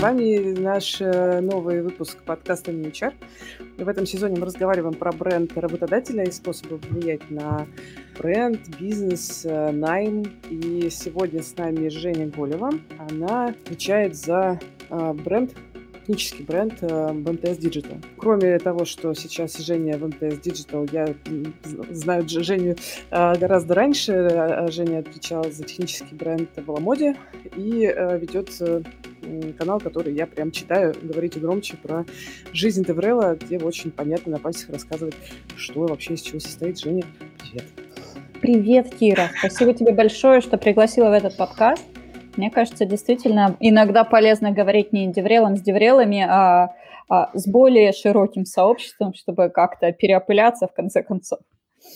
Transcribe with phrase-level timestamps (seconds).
[0.00, 3.12] С вами наш э, новый выпуск подкаста «Не HR».
[3.76, 7.66] В этом сезоне мы разговариваем про бренд работодателя и способы влиять на
[8.18, 10.22] бренд, бизнес, э, найм.
[10.48, 12.70] И сегодня с нами Женя Голева.
[13.10, 14.58] Она отвечает за
[14.88, 15.54] э, бренд
[16.00, 18.02] технический бренд э, МТС Digital.
[18.16, 21.14] Кроме того, что сейчас Женя в МТС Digital, я
[21.90, 22.76] знаю Женю
[23.10, 24.12] э, гораздо раньше.
[24.12, 27.16] Э, Женя отвечала за технический бренд в Ламоде
[27.56, 28.50] и ведет
[29.58, 32.04] канал, который я прям читаю, говорите громче про
[32.52, 35.14] жизнь Деврела, где очень понятно на пальцах рассказывать,
[35.56, 36.78] что вообще из чего состоит.
[36.78, 37.04] Женя,
[37.38, 37.64] привет.
[38.40, 39.30] Привет, Кира.
[39.38, 41.84] Спасибо тебе большое, что пригласила в этот подкаст.
[42.40, 46.74] Мне кажется, действительно иногда полезно говорить не деврелом с деврелами, а,
[47.06, 51.40] а с более широким сообществом, чтобы как-то переопыляться в конце концов.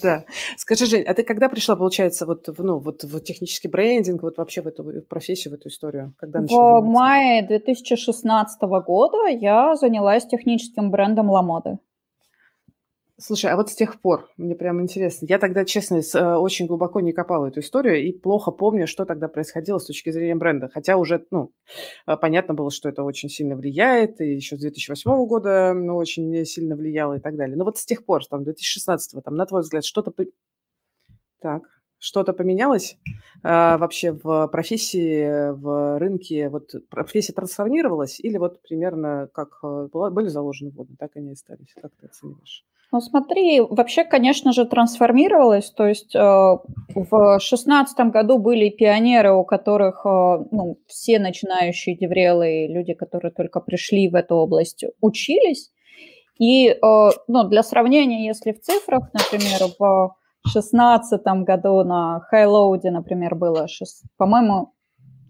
[0.02, 0.24] Да.
[0.58, 4.36] Скажи, Жень, а ты когда пришла, получается, вот, в, ну, вот в технический брендинг, вот
[4.36, 6.12] вообще в эту профессию, в эту историю?
[6.18, 11.78] Когда в мае 2016 года я занялась техническим брендом Ламоды.
[13.16, 16.98] Слушай, а вот с тех пор, мне прям интересно, я тогда, честно, э, очень глубоко
[16.98, 20.68] не копала эту историю и плохо помню, что тогда происходило с точки зрения бренда.
[20.68, 21.52] Хотя уже, ну,
[22.08, 26.44] э, понятно было, что это очень сильно влияет, и еще с 2008 года ну, очень
[26.44, 27.56] сильно влияло и так далее.
[27.56, 30.12] Но вот с тех пор, там, 2016, там, на твой взгляд, что-то...
[31.40, 31.62] Так,
[31.98, 32.98] что-то поменялось
[33.42, 36.48] а, вообще в профессии, в рынке?
[36.48, 41.32] Вот профессия трансформировалась или вот примерно как э, была, были заложены вводные, так они и
[41.32, 41.74] остались?
[41.80, 42.64] Как ты оцениваешь?
[42.94, 45.68] Ну, смотри, вообще, конечно же, трансформировалось.
[45.72, 52.68] То есть э, в шестнадцатом году были пионеры, у которых э, ну, все начинающие деврелы,
[52.68, 55.72] люди, которые только пришли в эту область, учились.
[56.38, 56.76] И э,
[57.26, 60.14] ну, для сравнения, если в цифрах, например, в
[60.46, 63.66] шестнадцатом году на Хайлоуде, например, было,
[64.16, 64.72] по-моему,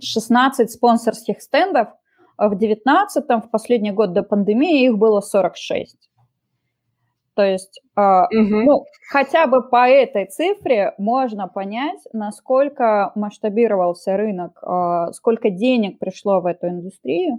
[0.03, 1.89] 16 спонсорских стендов,
[2.37, 6.11] а в девятнадцатом, в последний год до пандемии, их было 46.
[7.35, 8.57] То есть, э, угу.
[8.63, 16.41] ну, хотя бы по этой цифре можно понять, насколько масштабировался рынок, э, сколько денег пришло
[16.41, 17.39] в эту индустрию.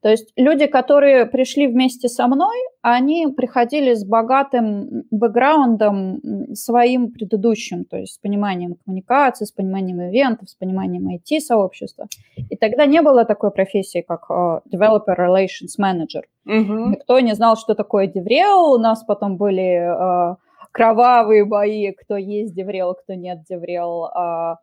[0.00, 7.84] То есть люди, которые пришли вместе со мной, они приходили с богатым бэкграундом своим предыдущим,
[7.84, 12.06] то есть с пониманием коммуникации, с пониманием ивентов, с пониманием IT-сообщества.
[12.36, 16.22] И тогда не было такой профессии, как uh, Developer Relations Manager.
[16.46, 16.90] Угу.
[16.90, 18.74] Никто не знал, что такое DevRel.
[18.74, 20.36] У нас потом были uh,
[20.78, 24.04] кровавые бои, кто есть DevRel, кто нет DevRel.
[24.16, 24.54] Uh,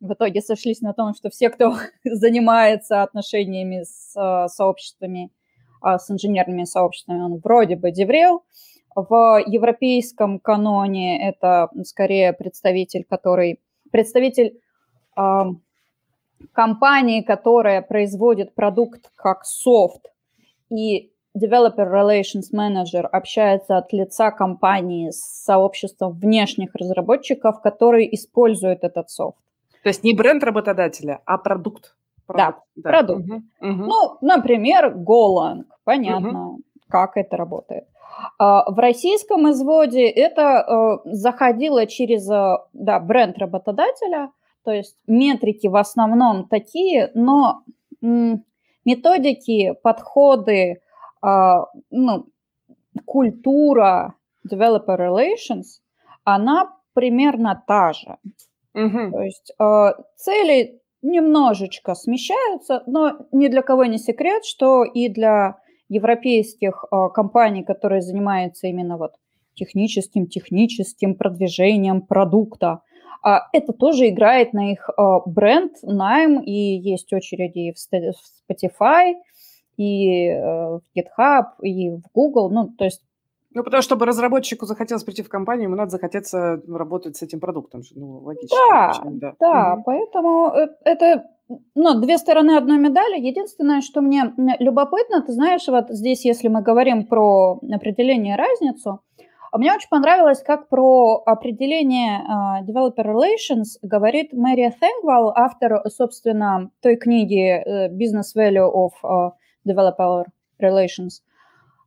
[0.00, 1.74] в итоге сошлись на том, что все, кто
[2.04, 5.30] занимается отношениями с э, сообществами,
[5.82, 8.42] э, с инженерными сообществами, он вроде бы деврел.
[8.96, 14.60] В европейском каноне это скорее представитель, который представитель
[16.52, 20.12] компании, которая производит продукт как софт,
[20.68, 29.10] и Developer Relations Manager общается от лица компании с сообществом внешних разработчиков, которые используют этот
[29.10, 29.38] софт.
[29.82, 31.96] То есть не бренд работодателя, а продукт.
[32.26, 33.24] продукт да, да, продукт.
[33.24, 33.42] Угу.
[33.60, 35.64] Ну, например, Golang.
[35.84, 36.60] Понятно, угу.
[36.88, 37.84] как это работает.
[38.38, 44.30] А, в российском изводе это э, заходило через э, да, бренд работодателя,
[44.64, 47.62] то есть метрики в основном такие, но
[48.84, 50.81] методики, подходы,
[51.22, 52.26] ну,
[53.04, 54.14] культура
[54.48, 55.80] developer relations,
[56.24, 58.16] она примерно та же.
[58.74, 59.12] Угу.
[59.12, 65.58] То есть э, цели немножечко смещаются, но ни для кого не секрет, что и для
[65.88, 69.12] европейских э, компаний, которые занимаются именно вот
[69.54, 72.80] техническим, техническим продвижением продукта,
[73.52, 74.90] это тоже играет на их
[75.26, 79.14] бренд, найм, и есть очереди в Spotify,
[79.76, 82.50] и э, в GitHub, и в Google.
[82.50, 83.02] Ну, то есть
[83.54, 87.38] ну, потому что, чтобы разработчику захотелось прийти в компанию, ему надо захотеться работать с этим
[87.38, 87.82] продуктом.
[87.94, 88.56] Ну, логично.
[88.70, 89.82] Да, да, да угу.
[89.84, 91.24] поэтому э, это
[91.74, 93.20] ну, две стороны одной медали.
[93.20, 99.00] Единственное, что мне любопытно, ты знаешь, вот здесь, если мы говорим про определение разницу,
[99.54, 106.96] мне очень понравилось, как про определение uh, developer relations говорит Мэрия Θέнгвал, автор, собственно, той
[106.96, 109.32] книги uh, Business Value of
[109.66, 110.24] Developer
[110.60, 111.20] Relations–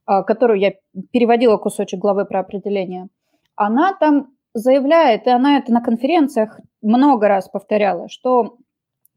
[0.06, 0.74] а, которую я
[1.12, 3.08] переводила кусочек главы про определение,
[3.56, 8.58] она там заявляет, и она это на конференциях много раз повторяла, что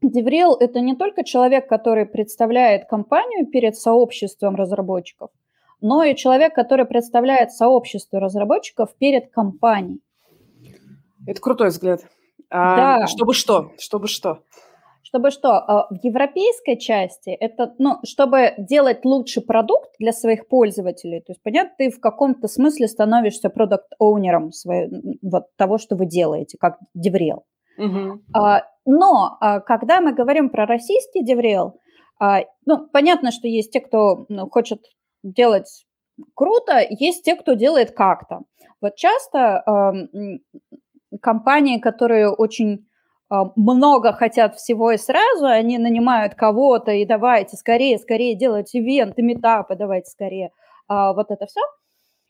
[0.01, 5.29] Деврил– это не только человек, который представляет компанию перед сообществом разработчиков,
[5.79, 10.01] но и человек, который представляет сообщество разработчиков перед компанией.
[11.27, 12.01] Это крутой взгляд.
[12.49, 13.07] А, да.
[13.07, 13.73] Чтобы что?
[13.77, 14.39] Чтобы что?
[15.09, 15.53] Чтобы что?
[15.53, 21.41] А, в европейской части это, ну, чтобы делать лучший продукт для своих пользователей, то есть,
[21.41, 24.51] понятно, ты в каком-то смысле становишься продукт-оунером
[25.23, 27.39] вот, того, что вы делаете, как DevRel.
[27.79, 28.21] Угу.
[28.85, 31.71] Но когда мы говорим про российский DevRel,
[32.65, 34.81] ну, понятно, что есть те, кто ну, хочет
[35.23, 35.85] делать
[36.35, 38.41] круто, есть те, кто делает как-то.
[38.81, 42.79] Вот часто э, компании, которые очень а,
[43.29, 49.75] много хотят всего и сразу, они нанимают кого-то и давайте скорее, скорее делать ивенты, метапы,
[49.75, 50.51] давайте скорее
[50.87, 51.61] а, вот это все,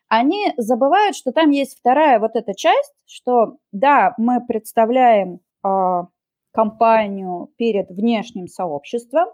[0.10, 6.08] они забывают, что там есть вторая вот эта часть, что да, мы представляем а,
[6.52, 9.28] компанию перед внешним сообществом,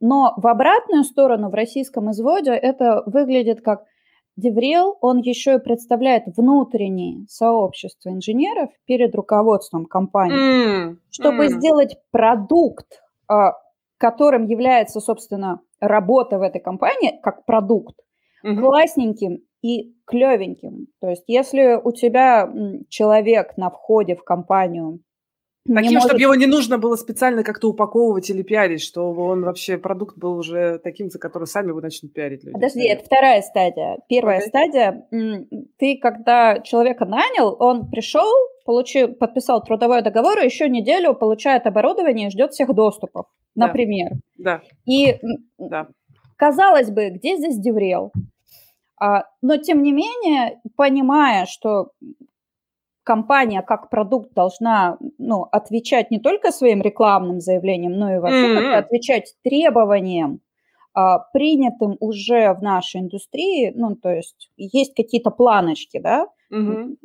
[0.00, 3.84] но в обратную сторону в российском изводе это выглядит как
[4.36, 11.48] Деврел, он еще и представляет внутреннее сообщество инженеров перед руководством компании, mm, чтобы mm.
[11.48, 13.52] сделать продукт, а,
[13.98, 17.96] которым является, собственно, работа в этой компании как продукт,
[18.44, 18.58] mm-hmm.
[18.58, 20.86] классненьким и клевеньким.
[21.00, 22.50] То есть, если у тебя
[22.88, 25.00] человек на входе в компанию
[25.64, 26.08] Таким, может...
[26.08, 30.36] чтобы его не нужно было специально как-то упаковывать или пиарить, чтобы он вообще продукт был
[30.36, 32.54] уже таким, за который сами его начнут пиарить люди.
[32.54, 33.98] Подожди, это вторая стадия.
[34.08, 34.48] Первая okay.
[34.48, 35.06] стадия,
[35.78, 38.28] ты когда человека нанял, он пришел,
[38.64, 43.68] получил, подписал трудовой договор, и еще неделю получает оборудование и ждет всех доступов, да.
[43.68, 44.10] например.
[44.38, 44.62] Да.
[44.84, 45.20] И
[45.58, 45.86] да.
[46.36, 48.10] казалось бы, где здесь деврел?
[49.00, 51.90] А, но тем не менее, понимая, что
[53.04, 58.74] компания как продукт должна ну, отвечать не только своим рекламным заявлениям, но и вообще mm-hmm.
[58.74, 60.40] отвечать требованиям,
[60.94, 66.96] а, принятым уже в нашей индустрии, ну, то есть есть какие-то планочки, да, mm-hmm.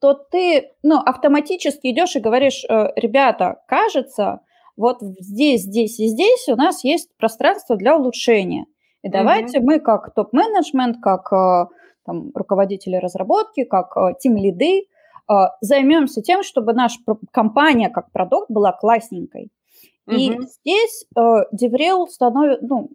[0.00, 4.40] то ты ну, автоматически идешь и говоришь, э, ребята, кажется,
[4.76, 8.66] вот здесь, здесь и здесь у нас есть пространство для улучшения.
[9.02, 9.64] И давайте mm-hmm.
[9.64, 11.66] мы как топ-менеджмент, как э,
[12.04, 14.82] там, руководители разработки, как тим-лиды,
[15.60, 16.98] займемся тем, чтобы наша
[17.30, 19.50] компания как продукт была классненькой.
[20.08, 20.42] И угу.
[20.42, 21.20] здесь э,
[21.54, 22.90] DevRel становит, ну,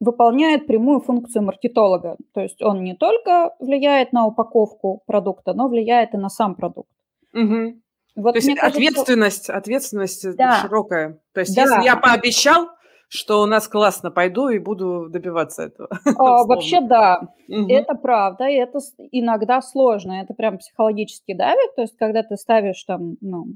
[0.00, 2.16] выполняет прямую функцию маркетолога.
[2.32, 6.90] То есть он не только влияет на упаковку продукта, но влияет и на сам продукт.
[7.34, 7.80] Угу.
[8.16, 10.60] Вот То есть кажется, ответственность, ответственность да.
[10.62, 11.20] широкая.
[11.32, 11.62] То есть да.
[11.62, 12.68] если я пообещал,
[13.08, 15.88] что у нас классно, пойду и буду добиваться этого.
[16.18, 17.66] А, вообще да, угу.
[17.68, 18.78] это правда, и это
[19.12, 23.46] иногда сложно, это прям психологически давит, то есть когда ты ставишь там, ну,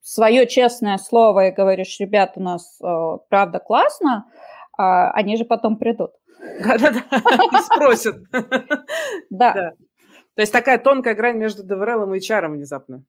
[0.00, 4.24] свое честное слово и говоришь, ребят, у нас э, правда классно,
[4.78, 6.12] э, они же потом придут.
[6.64, 8.16] Да-да-да, спросят.
[9.28, 9.52] Да.
[10.34, 13.02] То есть такая тонкая грань между DevRel и HR внезапно.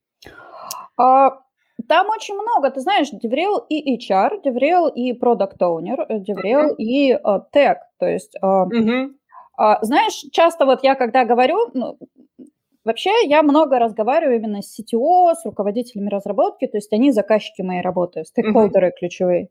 [1.89, 6.75] Там очень много, ты знаешь, DevRel и HR, DevRel и Product Owner, DevRel uh-huh.
[6.77, 7.77] и uh, Tech.
[7.97, 9.09] То есть, uh, uh-huh.
[9.59, 11.97] uh, знаешь, часто вот я когда говорю, ну,
[12.85, 17.81] вообще я много разговариваю именно с CTO, с руководителями разработки, то есть они заказчики моей
[17.81, 18.99] работы, стейкхолдеры uh-huh.
[18.99, 19.49] ключевые.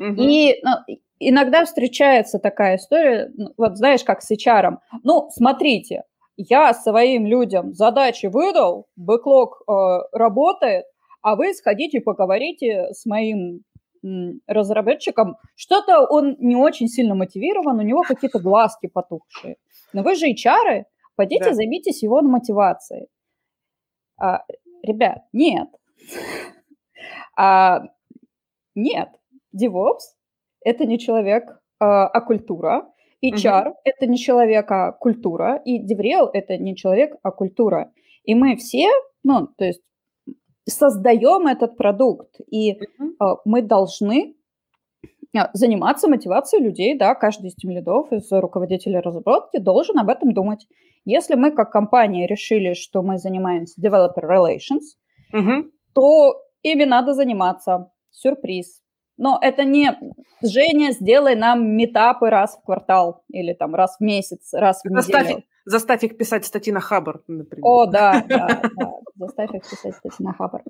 [0.00, 0.14] Uh-huh.
[0.16, 4.78] И ну, иногда встречается такая история, ну, вот знаешь, как с HR.
[5.02, 6.04] Ну, смотрите,
[6.38, 10.86] я своим людям задачи выдал, бэклог э, работает,
[11.24, 13.62] а вы сходите поговорите с моим
[14.46, 15.36] разработчиком.
[15.56, 19.56] Что-то он не очень сильно мотивирован, у него какие-то глазки потухшие.
[19.94, 20.84] Но вы же HR,
[21.16, 21.54] пойдите да.
[21.54, 23.08] займитесь его мотивацией.
[24.20, 24.44] А,
[24.82, 25.68] ребят, нет.
[27.36, 27.82] А,
[28.76, 29.08] нет,
[29.52, 30.14] DevOps–
[30.64, 32.92] это не человек, а, а культура.
[33.24, 35.60] HR угу.– это не человек, а культура.
[35.64, 37.92] И DevRel– это не человек, а культура.
[38.22, 38.88] И мы все,
[39.24, 39.82] ну, то есть
[40.66, 43.36] создаем этот продукт, и mm-hmm.
[43.44, 44.34] мы должны
[45.36, 50.66] а, заниматься мотивацией людей, да, каждый из лидов, из руководителей разработки должен об этом думать.
[51.04, 54.96] Если мы как компания решили, что мы занимаемся developer relations,
[55.34, 55.70] mm-hmm.
[55.92, 57.90] то ими надо заниматься.
[58.10, 58.80] Сюрприз.
[59.16, 59.92] Но это не
[60.40, 65.42] «Женя, сделай нам метапы раз в квартал» или там раз в месяц, раз в неделю.
[65.64, 67.64] Заставь их писать статьи на Хабр, например.
[67.64, 68.92] О, да, да, да.
[69.16, 70.62] Заставь их писать статьи на Хабр.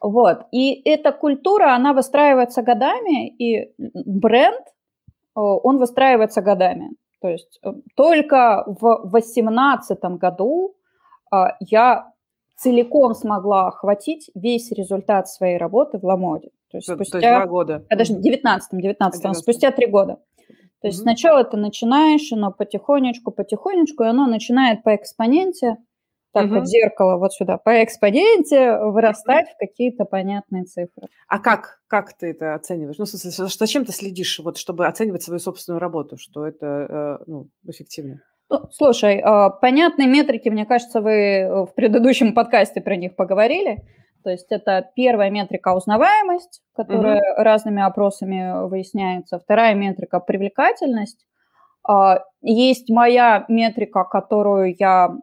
[0.00, 0.46] Вот.
[0.52, 4.64] И эта культура, она выстраивается годами, и бренд,
[5.34, 6.90] он выстраивается годами.
[7.20, 10.76] То есть э, только в 2018 году
[11.30, 12.12] а, я
[12.56, 16.50] целиком смогла охватить весь результат своей работы в Ламоде.
[16.70, 17.18] То есть, спустя...
[17.18, 17.84] То есть два года.
[17.88, 20.18] Подожди, 19 19 спустя три года.
[20.80, 21.02] То есть mm-hmm.
[21.02, 25.78] сначала ты начинаешь, оно потихонечку, потихонечку, и оно начинает по экспоненте
[26.34, 26.56] так угу.
[26.56, 31.08] вот зеркало вот сюда по экспоненте вырастать в какие-то понятные цифры.
[31.28, 32.98] А как, как ты это оцениваешь?
[32.98, 37.24] Ну, в смысле, зачем ты следишь, вот, чтобы оценивать свою собственную работу, что это э,
[37.28, 38.20] ну, эффективно?
[38.50, 43.84] Ну, слушай, э, понятные метрики, мне кажется, вы в предыдущем подкасте про них поговорили.
[44.24, 47.42] То есть это первая метрика узнаваемость, которая угу.
[47.42, 49.38] разными опросами выясняется.
[49.38, 51.24] Вторая метрика привлекательность.
[51.86, 55.14] А, есть моя метрика, которую я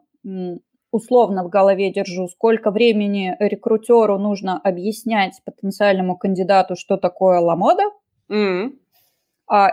[0.92, 7.82] условно в голове держу, сколько времени рекрутеру нужно объяснять потенциальному кандидату, что такое ламода.
[8.30, 8.72] Mm-hmm.
[9.48, 9.70] А,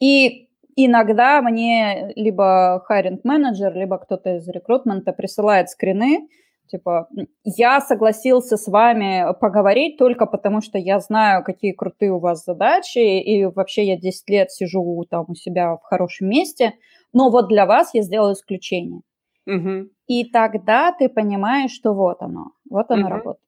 [0.00, 6.28] и иногда мне либо хайринг-менеджер, либо кто-то из рекрутмента присылает скрины,
[6.66, 7.08] типа,
[7.44, 12.98] я согласился с вами поговорить только потому, что я знаю, какие крутые у вас задачи,
[12.98, 16.74] и вообще я 10 лет сижу там у себя в хорошем месте,
[17.12, 19.02] но вот для вас я сделал исключение.
[19.46, 19.88] Угу.
[20.06, 23.14] И тогда ты понимаешь, что вот оно, вот оно угу.
[23.14, 23.44] работает.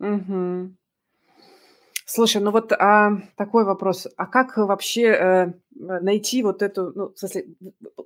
[0.00, 0.74] Угу.
[2.06, 4.06] Слушай, ну вот а, такой вопрос.
[4.16, 7.46] А как вообще э, найти вот эту, ну, в смысле,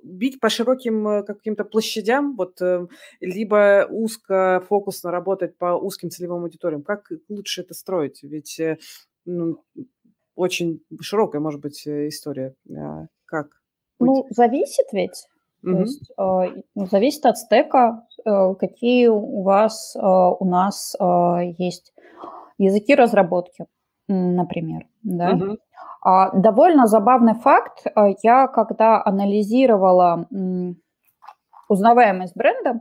[0.03, 2.87] бить по широким э, каким-то площадям, вот, э,
[3.19, 6.81] либо узко, фокусно работать по узким целевым аудиториям?
[6.81, 8.23] Как лучше это строить?
[8.23, 8.77] Ведь э,
[9.25, 9.63] ну,
[10.35, 12.55] очень широкая, может быть, история.
[12.73, 13.47] А как?
[13.99, 14.07] Быть?
[14.07, 15.27] Ну, зависит ведь.
[15.61, 15.81] То Мгм.
[15.81, 21.93] есть, а, ну, зависит от стека, э, какие у вас, а, у нас, а, есть
[22.57, 23.65] языки разработки,
[24.07, 25.33] например, да.
[25.33, 25.57] Мгм.
[26.33, 27.85] довольно забавный факт.
[28.23, 30.27] я когда анализировала,
[31.67, 32.79] узнаваемость бренда,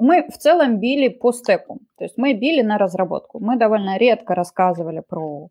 [0.00, 1.80] мы в целом били по стеку.
[1.98, 3.40] То есть мы били на разработку.
[3.40, 5.48] Мы довольно редко рассказывали про,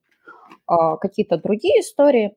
[0.66, 2.36] какие-то другие истории.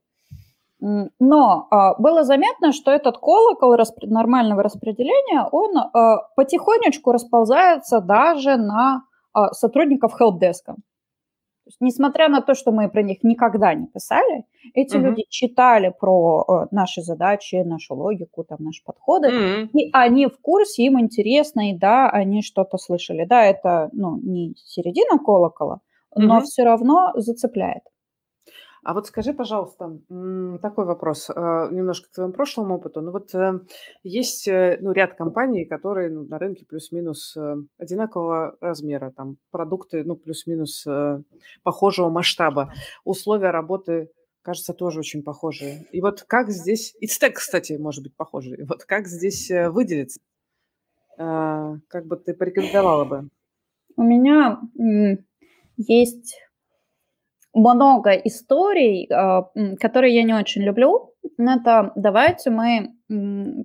[0.80, 8.56] Но а, было заметно, что этот колокол распри- нормального распределения, он а, потихонечку расползается даже
[8.56, 10.76] на а, сотрудников хелпдеска.
[11.78, 14.44] Несмотря на то, что мы про них никогда не писали,
[14.74, 15.00] эти uh-huh.
[15.00, 19.68] люди читали про э, наши задачи, нашу логику, там, наши подходы, uh-huh.
[19.72, 23.24] и они в курсе, им интересно, и да, они что-то слышали.
[23.24, 25.80] Да, это ну, не середина колокола,
[26.16, 26.42] но uh-huh.
[26.42, 27.82] все равно зацепляет.
[28.82, 29.98] А вот скажи, пожалуйста,
[30.62, 31.32] такой вопрос, э,
[31.70, 33.02] немножко к твоему прошлому опыту.
[33.02, 33.60] Ну вот э,
[34.02, 37.36] есть э, ну, ряд компаний, которые ну, на рынке плюс-минус
[37.78, 40.86] одинакового размера, там продукты ну, плюс-минус
[41.62, 42.72] похожего масштаба,
[43.04, 44.10] условия работы
[44.42, 45.86] кажется, тоже очень похожие.
[45.92, 46.96] И вот как здесь...
[46.98, 48.64] И стек, кстати, может быть похожий.
[48.64, 50.18] Вот как здесь выделиться?
[51.18, 53.28] Как бы ты порекомендовала бы?
[53.96, 54.58] У меня
[55.76, 56.38] есть
[57.54, 61.14] много историй, а, которые я не очень люблю.
[61.38, 62.94] Это давайте мы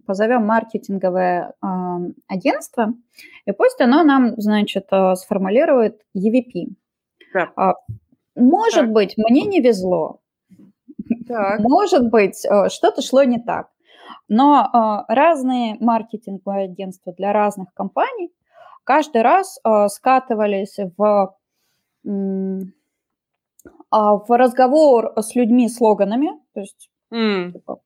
[0.05, 2.93] позовем маркетинговое а, агентство,
[3.45, 6.75] и пусть оно нам, значит, а, сформулирует EVP.
[7.33, 7.75] Да.
[8.35, 8.91] Может так.
[8.91, 10.19] быть, мне не везло.
[11.27, 11.59] Так.
[11.59, 13.67] Может быть, что-то шло не так.
[14.27, 18.31] Но разные маркетинговые агентства для разных компаний
[18.83, 21.35] каждый раз скатывались в
[23.89, 27.51] а в разговор с людьми слоганами, то есть mm.
[27.53, 27.79] типа,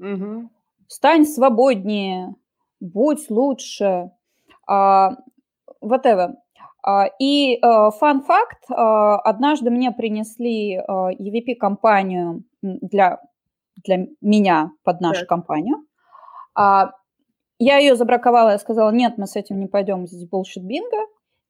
[0.00, 0.48] mm-hmm.
[0.86, 2.34] стань свободнее,
[2.80, 4.10] будь лучше,
[4.66, 5.16] а,
[5.82, 6.34] whatever.
[6.82, 13.20] А, и фан-факт, а, а, однажды мне принесли а, EVP-компанию для,
[13.84, 15.28] для меня под нашу так.
[15.28, 15.84] компанию.
[16.54, 16.92] А,
[17.58, 20.96] я ее забраковала, я сказала, нет, мы с этим не пойдем, здесь bullshit бинго.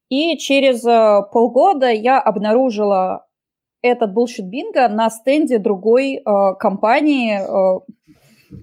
[0.09, 0.81] И через
[1.31, 3.25] полгода я обнаружила
[3.81, 7.39] этот bullshit бинго на стенде другой э, компании.
[7.39, 7.79] Э.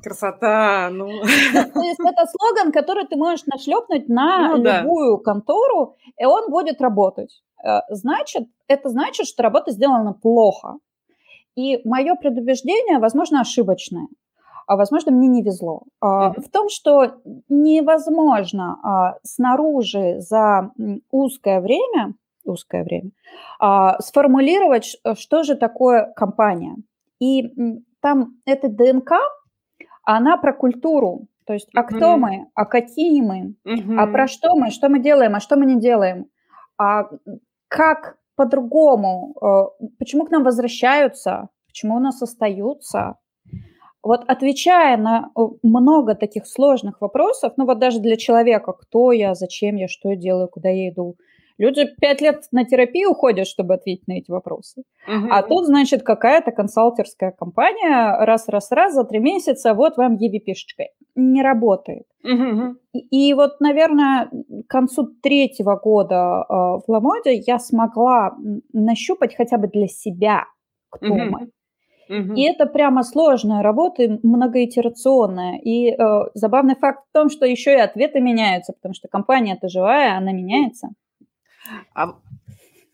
[0.02, 1.06] Красота, ну.
[1.22, 5.22] То есть это слоган, который ты можешь нашлепнуть на ну, любую да.
[5.22, 7.42] контору, и он будет работать.
[7.64, 10.78] Э, значит, это значит, что работа сделана плохо.
[11.54, 14.08] И мое предубеждение, возможно, ошибочное
[14.66, 15.84] а возможно, мне не везло.
[16.02, 16.40] Mm-hmm.
[16.40, 20.70] В том, что невозможно а, снаружи за
[21.10, 22.14] узкое время
[22.46, 23.10] узкое время,
[23.58, 26.76] а, сформулировать, что же такое компания.
[27.20, 27.52] И
[28.00, 29.12] там эта ДНК,
[30.04, 31.26] она про культуру.
[31.44, 32.18] То есть, а кто mm-hmm.
[32.18, 33.98] мы, а какие мы, mm-hmm.
[33.98, 36.26] а про что мы, что мы делаем, а что мы не делаем,
[36.78, 37.08] а
[37.68, 43.16] как по-другому, э, почему к нам возвращаются, почему у нас остаются.
[44.06, 49.34] Вот отвечая на э, много таких сложных вопросов, ну вот даже для человека, кто я,
[49.34, 51.16] зачем я, что я делаю, куда я иду,
[51.58, 54.82] Люди пять лет на терапию уходят, чтобы ответить на эти вопросы.
[55.08, 55.28] Угу.
[55.30, 60.84] А тут, значит, какая-то консалтерская компания раз-раз-раз за три месяца, вот вам EVP-шечка.
[61.14, 62.04] Не работает.
[62.22, 62.76] Угу.
[62.92, 64.28] И, и вот, наверное,
[64.66, 68.36] к концу третьего года э, в Ламоде я смогла
[68.74, 70.44] нащупать хотя бы для себя,
[70.90, 71.22] кто угу.
[71.30, 71.50] мы.
[72.08, 72.34] Угу.
[72.34, 75.58] И это прямо сложная работа, многоитерационная.
[75.58, 80.16] И э, забавный факт в том, что еще и ответы меняются, потому что компания-то живая,
[80.16, 80.90] она меняется.
[81.94, 82.14] А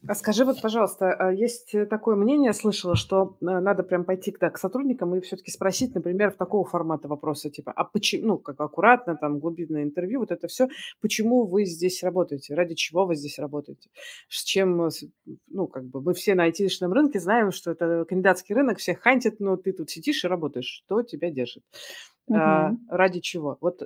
[0.09, 4.05] а скажи вот, пожалуйста, а есть э, такое мнение, я слышала, что э, надо прям
[4.05, 8.27] пойти да, к сотрудникам и все-таки спросить, например, в такого формата вопроса, типа, а почему,
[8.27, 10.69] ну, как аккуратно, там, глубинное интервью, вот это все,
[11.01, 13.91] почему вы здесь работаете, ради чего вы здесь работаете,
[14.29, 14.89] с чем, э,
[15.49, 19.39] ну, как бы, мы все на айтишном рынке знаем, что это кандидатский рынок, всех хантит,
[19.39, 21.63] но ты тут сидишь и работаешь, что тебя держит,
[22.27, 22.39] угу.
[22.39, 23.57] а, ради чего?
[23.61, 23.83] Вот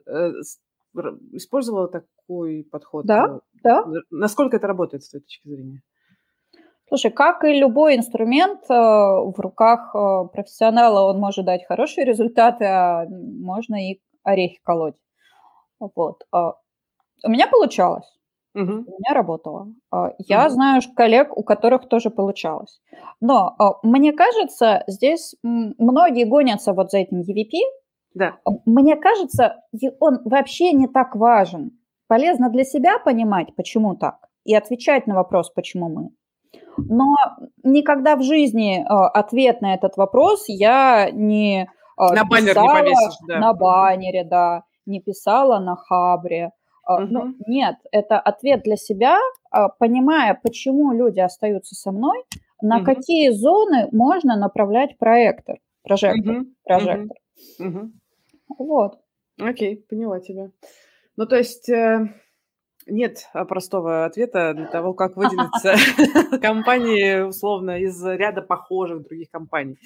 [1.32, 3.04] использовала такой подход?
[3.04, 3.84] Да, да.
[4.10, 5.82] Насколько это работает с твоей точки зрения?
[6.88, 12.64] Слушай, как и любой инструмент э, в руках э, профессионала, он может дать хорошие результаты,
[12.64, 14.94] а можно и орехи колоть.
[15.80, 16.22] Вот.
[16.32, 16.54] А,
[17.24, 18.06] у меня получалось.
[18.54, 18.62] Угу.
[18.62, 19.74] У меня работало.
[19.90, 20.50] А, я угу.
[20.50, 22.80] знаю коллег, у которых тоже получалось.
[23.20, 27.58] Но мне кажется, здесь многие гонятся вот за этим EVP.
[28.14, 28.36] Да.
[28.64, 29.62] Мне кажется,
[29.98, 31.72] он вообще не так важен.
[32.06, 36.10] Полезно для себя понимать, почему так, и отвечать на вопрос, почему мы.
[36.76, 37.14] Но
[37.62, 41.66] никогда в жизни э, ответ на этот вопрос я не э,
[41.96, 43.38] на баннер не повесишь, да.
[43.38, 46.52] На баннере, да, не писала на хабре.
[46.88, 47.06] Угу.
[47.10, 49.18] Ну, нет, это ответ для себя,
[49.78, 52.22] понимая, почему люди остаются со мной,
[52.62, 52.84] на угу.
[52.84, 56.46] какие зоны можно направлять проектор, прожектор, угу.
[56.64, 57.16] прожектор.
[57.58, 57.90] Угу.
[58.58, 59.00] Вот.
[59.40, 60.50] Окей, поняла тебя.
[61.16, 61.68] Ну, то есть
[62.86, 65.74] нет а, простого ответа для того, как выделиться
[66.40, 69.78] компании, условно, из ряда похожих других компаний.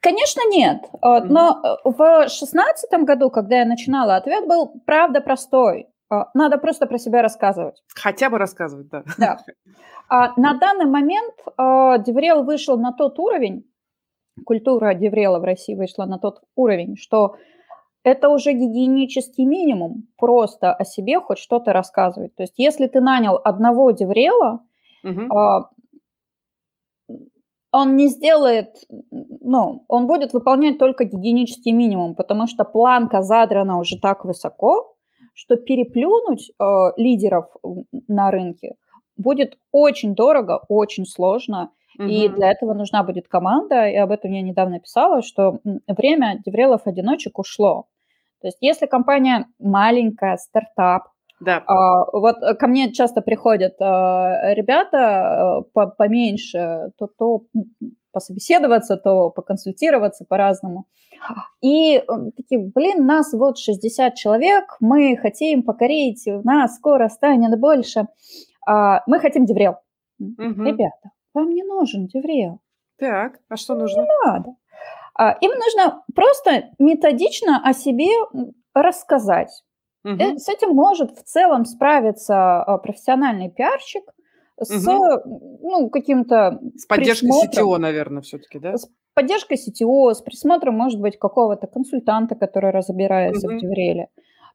[0.00, 0.78] Конечно, нет.
[1.02, 5.88] Но э, в 2016 году, когда я начинала, ответ был правда простой.
[6.08, 7.82] А, надо просто про себя рассказывать.
[7.94, 9.04] Хотя бы рассказывать, да.
[9.18, 9.38] Да.
[10.08, 11.34] А на данный момент
[12.04, 13.64] DevRel вышел на тот уровень,
[14.44, 17.36] культура DevRel а в России вышла на тот уровень, что
[18.02, 22.34] это уже гигиенический минимум, просто о себе хоть что-то рассказывать.
[22.34, 24.64] То есть если ты нанял одного DevRel а,
[25.04, 25.66] угу.
[27.72, 28.76] он не сделает,
[29.10, 34.94] ну, он будет выполнять только гигиенический минимум, потому что планка задрана уже так высоко,
[35.34, 36.64] что переплюнуть э,
[36.96, 37.46] лидеров
[38.08, 38.76] на рынке
[39.16, 41.72] будет очень дорого, очень сложно,
[42.08, 47.38] и для этого нужна будет команда, и об этом я недавно писала, что время деврелов-одиночек
[47.38, 47.86] ушло.
[48.40, 51.08] То есть если компания маленькая, стартап,
[51.40, 51.64] да.
[51.66, 57.44] А, вот ко мне часто приходят а, ребята а, поменьше, то, то
[58.12, 60.86] пособеседоваться, то поконсультироваться по-разному.
[61.62, 62.02] И
[62.36, 68.06] такие, блин, нас вот 60 человек, мы хотим покорить, у нас скоро станет больше.
[68.66, 69.76] А, мы хотим деврел.
[70.18, 70.62] Угу.
[70.62, 72.60] Ребята, вам не нужен деврел.
[72.98, 74.02] Так, а что нужно?
[74.02, 74.54] Не надо.
[75.14, 78.08] А, им нужно просто методично о себе
[78.74, 79.64] рассказать.
[80.04, 80.38] Угу.
[80.38, 84.04] С этим может в целом справиться а, профессиональный пиарщик
[84.58, 85.58] с угу.
[85.62, 88.76] ну, каким-то С поддержкой CTO, наверное, все-таки, да?
[88.76, 93.56] С поддержкой CTO, с присмотром, может быть, какого-то консультанта, который разбирается угу.
[93.56, 94.08] в Девреле.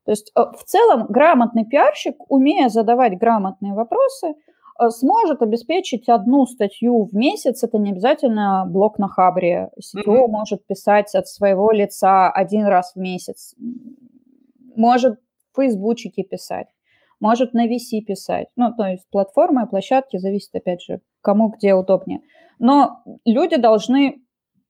[0.05, 4.44] То есть в целом грамотный пиарщик, умея задавать грамотные вопросы, Э,
[4.89, 9.71] сможет обеспечить одну статью в месяц, это не обязательно блок на Хабре.
[9.79, 10.27] CTO mm-hmm.
[10.27, 13.55] может писать от своего лица один раз в месяц,
[14.75, 15.19] может
[15.51, 16.67] в фейсбучике писать,
[17.19, 18.47] может на VC писать.
[18.55, 22.21] Ну, то есть платформы и площадки зависит, опять же, кому где удобнее.
[22.59, 24.21] Но люди должны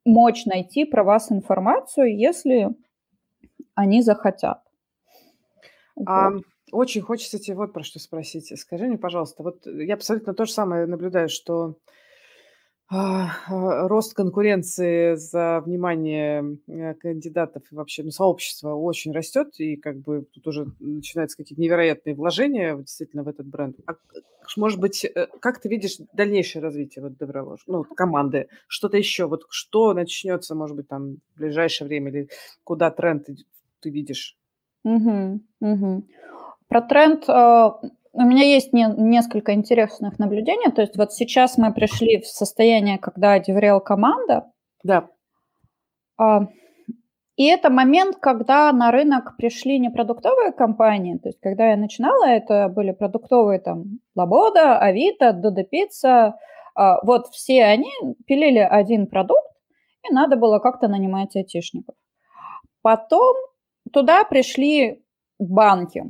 [0.05, 2.69] мочь найти про вас информацию, если
[3.73, 4.61] они захотят.
[6.05, 6.43] А, вот.
[6.75, 8.51] Очень хочется тебе вот про что спросить.
[8.59, 11.77] Скажи мне, пожалуйста, вот я абсолютно то же самое наблюдаю, что
[12.89, 19.77] а, а, рост конкуренции за внимание э, кандидатов и вообще ну, сообщества очень растет, и
[19.77, 23.77] как бы тут уже начинаются какие-то невероятные вложения действительно в этот бренд.
[23.87, 23.93] А,
[24.57, 28.49] может быть, э, как ты видишь дальнейшее развитие вот Добролож, ну, команды?
[28.67, 29.27] Что-то еще?
[29.27, 32.29] Вот что начнется, может быть, там в ближайшее время или
[32.65, 33.27] куда тренд
[33.79, 34.37] ты видишь?
[34.83, 36.05] Угу, угу.
[36.75, 37.69] Про тренд э,
[38.11, 40.69] у меня есть не, несколько интересных наблюдений.
[40.73, 44.51] То есть вот сейчас мы пришли в состояние, когда деврел команда.
[44.83, 45.07] Да.
[46.17, 46.47] А,
[47.37, 52.25] И это момент, когда на рынок пришли не продуктовые компании, то есть когда я начинала,
[52.27, 56.35] это были продуктовые там Лабода, Авито, Додо Пицца,
[56.75, 57.91] вот все они
[58.27, 59.47] пилили один продукт,
[60.09, 61.95] и надо было как-то нанимать айтишников.
[62.81, 63.33] Потом
[63.93, 65.01] туда пришли
[65.39, 66.03] банки,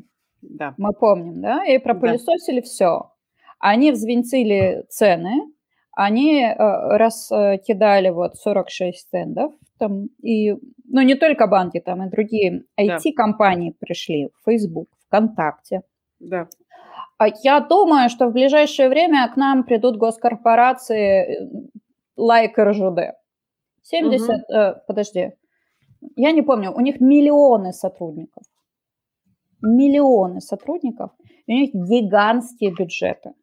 [0.49, 0.73] да.
[0.77, 2.65] мы помним, да, и пропылесосили да.
[2.65, 3.11] все.
[3.59, 5.51] Они взвинтили цены,
[5.93, 12.63] они э, раскидали вот 46 стендов, там, и, ну, не только банки, там и другие
[12.79, 13.77] IT-компании да.
[13.79, 15.81] пришли, Facebook, ВКонтакте.
[16.19, 16.47] Да.
[17.17, 21.49] А я думаю, что в ближайшее время к нам придут госкорпорации
[22.17, 23.15] like РЖД.
[23.83, 24.53] 70, угу.
[24.53, 25.31] э, подожди,
[26.15, 28.43] я не помню, у них миллионы сотрудников.
[29.61, 31.11] Миллионы сотрудников,
[31.47, 33.33] у них гигантские бюджеты.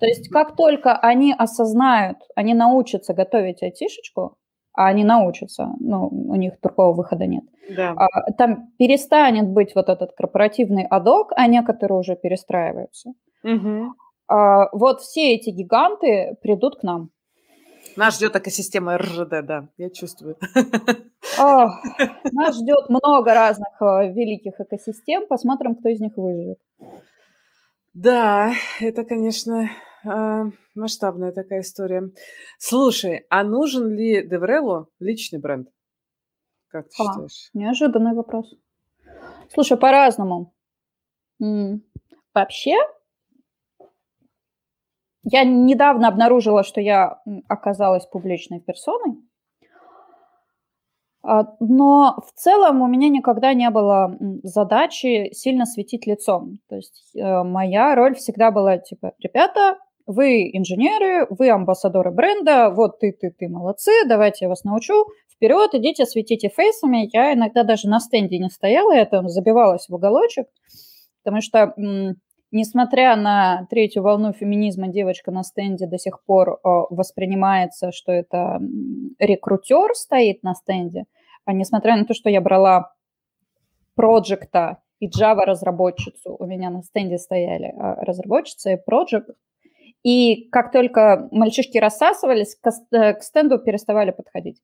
[0.00, 4.36] То есть как только они осознают, они научатся готовить айтишечку,
[4.72, 7.44] а они научатся, ну, у них другого выхода нет.
[7.76, 7.90] Да.
[7.96, 13.12] А, там перестанет быть вот этот корпоративный адок, а некоторые уже перестраиваются.
[13.44, 13.94] Угу.
[14.28, 17.10] А, вот все эти гиганты придут к нам.
[18.00, 20.38] Нас ждет экосистема РЖД, да, я чувствую.
[21.38, 21.68] О,
[22.32, 25.26] нас ждет много разных э, великих экосистем.
[25.26, 26.58] Посмотрим, кто из них выживет.
[27.92, 29.68] Да, это, конечно,
[30.06, 32.10] а, масштабная такая история.
[32.56, 35.68] Слушай, а нужен ли Деврелу личный бренд?
[36.68, 37.50] Как ты а, считаешь?
[37.52, 38.54] Неожиданный вопрос.
[39.52, 40.54] Слушай, по-разному.
[41.38, 42.76] Вообще,
[45.22, 49.16] я недавно обнаружила, что я оказалась публичной персоной,
[51.22, 56.58] а, но в целом у меня никогда не было задачи сильно светить лицом.
[56.68, 62.98] То есть э, моя роль всегда была типа, ребята, вы инженеры, вы амбассадоры бренда, вот
[63.00, 67.08] ты, ты, ты молодцы, давайте я вас научу, вперед, идите, светите фейсами.
[67.12, 70.46] Я иногда даже на стенде не стояла, я там забивалась в уголочек,
[71.22, 71.74] потому что,
[72.50, 78.60] несмотря на третью волну феминизма, девочка на стенде до сих пор воспринимается, что это
[79.18, 81.04] рекрутер стоит на стенде,
[81.44, 82.92] а несмотря на то, что я брала
[83.94, 89.30] проекта и Java разработчицу, у меня на стенде стояли а, разработчицы и проект,
[90.02, 94.62] и как только мальчишки рассасывались, к, э, стенду переставали подходить.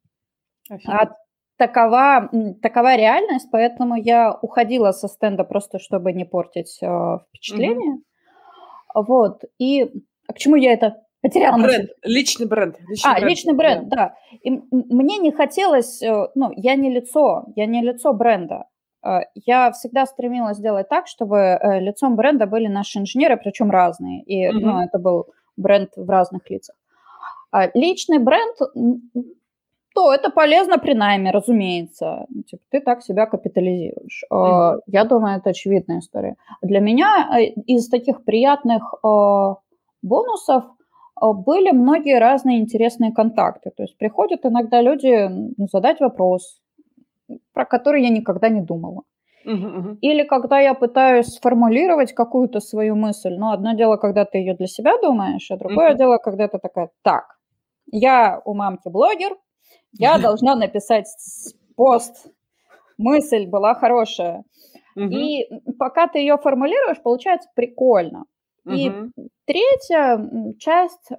[0.87, 1.11] А
[1.57, 2.31] такова,
[2.63, 7.97] такова реальность, поэтому я уходила со стенда просто, чтобы не портить э, впечатление.
[7.97, 8.03] mm
[8.95, 9.43] Вот.
[9.59, 9.91] И
[10.29, 11.63] а к чему я это потеряла?
[11.63, 12.77] Бренд, личный бренд.
[12.89, 13.31] Личный а, бренд.
[13.31, 13.97] личный бренд, да.
[13.97, 14.15] да.
[14.43, 18.65] И мне не хотелось, э, ну, я не лицо, я не лицо бренда.
[19.05, 24.23] Э, я всегда стремилась сделать так, чтобы э, лицом бренда были наши инженеры, причем разные.
[24.25, 24.61] И mm-hmm.
[24.61, 26.77] ну, это был бренд в разных лицах.
[27.51, 28.57] А личный бренд,
[29.97, 32.27] то это полезно при найме, разумеется.
[32.47, 34.25] Типа, ты так себя капитализируешь.
[34.31, 34.81] Mm-hmm.
[34.87, 36.37] Я думаю, это очевидная история.
[36.63, 38.95] Для меня э, из таких приятных
[40.03, 40.65] бонусов
[41.21, 43.71] были многие разные интересные контакты.
[43.77, 45.31] То есть приходят иногда люди
[45.73, 46.61] задать вопрос,
[47.55, 49.03] про который я никогда не думала.
[50.03, 54.67] Или когда я пытаюсь сформулировать какую-то свою мысль, но одно дело, когда ты ее для
[54.67, 57.25] себя думаешь, а другое дело, когда ты такая, так,
[57.93, 59.37] я у мамки блогер,
[59.99, 61.07] я должна написать
[61.77, 62.27] пост,
[62.99, 64.45] мысль была хорошая.
[64.97, 65.47] И
[65.79, 68.25] пока ты ее формулируешь, получается прикольно.
[68.69, 68.91] И
[69.45, 70.19] третья
[70.59, 71.11] часть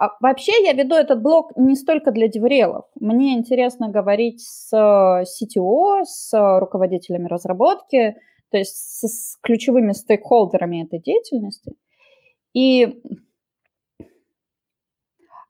[0.00, 2.86] а вообще я веду этот блог не столько для деврелов.
[2.98, 8.16] Мне интересно говорить с CTO, с руководителями разработки,
[8.50, 11.74] то есть с, с ключевыми стейкхолдерами этой деятельности.
[12.54, 13.02] И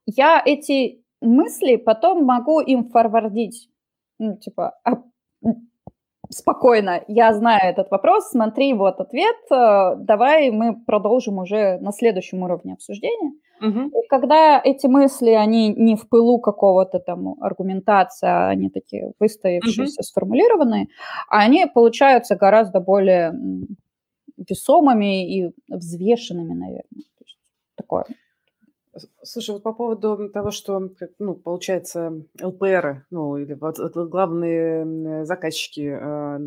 [0.07, 3.69] я эти мысли потом могу им форвардить.
[4.19, 5.03] Ну, типа, а,
[6.31, 12.43] спокойно, я знаю этот вопрос, смотри, вот ответ, э, давай мы продолжим уже на следующем
[12.43, 13.33] уровне обсуждения.
[13.61, 13.81] Угу.
[13.89, 20.01] И когда эти мысли, они не в пылу какого-то там аргументации, а они такие выстоявшиеся,
[20.01, 20.05] угу.
[20.05, 20.87] сформулированные,
[21.29, 23.35] они получаются гораздо более
[24.49, 27.05] весомыми и взвешенными, наверное.
[27.19, 27.39] То есть
[27.77, 28.05] такое.
[29.23, 36.39] Слушай, вот по поводу того, что, ну, получается, ЛПР, ну, или вот, главные заказчики а,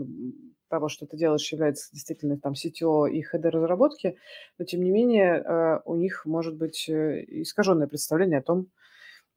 [0.73, 4.17] того, что ты делаешь, является действительно там CTO и хед разработки,
[4.57, 8.65] но тем не менее э, у них может быть э, искаженное представление о том,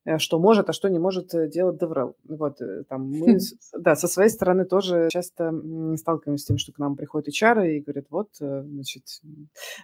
[0.06, 2.14] э, что может, а что не может делать DevRel.
[2.24, 3.36] Вот, там мы,
[3.78, 5.52] да, со своей стороны тоже часто
[5.98, 9.02] сталкиваемся с тем, что к нам приходят HR и говорят, вот, значит,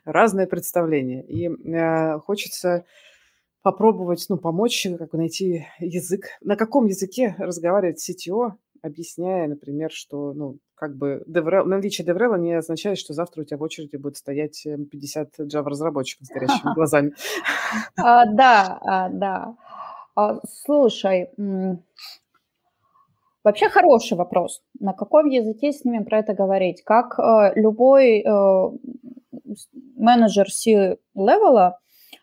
[0.07, 1.23] разные представления.
[1.23, 2.87] И э, хочется
[3.63, 6.27] попробовать, ну, помочь, как найти язык.
[6.41, 12.55] На каком языке разговаривать CTO, объясняя, например, что, ну, как бы DevRel, наличие DevRel не
[12.55, 17.13] означает, что завтра у тебя в очереди будет стоять 50 э, Java-разработчиков с горящими глазами.
[17.97, 19.55] А, да, а, да.
[20.17, 21.29] А, слушай,
[23.45, 24.63] вообще хороший вопрос.
[24.81, 26.83] На каком языке с ними про это говорить?
[26.83, 28.71] Как э, любой э,
[29.97, 31.79] менеджер C-левела,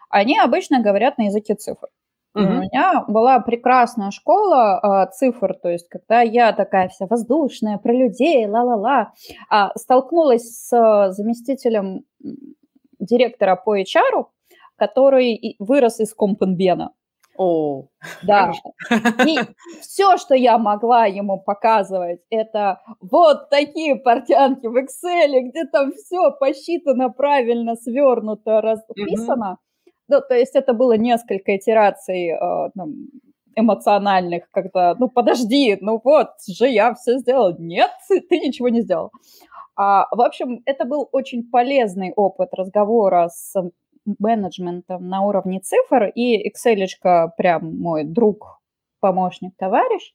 [0.10, 1.88] они обычно говорят на языке цифр.
[2.36, 2.44] Угу.
[2.44, 7.92] У меня была прекрасная школа э, цифр, то есть когда я такая вся воздушная, про
[7.92, 9.14] людей, ла-ла-ла,
[9.50, 12.04] а, столкнулась с заместителем
[13.00, 14.26] директора по HR,
[14.76, 16.94] который вырос из Компенбена.
[17.36, 17.88] О,
[18.22, 18.52] да.
[19.26, 19.40] И
[19.82, 26.32] все, что я могла ему показывать, это вот такие портянки в Excel, где там все
[26.32, 29.52] посчитано правильно, свернуто, расписано.
[29.52, 29.58] Угу.
[30.10, 33.08] Ну, то есть это было несколько итераций э, там,
[33.56, 37.56] эмоциональных, когда, ну, подожди, ну вот же я все сделал.
[37.58, 39.12] Нет, ты ничего не сделал.
[39.76, 43.54] А, в общем, это был очень полезный опыт разговора с
[44.18, 46.88] менеджментом на уровне цифр, и Excel
[47.38, 48.60] прям мой друг,
[49.00, 50.14] помощник, товарищ.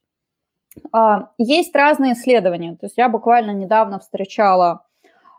[0.93, 2.77] А, есть разные исследования.
[2.77, 4.85] То есть я буквально недавно встречала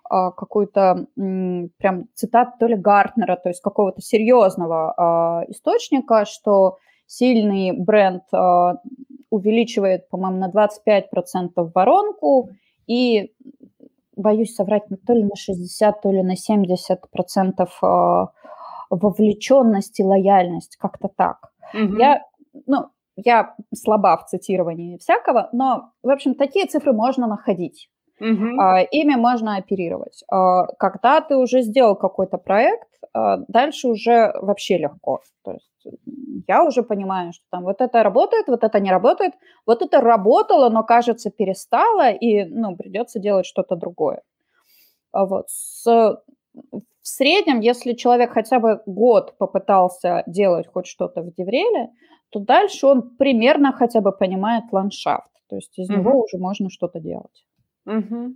[0.09, 8.23] какую-то прям цитату то ли Гартнера, то есть какого-то серьезного а, источника, что сильный бренд
[8.31, 8.75] а,
[9.29, 12.49] увеличивает, по-моему, на 25% воронку
[12.87, 13.33] и,
[14.15, 18.29] боюсь соврать, то ли на 60, то ли на 70%
[18.89, 21.51] вовлеченность и лояльность, как-то так.
[21.73, 21.97] Угу.
[21.97, 22.21] Я,
[22.67, 27.89] ну, я слаба в цитировании всякого, но, в общем, такие цифры можно находить.
[28.19, 28.59] Угу.
[28.59, 30.23] А, ими можно оперировать.
[30.29, 35.21] А, когда ты уже сделал какой-то проект, а, дальше уже вообще легко.
[35.43, 35.69] То есть
[36.47, 39.33] я уже понимаю, что там вот это работает, вот это не работает,
[39.65, 44.21] вот это работало, но, кажется, перестало, и ну, придется делать что-то другое.
[45.13, 45.49] Вот.
[45.49, 51.89] С, в среднем, если человек хотя бы год попытался делать хоть что-то в Девреле,
[52.29, 55.29] то дальше он примерно хотя бы понимает ландшафт.
[55.47, 55.99] То есть из угу.
[55.99, 57.45] него уже можно что-то делать.
[57.85, 58.35] Угу.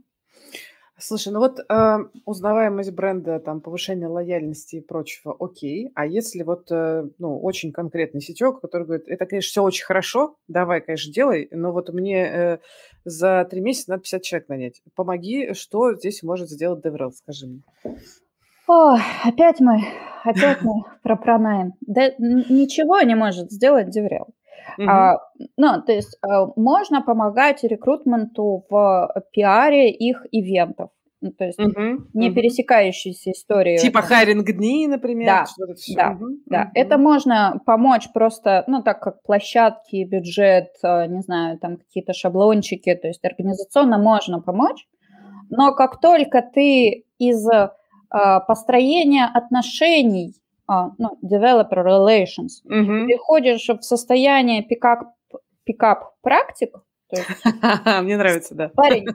[1.01, 5.91] Слушай, ну вот э, узнаваемость бренда, там, повышение лояльности и прочего, окей.
[5.95, 10.35] А если вот, э, ну, очень конкретный сетек, который говорит, это, конечно, все очень хорошо,
[10.49, 12.57] давай, конечно, делай, но вот мне э,
[13.05, 14.81] за три месяца надо 50 человек нанять.
[14.93, 17.61] Помоги, что здесь может сделать DevRel, скажи мне.
[18.67, 19.81] О, опять мы,
[20.25, 21.73] опять мы про пронаем.
[21.79, 24.27] Да ничего не может сделать DevRel.
[24.77, 24.89] Угу.
[24.89, 25.17] А,
[25.57, 30.89] ну, то есть а, можно помогать рекрутменту в пиаре их ивентов.
[31.21, 32.35] Ну, то есть угу, не угу.
[32.35, 33.77] пересекающиеся истории.
[33.77, 35.27] Типа хайринг-дни, например?
[35.27, 35.45] Да,
[35.95, 36.61] да, угу, да.
[36.61, 36.71] Угу.
[36.75, 42.95] Это можно помочь просто, ну, так как площадки, бюджет, а, не знаю, там какие-то шаблончики,
[42.95, 44.87] то есть организационно можно помочь,
[45.49, 47.45] но как только ты из
[48.09, 50.35] а, построения отношений
[50.69, 53.07] а, ну, developer relations, угу.
[53.07, 55.15] переходишь в состояние пикап,
[55.63, 56.75] пикап практик,
[58.03, 58.69] Мне нравится, да.
[58.69, 59.07] Парень,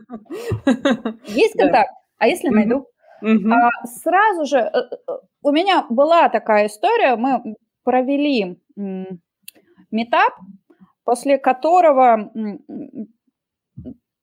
[1.28, 2.88] есть контакт, а если найду?
[3.22, 5.12] А, сразу же, э, э,
[5.42, 8.60] у меня была такая история, мы провели
[9.92, 10.32] метап,
[11.04, 12.32] после которого,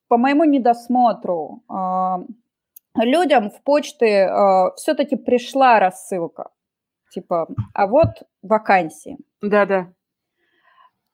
[0.10, 2.20] по моему недосмотру, а,
[2.98, 6.50] людям в почты а, все-таки пришла рассылка
[7.12, 8.10] типа, а вот
[8.42, 9.18] вакансии.
[9.42, 9.94] Да-да.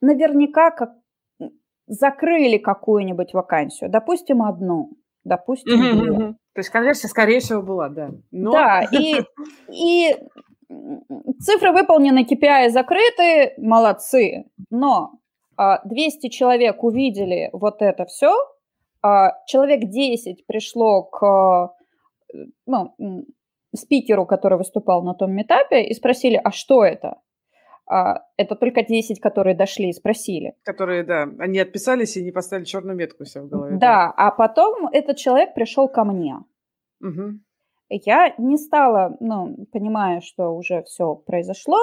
[0.02, 0.92] Наверняка как
[1.88, 4.92] закрыли какую-нибудь вакансию, допустим, одну,
[5.24, 6.12] допустим, угу, две.
[6.12, 6.34] Угу.
[6.54, 8.12] То есть конверсия, скорее всего, была, да.
[8.32, 8.52] Но...
[8.52, 9.22] Да, и,
[9.72, 10.16] и
[11.40, 15.14] цифры выполнены, KPI закрыты, молодцы, но
[15.58, 18.36] 200 а, человек увидели вот это все,
[19.02, 21.74] а, человек 10 пришло к
[22.66, 22.94] ну,
[23.78, 27.18] спикеру, который выступал на том этапе, и спросили, а что это?
[27.90, 30.56] А, это только 10, которые дошли и спросили.
[30.64, 33.78] Которые, да, они отписались и не поставили черную метку у себя в голове.
[33.78, 34.14] Да, да.
[34.18, 36.38] а потом этот человек пришел ко мне.
[37.02, 37.40] Угу.
[37.90, 41.80] Я не стала, ну, понимая, что уже все произошло,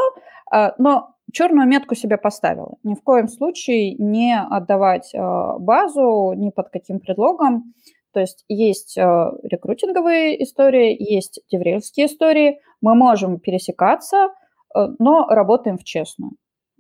[0.51, 2.77] а, но черную метку себе поставила.
[2.83, 7.73] Ни в коем случае не отдавать а, базу ни под каким предлогом.
[8.15, 9.03] То есть есть э,
[9.43, 12.61] рекрутинговые истории, есть деврельские истории.
[12.81, 14.29] Мы можем пересекаться,
[14.75, 16.33] э, но работаем в честную.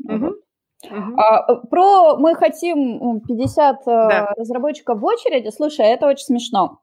[0.03, 0.27] Угу.
[0.27, 1.19] Угу.
[1.19, 4.33] А, про мы хотим 50 э, да.
[4.37, 5.51] разработчиков в очереди.
[5.51, 6.79] Слушай, это очень смешно.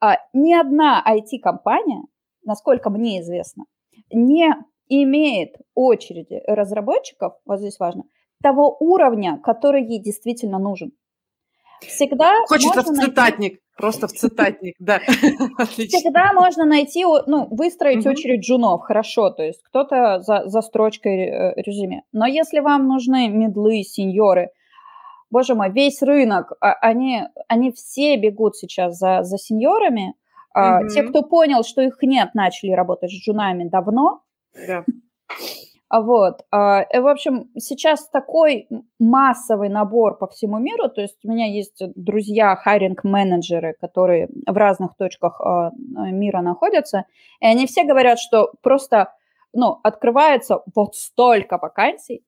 [0.00, 2.02] А, ни одна IT-компания,
[2.44, 3.64] насколько мне известно,
[4.10, 4.52] не
[4.88, 8.04] имеет очереди разработчиков, вот здесь важно,
[8.42, 10.92] того уровня, который ей действительно нужен.
[11.88, 13.60] Всегда Хочется в цитатник, найти...
[13.76, 15.00] просто в цитатник, да.
[15.68, 21.54] Всегда можно найти, ну, выстроить очередь джунов, хорошо, то есть кто-то за, за строчкой э,
[21.56, 22.02] резюме.
[22.12, 24.50] Но если вам нужны медлы, сеньоры,
[25.30, 30.14] боже мой, весь рынок, а, они, они все бегут сейчас за, за сеньорами.
[30.54, 30.88] Угу.
[30.88, 34.22] Те, кто понял, что их нет, начали работать с джунами давно.
[34.66, 34.84] Да.
[35.92, 36.46] Вот.
[36.50, 38.66] А, в общем, сейчас такой
[38.98, 40.88] массовый набор по всему миру.
[40.88, 47.04] То есть у меня есть друзья, хайринг-менеджеры, которые в разных точках а, мира находятся,
[47.40, 49.12] и они все говорят, что просто
[49.52, 52.24] ну, открывается вот столько вакансий,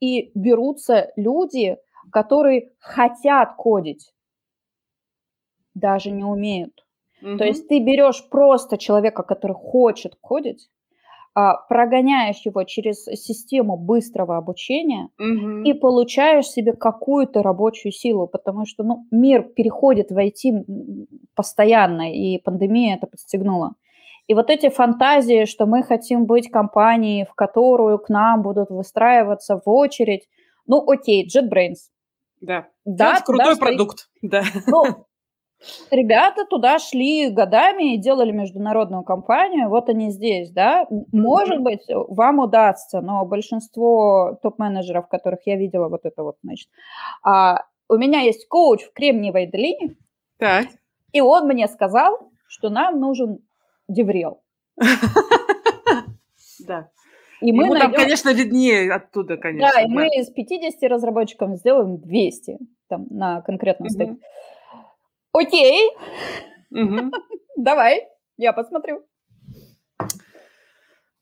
[0.00, 1.78] и берутся люди,
[2.12, 4.12] которые хотят кодить,
[5.74, 6.84] даже не умеют.
[7.22, 7.38] Mm-hmm.
[7.38, 10.77] То есть ты берешь просто человека, который хочет кодить, а,
[11.68, 15.62] прогоняешь его через систему быстрого обучения угу.
[15.62, 22.38] и получаешь себе какую-то рабочую силу, потому что ну, мир переходит в IT постоянно, и
[22.38, 23.74] пандемия это подстегнула.
[24.26, 29.60] И вот эти фантазии, что мы хотим быть компанией, в которую к нам будут выстраиваться
[29.64, 30.28] в очередь,
[30.66, 31.90] ну окей, JetBrains.
[32.40, 34.10] Да, да это крутой да, продукт.
[34.22, 34.42] Да.
[34.66, 35.06] Ну,
[35.90, 40.86] Ребята туда шли годами и делали международную компанию, вот они здесь, да.
[41.12, 46.68] Может быть, вам удастся, но большинство топ-менеджеров, которых я видела, вот это вот, значит,
[47.22, 49.96] а, у меня есть коуч в Кремниевой долине,
[50.38, 50.66] так.
[51.12, 53.38] и он мне сказал, что нам нужен
[53.88, 54.42] деврел.
[56.66, 56.90] Да.
[57.40, 57.92] И мы Ему найдем...
[57.92, 59.70] там, конечно, виднее оттуда, конечно.
[59.72, 64.16] Да, и мы из 50 разработчиков сделаем 200 там, на конкретном стеке.
[65.32, 65.90] Окей.
[66.70, 67.10] Угу.
[67.56, 69.04] Давай, я посмотрю.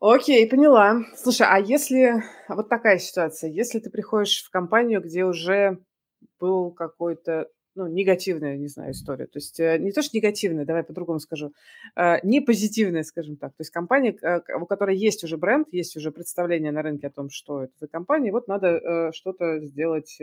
[0.00, 1.04] Окей, поняла.
[1.16, 5.78] Слушай, а если вот такая ситуация, если ты приходишь в компанию, где уже
[6.38, 9.26] был какой-то ну, негативная, не знаю, история.
[9.26, 11.52] То есть э, не то, что негативная, давай по-другому скажу,
[11.94, 13.50] э, не позитивная, скажем так.
[13.50, 17.10] То есть компания, э, у которой есть уже бренд, есть уже представление на рынке о
[17.10, 20.18] том, что это за компания, вот надо что-то сделать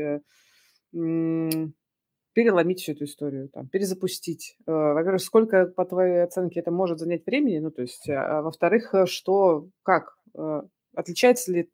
[2.33, 4.57] переломить всю эту историю, там, перезапустить.
[4.67, 7.59] Э, во-первых, сколько, по твоей оценке, это может занять времени?
[7.59, 10.17] Ну, то есть, а, во-вторых, э, что, как?
[10.37, 10.63] Э,
[10.95, 11.69] отличается ли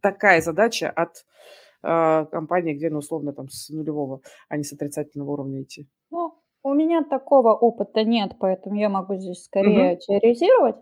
[0.00, 1.24] такая задача от
[1.82, 5.86] компании, где, ну, условно, там, с нулевого, а не с отрицательного уровня идти?
[6.10, 10.00] Ну, у меня такого опыта нет, поэтому я могу здесь скорее угу.
[10.00, 10.76] теоризировать.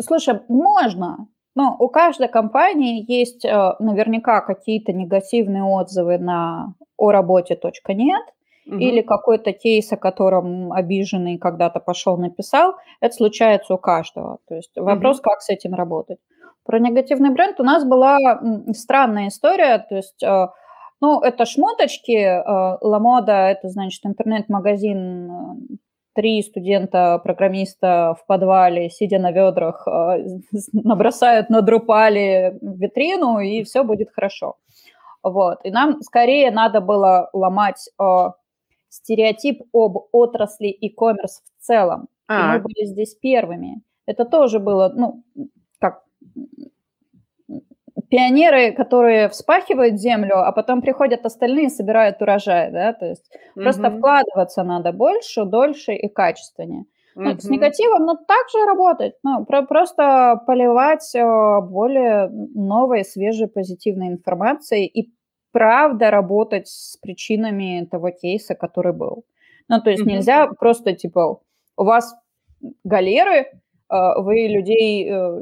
[0.00, 7.58] Слушай, можно, но у каждой компании есть э, наверняка какие-то негативные отзывы на о работе
[7.88, 8.24] .нет
[8.66, 8.76] угу.
[8.76, 12.74] или какой-то кейс, о котором обиженный когда-то пошел написал.
[13.00, 14.38] Это случается у каждого.
[14.48, 15.24] То есть вопрос, угу.
[15.24, 16.18] как с этим работать.
[16.64, 18.18] Про негативный бренд у нас была
[18.72, 19.78] странная история.
[19.88, 20.46] То есть э,
[21.00, 22.12] ну, это шмоточки.
[22.12, 25.80] Э, Ламода– это, значит, интернет-магазин
[26.20, 30.18] три студента-программиста в подвале, сидя на ведрах, а,
[30.72, 34.56] набросают на Drupal витрину, и все будет хорошо.
[35.22, 35.60] Вот.
[35.64, 38.04] И нам скорее надо было ломать э,
[38.90, 42.08] стереотип об отрасли e-commerce в целом.
[42.28, 42.34] А.
[42.34, 43.80] И мы были здесь первыми.
[44.04, 45.24] Это тоже было, ну,
[45.78, 46.02] как
[48.10, 53.62] пионеры, которые вспахивают землю, а потом приходят остальные и собирают урожай, да, то есть угу.
[53.62, 56.84] просто вкладываться надо больше, дольше и качественнее.
[57.14, 57.24] Угу.
[57.24, 64.08] Ну, с негативом, ну, также работать, ну, про просто поливать э, более новой, свежей, позитивной
[64.08, 65.12] информацией и
[65.52, 69.24] правда работать с причинами того кейса, который был.
[69.68, 70.10] Ну, то есть угу.
[70.10, 71.40] нельзя просто, типа,
[71.76, 72.14] у вас
[72.82, 73.50] галеры, э,
[74.18, 75.40] вы людей э,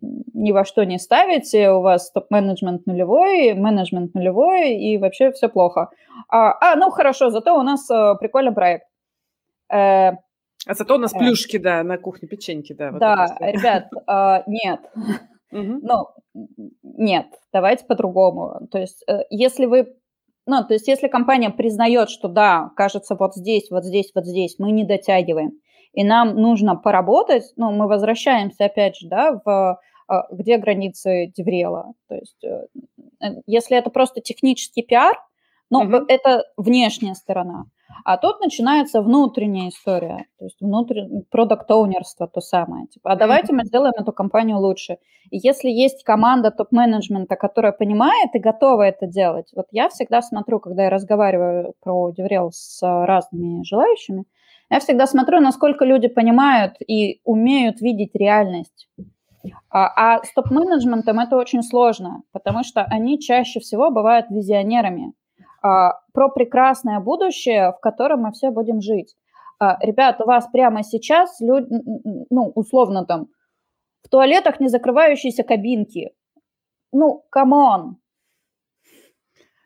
[0.00, 5.90] ни во что не ставите, у вас топ-менеджмент нулевой, менеджмент нулевой, и вообще все плохо.
[6.28, 8.86] А, а ну хорошо, зато у нас а, прикольный проект.
[9.72, 10.12] Э,
[10.66, 12.90] а зато у нас э, плюшки, да, на кухне печеньки, да.
[12.90, 14.80] Вот да, ребят, э, нет.
[15.52, 16.08] Ну,
[16.82, 18.68] нет, давайте по-другому.
[18.70, 19.96] То есть, э, если вы
[20.46, 24.56] ну, то есть, если компания признает, что да, кажется, вот здесь, вот здесь, вот здесь
[24.58, 25.52] мы не дотягиваем,
[25.92, 31.78] и нам нужно поработать, ну, мы возвращаемся опять же, да, в а, где границы DevRel
[31.78, 31.92] а.
[32.08, 32.66] То есть, э,
[33.46, 35.16] если это просто технический пиар,
[35.70, 36.04] ну, угу.
[36.08, 37.66] это внешняя сторона.
[38.04, 42.86] А тут начинается внутренняя история, то есть внутреннее product owner ство то самое.
[42.88, 44.98] Типа, а давайте мы сделаем эту компанию лучше.
[45.30, 50.58] И если есть команда топ-менеджмента, которая понимает и готова это делать, вот я всегда смотрю,
[50.58, 54.24] когда я разговариваю про DevRel с разными желающими,
[54.70, 58.88] Я всегда смотрю, насколько люди понимают и умеют видеть реальность.
[59.68, 65.12] А, а с топ-менеджментом это очень сложно, потому что они чаще всего бывают визионерами
[65.62, 69.16] а, про прекрасное будущее, в котором мы все будем жить.
[69.58, 73.26] А, ребят, у вас прямо сейчас, люд, ну, условно там,
[74.02, 76.12] в туалетах не закрывающиеся кабинки.
[76.92, 77.98] Ну, come on,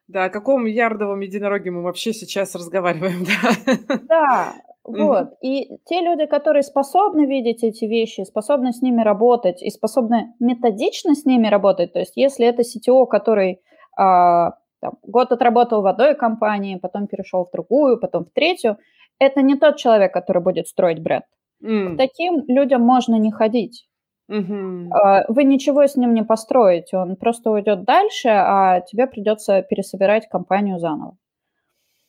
[0.06, 3.24] да, о каком ярдовом единороге мы вообще сейчас разговариваем,
[3.88, 3.98] да?
[4.06, 5.30] Да, вот.
[5.42, 11.14] И те люди, которые способны видеть эти вещи, способны с ними работать и способны методично
[11.14, 13.60] с ними работать, то есть если это CTO, который
[13.96, 18.76] а, там, год отработал в одной компании, потом перешел в другую, потом в третью,
[19.18, 21.24] это не тот человек, который будет строить бренд.
[21.62, 21.94] Mm.
[21.94, 23.88] К таким людям можно не ходить.
[24.28, 24.90] Угу.
[25.28, 30.78] Вы ничего с ним не построите, он просто уйдет дальше, а тебе придется пересобирать компанию
[30.78, 31.18] заново.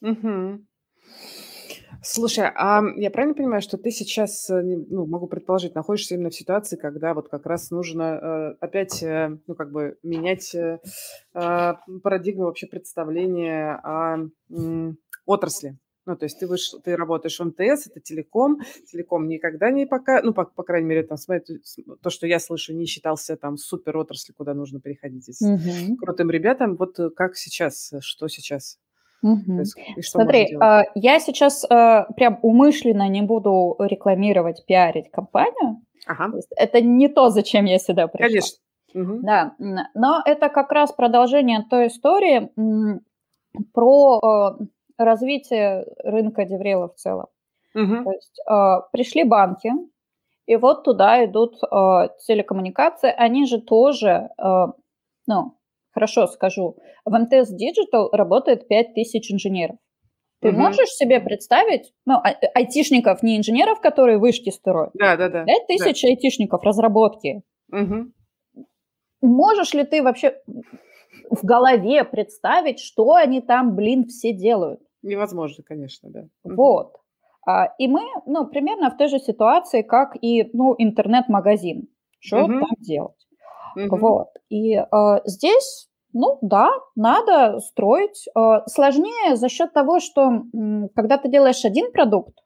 [0.01, 0.59] Угу.
[2.08, 6.36] Слушай, а я правильно понимаю, что ты сейчас, э, ну, могу предположить, находишься именно в
[6.36, 10.80] ситуации, когда вот как раз нужно э, опять, э, ну, как бы менять э,
[11.34, 14.93] а, парадигму вообще представления о э,
[15.26, 15.80] отрасли?
[16.06, 16.76] Ну, то есть ты, выш...
[16.84, 18.60] ты работаешь в МТС, это телеком.
[18.91, 21.60] Телеком никогда не пока, ну, по, по крайней мере, там, смотри,
[22.01, 25.97] то, что я слышу, не считался там супер отраслью, куда нужно переходить с угу.
[25.97, 26.76] крутым ребятам.
[26.76, 28.78] Вот э, как сейчас, э, что сейчас?
[29.26, 29.57] Угу.
[29.57, 29.76] Есть,
[30.11, 35.82] Смотри, а, я сейчас а, прям умышленно не буду рекламировать, пиарить компанию.
[36.05, 36.32] Ага.
[36.55, 38.28] Это не то, зачем я сюда пришла.
[38.28, 38.59] Конечно.
[38.93, 39.19] Угу.
[39.23, 39.55] Да,
[39.95, 42.51] но это как раз продолжение той истории
[43.73, 44.57] про а,
[44.99, 47.26] развитие рынка Деврела в целом.
[47.73, 48.03] Угу.
[48.03, 48.39] То есть
[48.91, 49.71] пришли банки,
[50.45, 53.11] и вот туда идут телекоммуникации.
[53.17, 54.30] Они же тоже,
[55.28, 55.55] ну,
[55.96, 56.76] хорошо скажу,
[57.06, 59.78] в МТС Digital работает 5000 инженеров.
[60.41, 60.58] Ты угу.
[60.58, 64.91] можешь себе представить, ну, а, айтишников, не инженеров, которые вышки строят?
[64.93, 65.46] Да, да, да.
[65.46, 66.08] 5000 да.
[66.10, 67.41] айтишников разработки.
[67.72, 68.12] Угу.
[69.22, 70.36] Можешь ли ты вообще
[71.32, 74.82] в голове представить, что они там, блин, все делают?
[75.02, 76.28] Невозможно, конечно, да.
[76.43, 76.98] Вот.
[77.48, 81.88] А, и мы, ну, примерно в той же ситуации, как и, ну, интернет-магазин.
[82.20, 82.54] Что угу.
[82.54, 83.24] там делать?
[83.76, 83.97] Угу.
[83.97, 84.28] Вот.
[84.49, 84.86] И э,
[85.26, 88.28] здесь, ну, да, надо строить.
[88.38, 90.43] Э, сложнее за счет того, что
[90.95, 92.38] когда ты делаешь один продукт,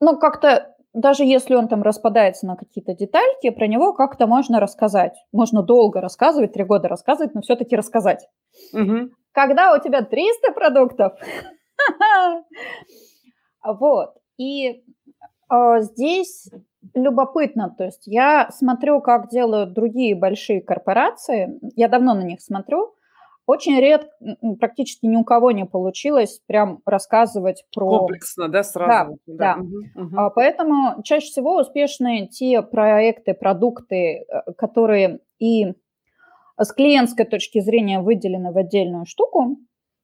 [0.00, 5.14] ну, как-то даже если он там распадается на какие-то детальки, про него как-то можно рассказать.
[5.30, 8.26] Можно долго рассказывать, три года рассказывать, но все-таки рассказать.
[8.72, 9.10] Угу.
[9.32, 11.12] Когда у тебя 300 продуктов,
[13.62, 14.82] вот, и
[15.50, 16.50] э, здесь
[16.94, 22.94] любопытно, то есть я смотрю, как делают другие большие корпорации, я давно на них смотрю,
[23.46, 24.10] очень редко,
[24.58, 27.98] практически ни у кого не получилось прям рассказывать про...
[27.98, 29.18] Комплексно, да, сразу?
[29.26, 29.62] Да, да.
[29.62, 30.32] Угу, угу.
[30.34, 35.74] Поэтому чаще всего успешные те проекты, продукты, э, которые и
[36.58, 39.58] с клиентской точки зрения выделены в отдельную штуку,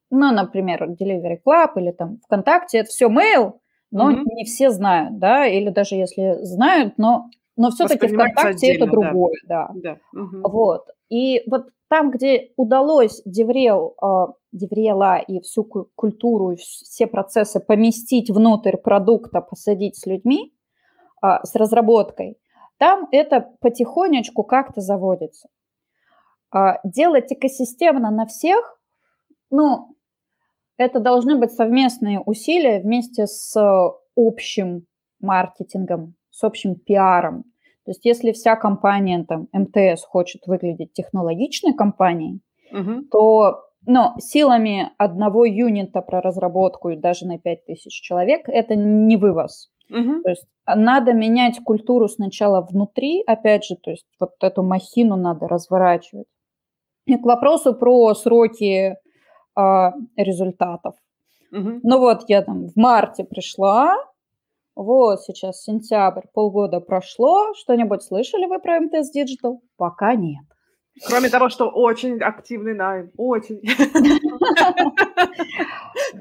[0.09, 3.53] ну, например, Delivery Club или там ВКонтакте, это все mail,
[3.93, 4.35] но угу.
[4.35, 9.35] не все знают, да, или даже если знают, но, но все-таки ВКонтакте отдельно, это другое,
[9.47, 9.69] да.
[9.75, 9.97] да.
[10.13, 10.19] да.
[10.19, 10.49] Угу.
[10.49, 10.87] Вот.
[11.09, 18.31] И вот там, где удалось DevRel, э, DevRel а и всю культуру, все процессы поместить
[18.31, 20.55] внутрь продукта, посадить с людьми,
[21.23, 22.39] э, с разработкой,
[22.77, 25.49] там это потихонечку как-то заводится.
[26.51, 28.79] Э, делать экосистемно на всех,
[29.51, 29.95] ну,
[30.77, 33.55] это должны быть совместные усилия вместе с
[34.15, 34.85] общим
[35.19, 37.45] маркетингом, с общим пиаром,
[37.85, 42.39] то есть если вся компания, там, МТС хочет выглядеть технологичной компанией,
[42.71, 43.03] угу.
[43.11, 49.71] то но силами одного юнита про разработку и даже на 5000 человек это не вывоз.
[49.89, 50.21] Угу.
[50.23, 55.49] То есть надо менять культуру сначала внутри, опять же, то есть вот эту махину надо
[55.49, 56.27] разворачивать.
[57.05, 58.95] И к вопросу про сроки
[59.55, 60.95] э, результатов.
[61.51, 61.79] Угу.
[61.83, 63.95] Ну вот я там в марте пришла,
[64.75, 67.53] вот сейчас сентябрь, полгода прошло.
[67.53, 69.59] Что-нибудь слышали вы про МТС Digital?
[69.77, 70.43] Пока нет.
[71.07, 73.61] Кроме того, что очень активный найм, очень.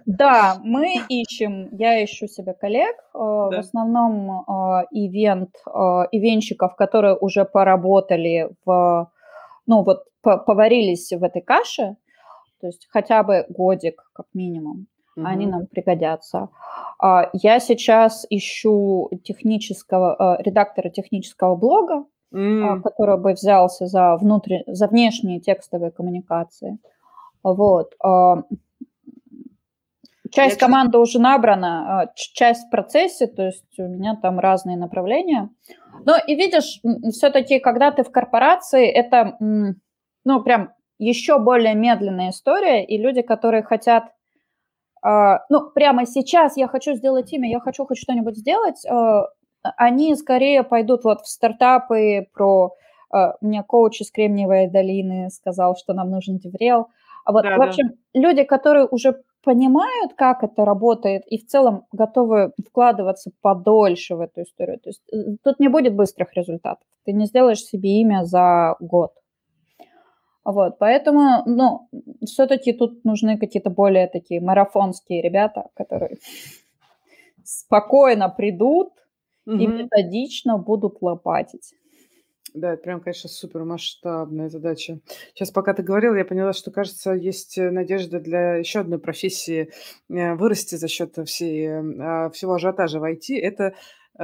[0.06, 5.70] Да, мы ищем, я ищу себе коллег, э, в основном э, ивент, э,
[6.12, 9.10] ивенщиков, которые уже поработали в,
[9.66, 11.96] ну вот, поварились в этой каше,
[12.62, 14.86] то есть хотя бы годик как минимум
[15.16, 15.26] угу.
[15.26, 16.48] они нам пригодятся.
[16.98, 22.82] А, я сейчас ищу технического, э, редактора технического блога, mm.
[22.82, 26.78] который бы взялся за, внутри, за внешние текстовые коммуникации.
[27.42, 27.94] Вот.
[28.02, 28.42] А,
[30.30, 34.76] часть я команды уже набрана, а, часть в процессе, то есть у меня там разные
[34.76, 35.50] направления.
[36.04, 40.72] Но и видишь, все-таки, когда ты в корпорации, это, ну, прям
[41.04, 44.04] еще более медленная история, и люди, которые хотят,
[45.04, 49.22] э, ну, прямо сейчас я хочу сделать имя, я хочу хоть что-нибудь сделать, э,
[49.76, 52.74] они скорее пойдут вот в стартапы про...
[53.14, 56.88] Э, мне коуч из Кремниевой долины сказал, что нам нужен Деврел.
[57.24, 58.20] А вот, да, в общем, да.
[58.20, 64.42] люди, которые уже понимают, как это работает, и в целом готовы вкладываться подольше в эту
[64.42, 64.78] историю.
[64.78, 66.86] То есть э, тут не будет быстрых результатов.
[67.04, 69.12] Ты не сделаешь себе имя за год.
[70.44, 71.88] Вот, поэтому, ну,
[72.24, 76.18] все-таки тут нужны какие-то более такие марафонские ребята, которые
[77.44, 78.88] спокойно придут
[79.46, 79.56] угу.
[79.56, 81.74] и методично будут лопатить.
[82.54, 84.98] Да, это прям, конечно, супер масштабная задача.
[85.34, 89.70] Сейчас, пока ты говорил, я поняла, что, кажется, есть э, надежда для еще одной профессии
[90.10, 93.38] э, вырасти за счет всей, а, всего ажиотажа в IT.
[93.40, 93.74] Это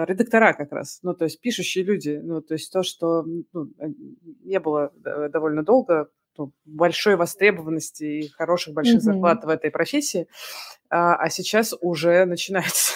[0.04, 3.68] редактора как раз, ну, то есть пишущие люди, ну, то есть то, что ну,
[4.44, 4.92] не было
[5.30, 9.00] довольно долго, ну, большой востребованности и хороших больших mm-hmm.
[9.00, 10.28] зарплат в этой профессии,
[10.88, 12.94] а, а сейчас уже начинается.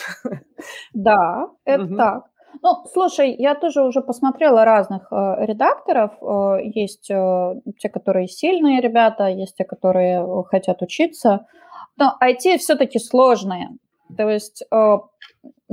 [0.94, 1.96] Да, это mm-hmm.
[1.96, 2.24] так.
[2.62, 6.12] Ну, слушай, я тоже уже посмотрела разных э, редакторов.
[6.20, 11.46] Э, есть э, те, которые сильные ребята, есть те, которые хотят учиться.
[11.96, 13.70] Но IT все-таки сложное.
[14.16, 14.98] То есть э,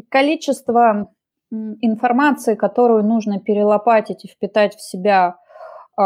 [0.09, 1.11] количество
[1.51, 5.37] информации, которую нужно перелопатить и впитать в себя
[5.99, 6.03] э,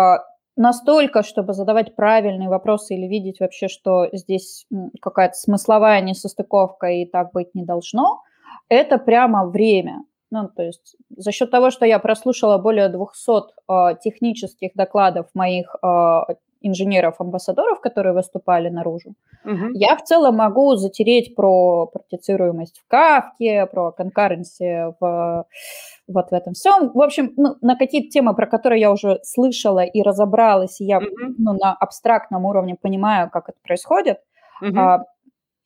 [0.55, 4.65] настолько, чтобы задавать правильные вопросы или видеть вообще, что здесь
[5.01, 8.21] какая-то смысловая несостыковка и так быть не должно,
[8.69, 10.03] это прямо время.
[10.31, 15.27] Ну, то есть за счет того, что я прослушала более 200 э, а, технических докладов
[15.35, 16.19] моих э,
[16.63, 19.13] инженеров-амбассадоров, которые выступали наружу,
[19.45, 19.69] угу.
[19.73, 25.45] я в целом могу затереть про партицируемость в Кавке, про конкуренции в
[26.07, 26.91] вот в этом всем.
[26.93, 30.97] В общем, ну, на какие-то темы, про которые я уже слышала и разобралась, и я
[30.97, 31.07] угу.
[31.37, 34.17] ну, на абстрактном уровне понимаю, как это происходит,
[34.61, 34.77] угу.
[34.77, 35.05] а,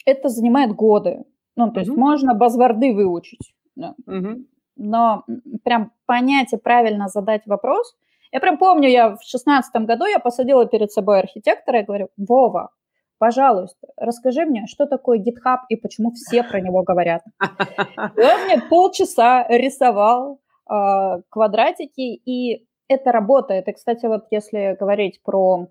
[0.05, 1.23] это занимает годы.
[1.55, 1.79] Ну, то угу.
[1.79, 3.53] есть можно базворды выучить.
[3.75, 3.95] Да.
[4.05, 4.45] Угу
[4.77, 5.25] но
[5.63, 7.95] прям понять и правильно задать вопрос.
[8.31, 12.71] Я прям помню, я в шестнадцатом году я посадила перед собой архитектора и говорю, Вова,
[13.17, 17.23] пожалуйста, расскажи мне, что такое GitHub и почему все про него говорят.
[17.41, 23.67] И он мне полчаса рисовал э, квадратики, и это работает.
[23.67, 25.67] И, кстати, вот если говорить про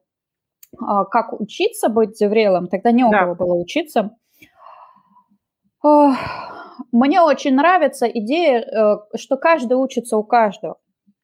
[0.72, 0.76] э,
[1.10, 4.10] как учиться быть деврелом, тогда не у кого было учиться.
[6.92, 10.78] Мне очень нравится идея, э, что каждый учится у каждого.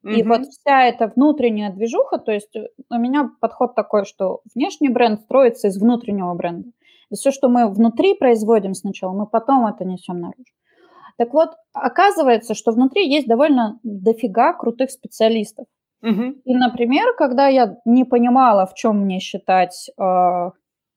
[0.04, 0.28] И mm-hmm.
[0.28, 5.20] вот вся эта внутренняя движуха, то есть э, у меня подход такой, что внешний бренд
[5.20, 6.70] строится из внутреннего бренда.
[7.10, 10.52] И все, что мы внутри производим сначала, мы потом это несем наружу.
[11.18, 15.66] Так вот, оказывается, что внутри есть довольно дофига крутых специалистов.
[16.04, 16.40] Mm-hmm.
[16.44, 20.50] И, например, когда я не понимала, в чем мне считать э,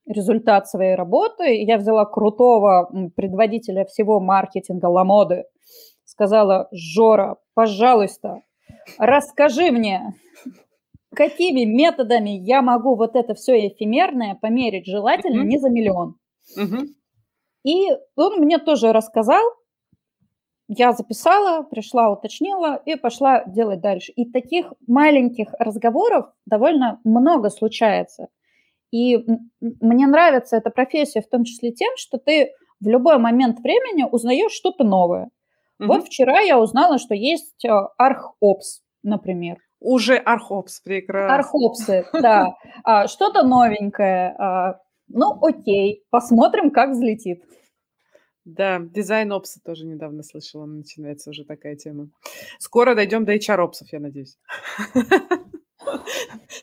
[0.07, 1.63] результат своей работы.
[1.63, 5.45] Я взяла крутого предводителя всего маркетинга Ламоды,
[6.03, 8.41] сказала, Жора, пожалуйста,
[8.97, 10.13] расскажи мне,
[11.13, 15.47] какими методами я могу вот это все эфемерное померить желательно mm-hmm.
[15.47, 16.15] не за миллион.
[16.59, 16.85] Mm-hmm.
[17.63, 19.43] И он мне тоже рассказал,
[20.67, 24.11] я записала, пришла, уточнила и пошла делать дальше.
[24.13, 28.27] И таких маленьких разговоров довольно много случается.
[28.91, 29.17] И
[29.59, 34.51] мне нравится эта профессия в том числе тем, что ты в любой момент времени узнаешь
[34.51, 35.29] что-то новое.
[35.79, 35.87] Угу.
[35.87, 39.57] Вот вчера я узнала, что есть э, архопс, например.
[39.79, 41.35] Уже архопс, прекрасно.
[41.35, 42.55] Архопсы, да.
[42.83, 44.35] А, что-то новенькое.
[44.37, 47.43] А, ну, окей, посмотрим, как взлетит.
[48.45, 52.09] Да, дизайн опса тоже недавно слышала, начинается уже такая тема.
[52.59, 54.37] Скоро дойдем до HR опсов, я надеюсь.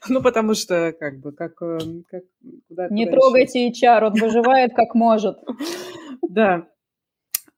[0.08, 1.62] Ну, потому что, как бы, как...
[1.62, 1.78] Э,
[2.10, 2.24] как
[2.66, 3.68] куда, Не трогайте?
[3.68, 5.38] HR, он выживает как может.
[6.28, 6.66] Да.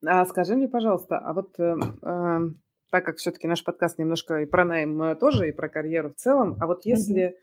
[0.07, 2.39] А скажи мне, пожалуйста, а вот э, э,
[2.91, 6.15] так как все-таки наш подкаст немножко и про найм э, тоже, и про карьеру в
[6.15, 7.37] целом, а вот если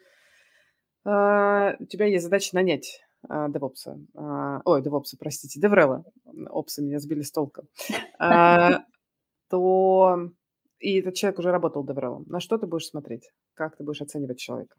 [1.06, 6.04] э, у тебя есть задача нанять э, девопса, э, ой, девопса, простите, деврела,
[6.50, 7.64] опсы меня сбили с толка,
[9.50, 10.20] то
[10.80, 12.24] и этот человек уже работал деврелом.
[12.28, 13.30] На что ты будешь смотреть?
[13.54, 14.76] Как ты будешь оценивать человека?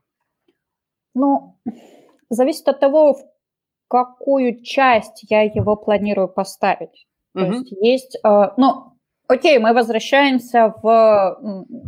[1.15, 1.59] Ну,
[2.29, 3.23] зависит от того, в
[3.89, 7.07] какую часть я его планирую поставить.
[7.35, 8.93] То есть есть, э, ну,
[9.27, 11.39] окей, мы возвращаемся в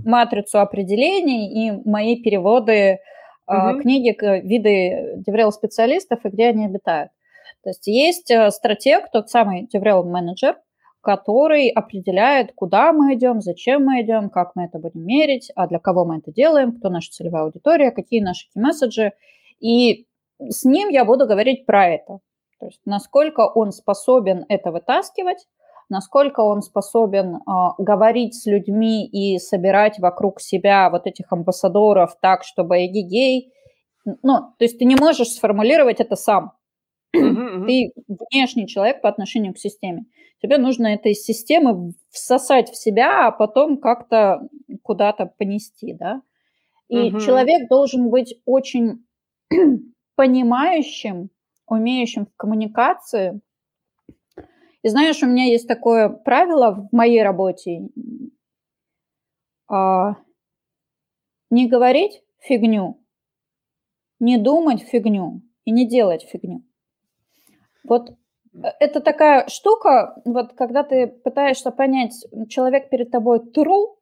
[0.04, 3.00] матрицу определений и мои переводы
[3.46, 3.80] угу.
[3.80, 4.16] книги,
[4.46, 7.10] виды деврел специалистов и где они обитают.
[7.62, 10.56] То есть есть э, стратег, тот самый DevRel менеджер,
[11.00, 15.78] который определяет, куда мы идем, зачем мы идем, как мы это будем мерить, а для
[15.78, 19.12] кого мы это делаем, кто наша целевая аудитория, какие наши месседжи.
[19.60, 20.06] И
[20.40, 22.18] с ним я буду говорить про это.
[22.60, 25.46] То есть насколько он способен это вытаскивать,
[25.88, 27.40] насколько он способен э,
[27.78, 33.52] говорить с людьми и собирать вокруг себя вот этих амбассадоров так, чтобы эгегей...
[34.04, 36.52] Ну, то есть ты не можешь сформулировать это сам.
[37.12, 37.92] Ты
[38.30, 40.04] внешний человек по отношению к системе.
[40.42, 44.46] Тебе нужно это из системы всосать в себя, а потом как-то
[44.82, 46.20] куда-то понести, да.
[46.88, 47.20] И угу.
[47.20, 49.06] человек должен быть очень
[50.16, 51.30] понимающим,
[51.66, 53.40] умеющим в коммуникации.
[54.82, 57.88] И знаешь, у меня есть такое правило в моей работе.
[59.66, 60.16] А,
[61.50, 63.00] не говорить фигню,
[64.20, 66.62] не думать фигню и не делать фигню.
[67.84, 73.96] Вот э, это такая штука, вот когда ты пытаешься понять, человек перед тобой true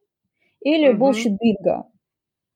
[0.61, 1.85] или bullshit bingo.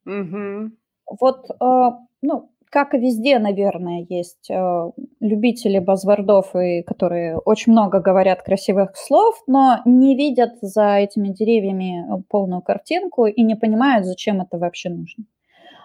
[0.07, 0.73] Угу.
[1.21, 1.91] Вот, э,
[2.23, 4.91] ну, как и везде, наверное, есть э,
[5.21, 12.05] любители базвордов, и которые очень много говорят красивых слов, но не видят за этими деревьями
[12.29, 15.25] полную картинку и не понимают, зачем это вообще нужно.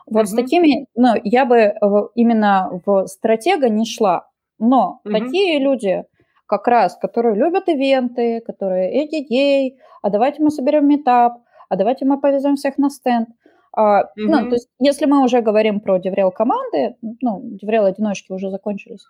[0.08, 1.74] Вот mm с такими, ну, я бы
[2.16, 4.28] именно в стратега не шла,
[4.60, 5.14] но угу.
[5.14, 6.04] такие люди,
[6.48, 11.38] как раз, которые любят ивенты, которые эй-ей, а давайте мы соберем метап,
[11.70, 13.30] а давайте мы повезем всех на стенд.
[13.74, 14.08] А, угу.
[14.18, 19.06] Ну, то есть, если мы уже говорим про деврел команды, ну, деврел одиночки уже закончились,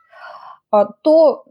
[0.70, 1.46] а, то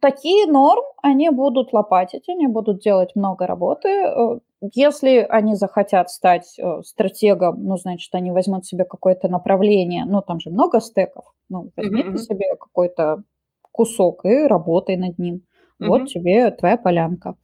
[0.00, 3.88] такие норм, они будут лопатить, они будут делать много работы.
[3.88, 4.38] Э,
[4.72, 10.40] если они захотят стать э, стратегом, ну, значит, они возьмут себе какое-то направление, ну, там
[10.40, 12.18] же много стеков, ну, возьмите mm-hmm.
[12.18, 13.24] себе какой-то
[13.72, 15.42] кусок и работай над ним.
[15.80, 15.88] Угу.
[15.88, 17.34] Вот тебе твоя полянка.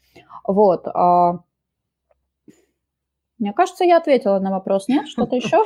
[0.47, 0.87] Вот.
[0.87, 1.41] А...
[3.41, 4.87] Мне кажется, я ответила на вопрос.
[4.87, 5.09] Нет?
[5.09, 5.65] Что-то еще?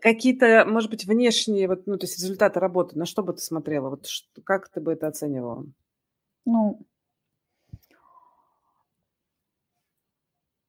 [0.00, 3.90] Какие-то, может быть, внешние, вот, ну, то есть результаты работы, на что бы ты смотрела?
[3.90, 5.66] Вот что, как ты бы это оценивала?
[6.46, 6.80] Ну,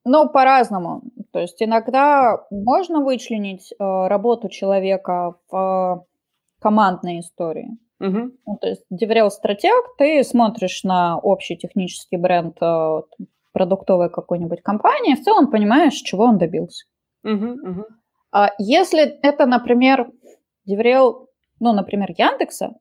[0.03, 1.01] ну, по-разному.
[1.31, 6.05] То есть иногда можно вычленить э, работу человека в э,
[6.61, 7.69] командной истории.
[7.99, 8.31] Угу.
[8.45, 13.01] Ну, то есть DevRel стратег, ты смотришь на общий технический бренд э,
[13.55, 16.85] продуктовой какой-нибудь компании, в целом понимаешь, чего он добился.
[17.23, 17.85] Угу, угу.
[18.31, 20.11] А если это, например,
[20.69, 21.27] DevRel,
[21.61, 22.75] ну, например, Яндекса,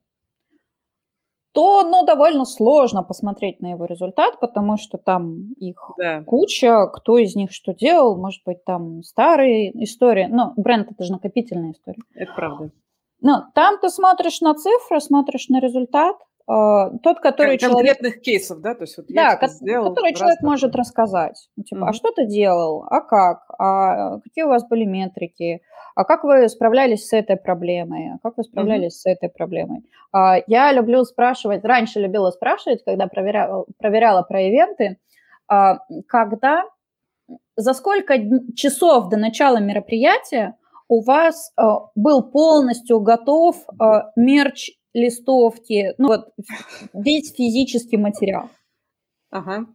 [1.52, 6.24] то, ну, довольно сложно посмотреть на его результат, потому что там их да.
[6.24, 10.26] куча, кто из них что делал, может быть, там старые истории.
[10.28, 12.02] Ну, бренд– это же накопительная история.
[12.16, 12.70] Это правда.
[13.20, 16.16] Ну, там ты смотришь на цифры, смотришь на результат.
[16.46, 18.22] Э, тот, который Конкретных человек...
[18.22, 18.74] кейсов, да?
[18.74, 20.48] То есть вот да, ко- сделал, который человек так.
[20.48, 21.48] может рассказать.
[21.56, 21.88] Ну, типа, mm-hmm.
[21.88, 22.84] а что ты делал?
[22.90, 23.44] А как?
[23.58, 25.62] А какие у вас были метрики?
[25.94, 28.12] А как вы справлялись с этой проблемой?
[28.14, 29.00] А как вы справлялись mm-hmm.
[29.00, 29.84] с этой проблемой?
[30.12, 34.98] А, я люблю спрашивать, раньше любила спрашивать, когда проверяла, проверяла про ивенты,
[35.48, 35.78] а,
[36.08, 36.64] когда,
[37.56, 38.16] за сколько
[38.54, 40.56] часов до начала мероприятия
[40.88, 41.62] у вас э,
[41.94, 43.84] был полностью готов э,
[44.16, 46.28] мерч листовки, ну вот
[46.94, 48.48] весь физический материал.
[49.30, 49.66] Ага.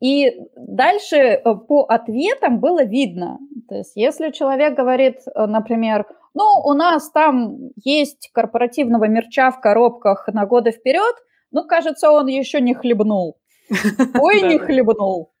[0.00, 3.38] И дальше э, по ответам было видно.
[3.68, 9.60] То есть если человек говорит, э, например, ну, у нас там есть корпоративного мерча в
[9.60, 11.14] коробках на годы вперед,
[11.52, 13.38] ну, кажется, он еще не хлебнул.
[14.20, 15.32] Ой, не хлебнул.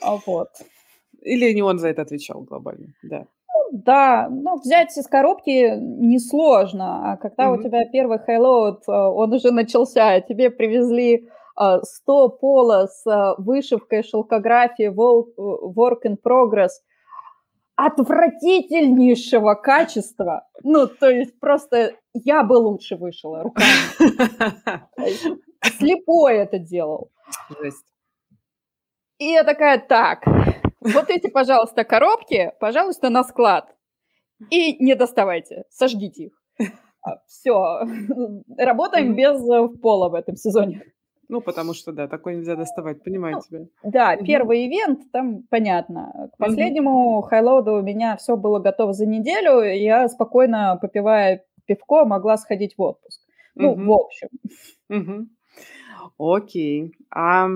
[0.00, 0.48] А вот.
[1.20, 3.26] Или не он за это отвечал глобально, да.
[3.74, 7.58] Да, ну, взять из коробки несложно, а когда mm-hmm.
[7.58, 13.34] у тебя первый хайлоуд, э, он уже начался, тебе привезли 100 э, пола с э,
[13.38, 16.82] вышивкой шелкографии work in progress
[17.74, 20.46] отвратительнейшего качества.
[20.62, 23.72] Ну, то есть просто я бы лучше вышила руками.
[25.78, 27.10] Слепой это делал.
[27.58, 27.86] Жесть.
[29.16, 30.24] И я такая, так,
[30.84, 33.74] вот эти, пожалуйста, коробки, пожалуйста, на склад.
[34.50, 36.32] И не доставайте, сожгите их.
[37.04, 37.80] А, Все,
[38.56, 40.84] работаем без э, пола в этом сезоне.
[41.28, 43.66] Ну, потому что, да, такой нельзя доставать, понимаю ну, тебя.
[43.82, 44.24] Да, угу.
[44.24, 46.30] первый ивент, там понятно.
[46.34, 47.22] К последнему угу.
[47.22, 52.74] хайлоуду у меня все было готово за неделю, и я спокойно, попивая пивко, могла сходить
[52.76, 53.22] в отпуск.
[53.54, 53.82] Ну, угу.
[53.82, 54.28] в общем.
[56.18, 56.34] Угу.
[56.34, 56.92] Окей.
[57.10, 57.48] А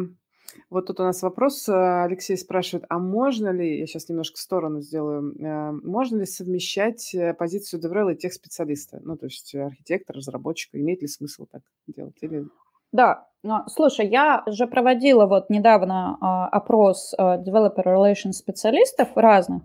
[0.71, 1.73] Вот тут у нас вопрос, э,
[2.05, 7.15] Алексей спрашивает, а можно ли, я сейчас немножко в сторону сделаю, э, можно ли совмещать
[7.15, 11.63] э, позицию DevRel и тех специалиста, ну, то есть архитектор, разработчик, имеет ли смысл так
[11.87, 12.17] делать?
[12.21, 12.47] Или...
[12.93, 19.63] Да, но, слушай, я же проводила вот недавно а, опрос а, Developer Relations специалистов разных,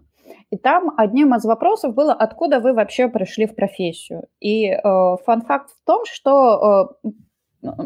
[0.50, 4.28] и там одним из вопросов было, откуда вы вообще пришли в профессию.
[4.40, 4.80] И э,
[5.26, 7.08] фан-факт в том, что э,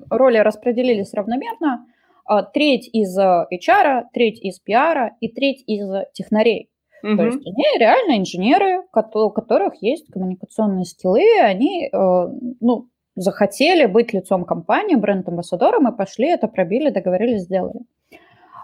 [0.10, 1.86] роли распределились равномерно.
[2.30, 6.70] Э, треть из HR, треть из PR и треть из технарей.
[7.04, 7.18] Mm-hmm.
[7.18, 12.28] То есть они реально инженеры, у которых есть коммуникационные скиллы, они э,
[12.62, 17.82] ну, захотели быть лицом компании, бренд-амбассадором и пошли, это пробили, договорились, сделали.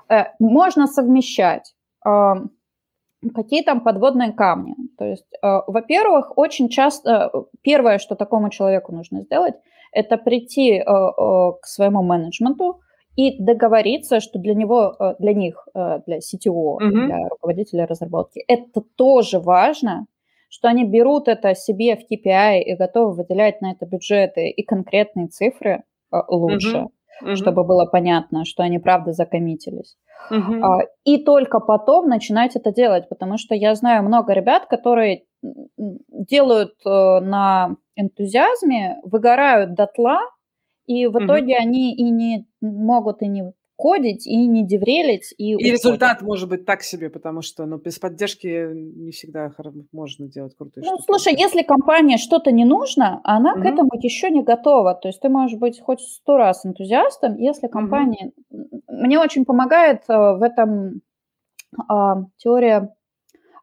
[0.09, 1.73] Э, можно совмещать
[3.35, 4.75] Какие там подводные камни?
[4.97, 9.53] То есть, э, во-первых, очень часто э, первое, что такому человеку нужно сделать,
[9.91, 10.83] это прийти э, э,
[11.61, 12.81] к своему менеджменту
[13.15, 17.05] и договориться, что для него, э, для них, э, для CTO, mm-hmm.
[17.05, 20.05] для руководителя разработки, это тоже важно,
[20.49, 25.27] что они берут это себе в KPI и готовы выделять на это бюджеты и конкретные
[25.27, 26.77] цифры э, лучше.
[26.77, 26.87] Mm-hmm
[27.21, 27.35] угу.
[27.35, 29.97] чтобы было понятно, что они правда закоммитились.
[30.29, 30.63] Угу.
[30.63, 35.23] А, и только потом начинать это делать, потому что я знаю много ребят, которые
[35.81, 40.19] делают э, на энтузиазме, выгорают дотла,
[40.91, 41.63] и в итоге угу.
[41.63, 45.33] они и не могут и не кодить и не деврелить.
[45.37, 49.51] И, и результат может быть так себе, потому что ну, без поддержки не всегда
[49.91, 53.61] можно делать крутые Ну, слушай, если компания что-то не нужно, она угу.
[53.61, 54.93] к этому еще не готова.
[54.93, 58.31] То есть ты можешь быть хоть сто раз энтузиастом, если компания...
[58.49, 58.81] Угу.
[58.87, 61.01] Мне очень помогает э, в этом
[61.87, 62.93] а, теория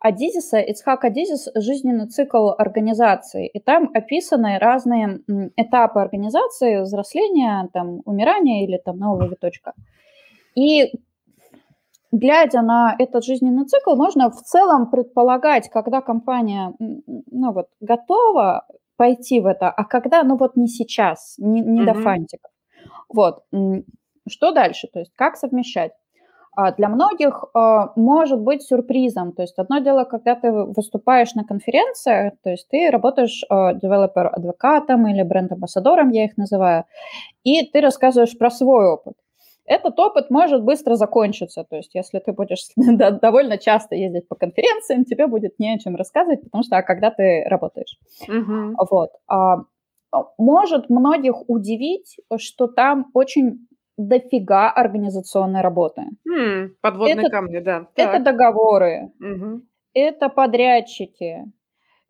[0.01, 3.49] Адизиса, Ицхак Адизис «Жизненный цикл организации».
[3.49, 5.21] И там описаны разные
[5.57, 9.73] этапы организации, взросления, там, умирания или там нового виточка.
[10.55, 10.93] И
[12.13, 19.41] глядя на этот жизненный цикл, можно в целом предполагать, когда компания ну, вот, готова пойти
[19.41, 21.85] в это, а когда, ну вот не сейчас, не, не mm-hmm.
[21.85, 22.51] до фантиков.
[23.09, 23.45] Вот.
[24.29, 24.89] Что дальше?
[24.93, 25.93] То есть как совмещать?
[26.61, 29.31] А, для многих а, может быть сюрпризом.
[29.33, 35.07] То есть одно дело, когда ты выступаешь на конференциях, то есть ты работаешь а, девелопер-адвокатом
[35.07, 36.85] или бренд-амбассадором, я их называю,
[37.45, 39.15] и ты рассказываешь про свой опыт
[39.71, 41.63] этот опыт может быстро закончиться.
[41.63, 42.69] То есть, если ты будешь
[43.21, 47.11] довольно часто ездить по конференциям, тебе будет не о чем рассказывать, потому что а когда
[47.11, 47.99] ты работаешь.
[48.27, 48.77] Угу.
[48.91, 49.11] Вот.
[49.29, 49.59] А,
[50.39, 53.69] может многих удивить, что там очень
[53.99, 56.03] дофига организационной работы.
[56.27, 57.87] М, подводные это, камни, да.
[57.95, 58.15] Так.
[58.15, 59.63] Это договоры, угу.
[59.93, 61.45] это подрядчики,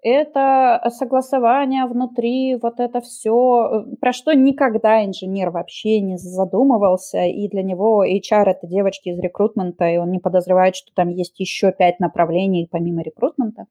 [0.01, 7.49] это согласование внутри, вот это все, э, про что никогда инженер вообще не задумывался, и
[7.49, 11.73] для него HR это девочки из рекрутмента, и он не подозревает, что там есть еще
[11.73, 13.67] пять направлений помимо рекрутмента.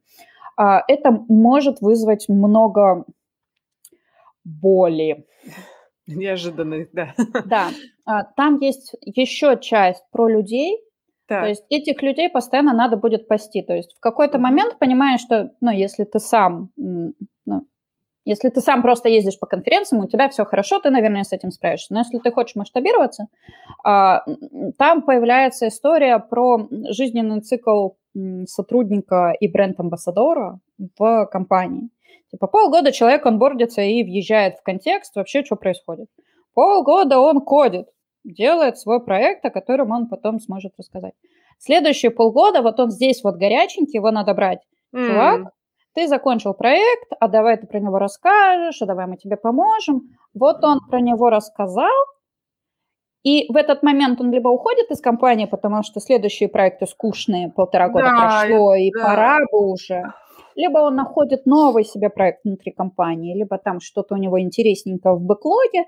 [0.58, 3.06] А, это может вызвать много
[4.44, 5.26] боли.
[6.08, 7.14] Неожиданных, да.
[7.46, 7.70] Да.
[8.06, 10.80] А, там есть еще часть про людей,
[11.28, 11.42] так.
[11.42, 13.62] То есть этих людей постоянно надо будет пасти.
[13.62, 17.68] То есть в какой-то момент понимаешь, что, ну, если ты сам, ну,
[18.24, 21.52] если ты сам просто ездишь по конференциям, у тебя все хорошо, ты, наверное, с этим
[21.52, 21.94] справишься.
[21.94, 23.28] Но если ты хочешь масштабироваться,
[23.84, 24.24] а,
[24.78, 27.90] там появляется история про жизненный цикл
[28.46, 30.60] сотрудника и бренд-амбассадора
[30.98, 31.90] в компании.
[32.32, 36.10] Типа полгода человек он бордится и въезжает в контекст, вообще что происходит.
[36.54, 37.88] Полгода он кодит,
[38.24, 41.14] делает свой проект, о котором он потом сможет рассказать.
[41.60, 44.60] Следующие полгода, вот он здесь вот горяченький, его надо брать.
[44.94, 45.08] Mm.
[45.08, 45.54] Чувак,
[45.94, 50.02] ты закончил проект, а давай ты про него расскажешь, а давай мы тебе поможем.
[50.34, 51.90] Вот он про него рассказал,
[53.24, 57.90] и в этот момент он либо уходит из компании, потому что следующие проекты скучные, полтора
[57.90, 59.04] года да, прошло, и да.
[59.04, 60.14] пора бы уже.
[60.58, 65.22] Либо он находит новый себе проект внутри компании, либо там что-то у него интересненькое в
[65.22, 65.86] бэклоге,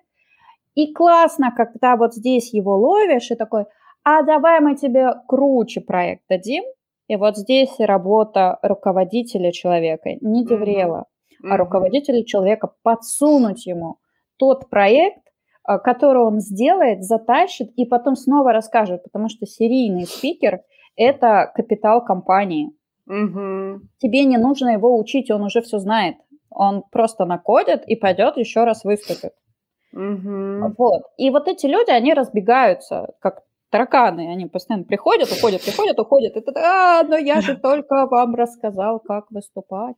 [0.75, 3.65] и классно, когда вот здесь его ловишь и такой,
[4.03, 6.63] а давай мы тебе круче проект дадим.
[7.07, 11.49] И вот здесь работа руководителя человека, не деврела, mm-hmm.
[11.49, 13.97] а руководителя человека подсунуть ему
[14.37, 15.23] тот проект,
[15.63, 20.61] а, который он сделает, затащит и потом снова расскажет, потому что серийный спикер–
[20.95, 22.69] это капитал компании.
[23.09, 23.79] Mm-hmm.
[23.97, 26.15] Тебе не нужно его учить, он уже все знает.
[26.49, 29.33] Он просто накодит и пойдет еще раз выступит.
[29.93, 30.75] Угу.
[30.77, 31.03] Вот.
[31.17, 33.41] И вот эти люди, они разбегаются, как
[33.71, 36.35] тараканы, они постоянно приходят, уходят, приходят, уходят.
[36.35, 39.95] И ты, а, но я же только вам рассказал, как выступать.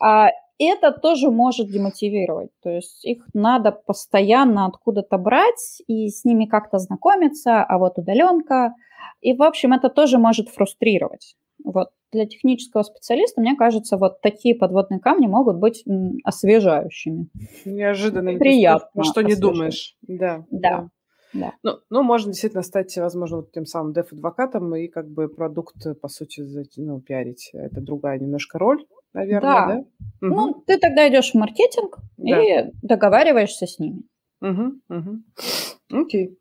[0.00, 2.50] А, это тоже может демотивировать.
[2.62, 8.74] То есть их надо постоянно откуда-то брать и с ними как-то знакомиться, а вот удаленка.
[9.20, 11.36] И, в общем, это тоже может фрустрировать.
[11.72, 15.84] Вот для технического специалиста, мне кажется, вот такие подводные камни могут быть
[16.24, 17.28] освежающими.
[17.64, 18.38] Неожиданно.
[18.38, 19.04] Приятно.
[19.04, 19.96] Что не думаешь.
[20.02, 20.44] Да.
[20.50, 20.88] Да.
[21.34, 21.52] Да.
[21.62, 26.08] Ну, ну, можно действительно стать, возможно, вот тем самым деф-адвокатом и как бы продукт, по
[26.08, 26.42] сути,
[26.76, 27.50] ну, пиарить.
[27.52, 29.66] Это другая немножко роль, наверное, да?
[29.66, 29.84] да?
[30.22, 30.62] Ну, угу.
[30.66, 32.42] ты тогда идешь в маркетинг да.
[32.42, 34.04] и договариваешься с ними.
[34.40, 36.02] Угу, угу.
[36.02, 36.38] Окей.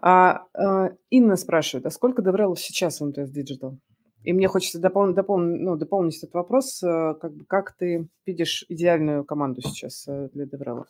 [0.00, 3.76] А, а, Инна спрашивает, а сколько DevRel сейчас в МТС Digital?
[4.22, 8.64] И мне хочется допол- допол- ну, дополнить этот вопрос, э, как, бы, как ты видишь
[8.68, 10.84] идеальную команду сейчас э, для DevRel?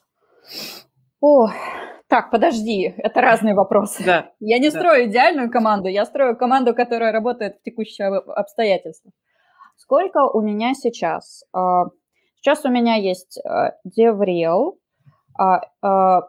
[1.21, 1.49] О,
[2.09, 4.03] так, подожди, это разные вопросы.
[4.05, 4.33] Да.
[4.41, 4.79] Я не да.
[4.79, 9.15] строю идеальную команду, я строю команду, которая работает в текущих обстоятельствах.
[9.77, 11.45] Сколько у меня сейчас?
[11.53, 11.85] А,
[12.37, 14.73] сейчас у меня есть э, DevRel,
[15.39, 16.23] а,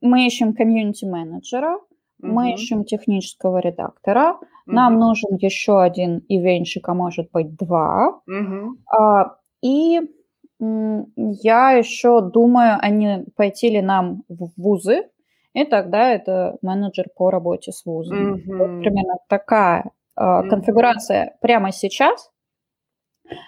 [0.00, 1.78] мы ищем комьюнити-менеджера,
[2.22, 8.20] мы ищем технического редактора, нам нужен еще один ивенщик, а может быть два.
[8.86, 10.00] А, и
[10.60, 15.04] я еще думаю, а не пойти ли нам в вузы,
[15.54, 18.34] и тогда это менеджер по работе с вузом.
[18.34, 18.56] Mm-hmm.
[18.56, 20.48] Вот примерно такая э, mm-hmm.
[20.48, 22.30] конфигурация прямо сейчас.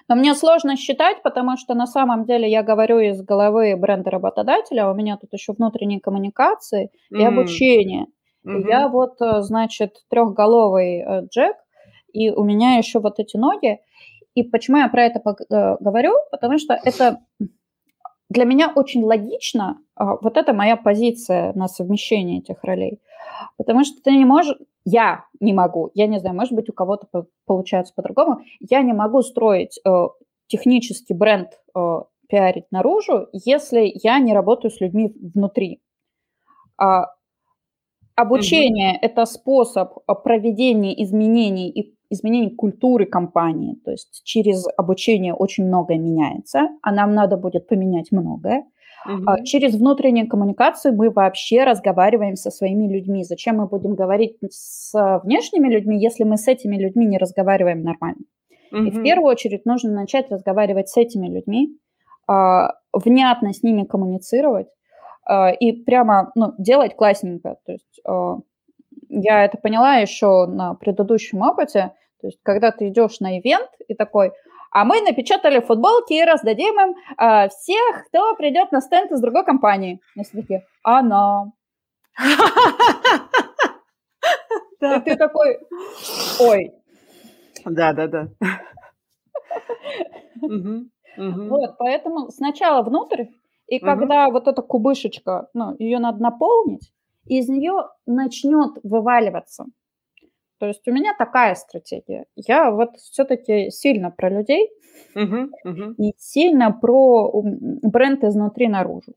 [0.09, 4.89] Но мне сложно считать, потому что на самом деле я говорю из головы бренда работодателя,
[4.89, 7.21] у меня тут еще внутренние коммуникации mm-hmm.
[7.21, 8.07] и обучение.
[8.47, 8.69] Mm-hmm.
[8.69, 11.57] я вот, э, значит, трехголовый э, Джек,
[12.13, 13.79] и у меня еще вот эти ноги.
[14.35, 16.15] И почему я про это э, говорю?
[16.31, 17.21] Потому что это
[18.33, 23.01] для меня очень логично, а, вот это моя позиция на совмещение этих ролей.
[23.59, 27.27] Потому что ты не можешь, я не могу, я не знаю, может быть, у кого-то
[27.47, 30.09] получается по-другому, я не могу строить э,
[30.47, 35.83] технический бренд, э, пиарить наружу, если я не работаю с людьми внутри.
[36.79, 37.09] А
[38.17, 38.99] обучение mm-hmm.
[39.03, 43.77] это способ проведения изменений и изменений культуры компании.
[43.85, 48.65] То есть через обучение очень многое меняется, а нам надо будет поменять многое.
[49.05, 49.45] Угу.
[49.45, 53.25] Через внутреннюю коммуникацию мы вообще разговариваем со своими людьми.
[53.25, 54.93] Зачем мы будем говорить с
[55.25, 58.23] внешними людьми, если мы с этими людьми не разговариваем нормально?
[58.71, 58.83] Угу.
[58.83, 61.77] И в первую очередь нужно начать разговаривать с этими людьми,
[62.29, 64.73] а, внятно с ними коммуницировать а,
[65.61, 67.57] и прямо ну, делать классненько.
[67.65, 68.01] То есть
[69.09, 71.95] я это поняла еще на предыдущем опыте.
[72.21, 74.33] То есть, когда ты идешь на ивент и такой,
[74.71, 79.45] а мы напечатали футболки и раздадим им э, всех, кто придет на стенд из другой
[79.45, 80.01] компании.
[80.17, 81.53] И все такие, она.
[84.81, 85.59] И ты такой,
[86.41, 86.73] ой.
[87.65, 88.29] Да, да, да.
[91.15, 93.27] Вот, поэтому сначала внутрь,
[93.67, 96.93] и когда вот эта кубышечка, ну, ее надо наполнить,
[97.27, 99.67] из нее начнет вываливаться
[100.63, 102.27] то есть у меня такая стратегия.
[102.37, 104.71] Я вот все-таки сильно про людей
[105.13, 105.95] uh-huh, uh-huh.
[105.97, 109.15] и сильно про бренд изнутри наружу.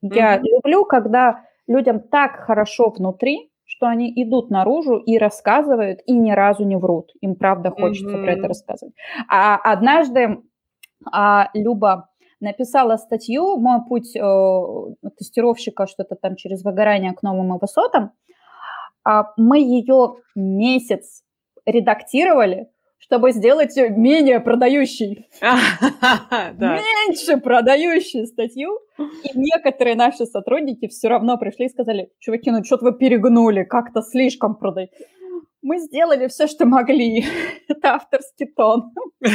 [0.00, 0.42] Я uh-huh.
[0.42, 6.64] люблю, когда людям так хорошо внутри, что они идут наружу и рассказывают, и ни разу
[6.64, 7.12] не врут.
[7.20, 8.22] Им правда хочется uh-huh.
[8.22, 8.94] про это рассказывать.
[9.28, 10.38] А однажды
[11.12, 12.08] а, Люба
[12.40, 18.12] написала статью «Мой путь э, тестировщика что-то там через выгорание к новым высотам»,
[19.04, 21.22] а мы ее месяц
[21.66, 22.68] редактировали,
[22.98, 25.28] чтобы сделать ее менее продающей.
[25.42, 28.78] Меньше продающей статью.
[28.98, 34.02] И некоторые наши сотрудники все равно пришли и сказали, чуваки, ну что-то вы перегнули, как-то
[34.02, 35.06] слишком продаете
[35.62, 37.24] мы сделали все, что могли.
[37.68, 38.92] Это авторский тон.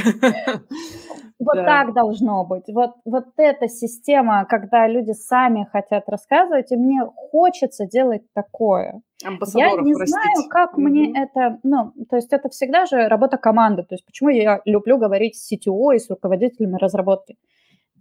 [1.37, 2.63] Вот так должно быть.
[2.69, 9.01] Вот, вот эта система, когда люди сами хотят рассказывать, и мне хочется делать такое.
[9.21, 11.59] Я не знаю, как мне это...
[11.63, 13.83] Ну, то есть это всегда же работа команды.
[13.83, 17.37] То есть почему я люблю говорить с CTO и с руководителями разработки.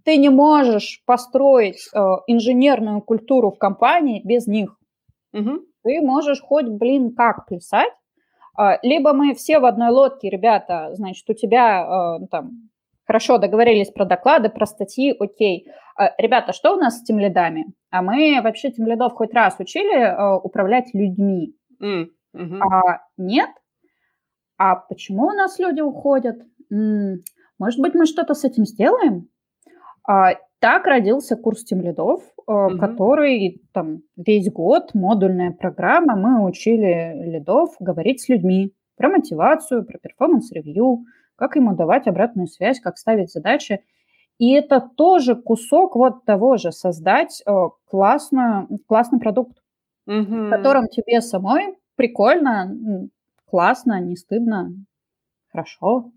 [0.05, 4.77] Ты не можешь построить э, инженерную культуру в компании без них.
[5.83, 7.91] Ты можешь хоть, блин, как писать,
[8.83, 12.69] либо мы все в одной лодке, ребята, значит, у тебя а, ну, там
[13.05, 15.67] хорошо договорились про доклады, про статьи, окей.
[15.97, 17.65] А, ребята, что у нас с тимлидами?
[17.91, 21.55] А мы вообще тимлидов хоть раз учили управлять людьми.
[21.81, 22.07] Mm.
[22.35, 23.49] hmm А нет?
[24.57, 26.37] А почему у нас люди уходят?
[26.69, 29.29] Может быть, мы что-то с этим сделаем?
[30.59, 32.77] Так родился курс тимлидов, угу.
[32.77, 39.99] который там весь год, модульная программа, мы учили лидов говорить с людьми про мотивацию, про
[39.99, 41.05] performance review,
[41.35, 43.83] как ему давать обратную связь, как ставить задачи.
[44.37, 47.51] И это тоже кусок вот того же, создать э,
[47.85, 49.57] классную, классный продукт,
[50.05, 53.09] в котором тебе самой прикольно,
[53.45, 54.73] классно, не стыдно,
[55.51, 56.11] хорошо.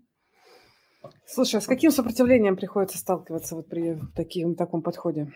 [1.25, 5.31] Слушай, а с каким сопротивлением приходится сталкиваться вот при таким, таком подходе?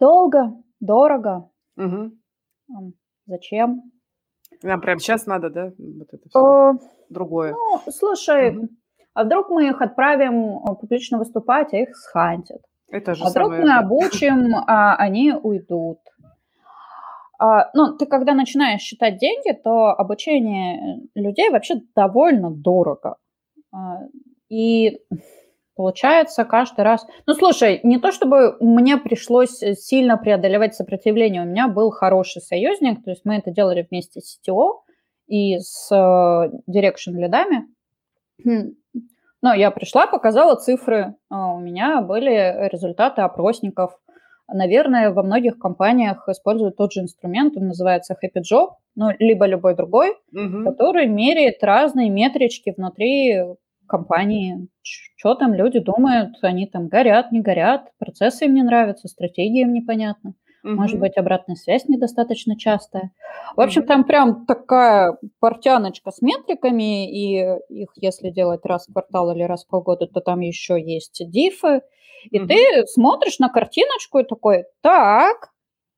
[0.00, 1.50] Долго, дорого.
[1.76, 2.12] Угу.
[3.26, 3.92] Зачем?
[4.62, 5.72] Нам прямо сейчас надо, да?
[5.78, 6.38] Вот это все.
[6.38, 6.72] Э,
[7.08, 7.52] Другое.
[7.52, 8.68] Ну, слушай, угу.
[9.14, 12.60] а вдруг мы их отправим э, публично выступать, а их схантят?
[12.88, 13.78] Это же а вдруг мы это.
[13.78, 15.98] обучим, а они уйдут?
[17.38, 23.16] А, ну, ты когда начинаешь считать деньги, то обучение людей вообще довольно дорого.
[23.72, 24.00] А,
[24.48, 25.00] и
[25.74, 27.06] получается каждый раз...
[27.26, 33.04] Ну, слушай, не то чтобы мне пришлось сильно преодолевать сопротивление, у меня был хороший союзник,
[33.04, 34.80] то есть мы это делали вместе с CTO
[35.26, 37.66] и с э, Direction лидами.
[38.44, 38.74] Хм.
[39.42, 43.98] Но я пришла, показала цифры, а у меня были результаты опросников,
[44.52, 49.74] Наверное, во многих компаниях используют тот же инструмент, он называется Happy Job, ну, либо любой
[49.74, 50.64] другой, угу.
[50.64, 53.42] который меряет разные метрички внутри
[53.88, 54.68] компании.
[54.82, 59.72] Что там люди думают, они там горят, не горят, процессы им не нравятся, стратегии им
[59.72, 60.34] непонятно.
[60.62, 60.74] Угу.
[60.74, 63.12] Может быть, обратная связь недостаточно частая.
[63.56, 63.88] В общем, угу.
[63.88, 69.64] там прям такая портяночка с метриками, и их, если делать раз в квартал или раз
[69.64, 71.82] в полгода, то там еще есть дифы,
[72.30, 75.52] и ты смотришь на картиночку и такой, так,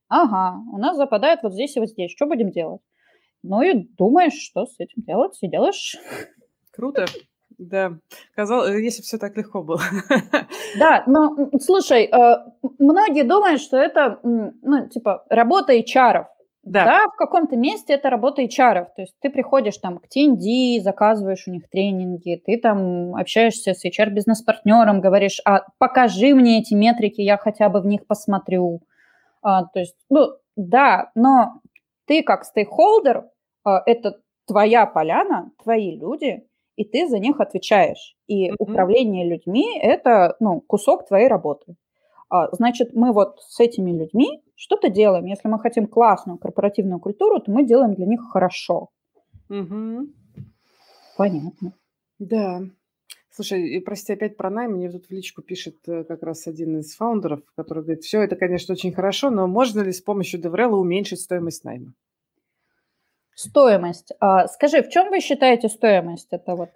[0.08, 2.80] ага, у нас западает вот здесь и вот здесь, что будем делать?
[3.42, 5.96] Ну и думаешь, что с этим делать, и делаешь.
[6.72, 7.06] Круто.
[7.58, 7.98] Да,
[8.36, 9.80] казалось, э, если все так легко было.
[10.78, 12.36] Да, но слушай, э,
[12.78, 16.26] многие думают, что это, ну, типа, работа HR.
[16.70, 16.84] Да.
[16.84, 18.86] да, в каком-то месте это работа HR.
[18.94, 23.84] То есть ты приходишь там к TND, заказываешь у них тренинги, ты там общаешься с
[23.84, 28.82] HR-бизнес-партнером, говоришь, а покажи мне эти метрики, я хотя бы в них посмотрю.
[29.42, 31.60] А, то есть, ну, да, но
[32.06, 33.28] ты как стейкхолдер,
[33.64, 36.44] а, это твоя поляна, твои люди,
[36.76, 38.16] и ты за них отвечаешь.
[38.26, 38.56] И mm-hmm.
[38.58, 41.76] управление людьми– это, ну, кусок твоей работы.
[42.30, 45.24] А, значит, мы вот с этими людьми что-то делаем.
[45.26, 48.90] Если мы хотим классную корпоративную культуру, то мы делаем для них хорошо.
[49.48, 50.08] Угу.
[51.16, 51.72] Понятно.
[52.18, 52.62] Да.
[53.30, 54.72] Слушай, прости, опять про найм.
[54.72, 58.34] Мне тут в личку пишет э, как раз один из фаундеров, который говорит, все это,
[58.34, 61.94] конечно, очень хорошо, но можно ли с помощью DevRel уменьшить стоимость найма?
[63.34, 64.12] Стоимость.
[64.18, 66.26] А, скажи, в чем вы считаете стоимость?
[66.32, 66.70] Это вот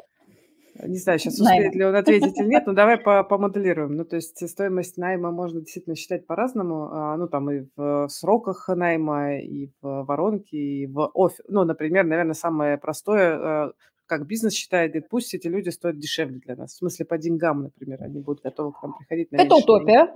[0.75, 3.95] не знаю, сейчас успеет ли он ответить или нет, но давай помоделируем.
[3.95, 6.89] Ну, то есть стоимость найма можно действительно считать по-разному.
[6.93, 11.41] А, ну, там и в сроках найма, и в воронке, и в офис.
[11.49, 13.73] Ну, например, наверное, самое простое, а,
[14.07, 16.73] как бизнес считает, говорит, пусть эти люди стоят дешевле для нас.
[16.73, 19.31] В смысле, по деньгам, например, они будут готовы к нам приходить.
[19.33, 20.14] На Это утопия.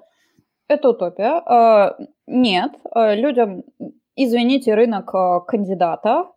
[0.69, 1.43] Это утопия.
[1.47, 1.97] А,
[2.27, 3.63] нет, людям,
[4.17, 5.13] извините, рынок
[5.47, 6.36] кандидата, а,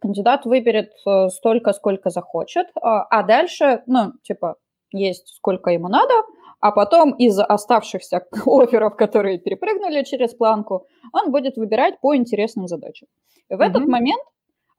[0.00, 4.56] кандидат выберет э, столько, сколько захочет, а, а дальше, ну, типа,
[4.92, 6.14] есть сколько ему надо,
[6.60, 13.08] а потом из оставшихся офферов, которые перепрыгнули через планку, он будет выбирать по интересным задачам.
[13.50, 13.64] И в mm-hmm.
[13.64, 14.22] этот момент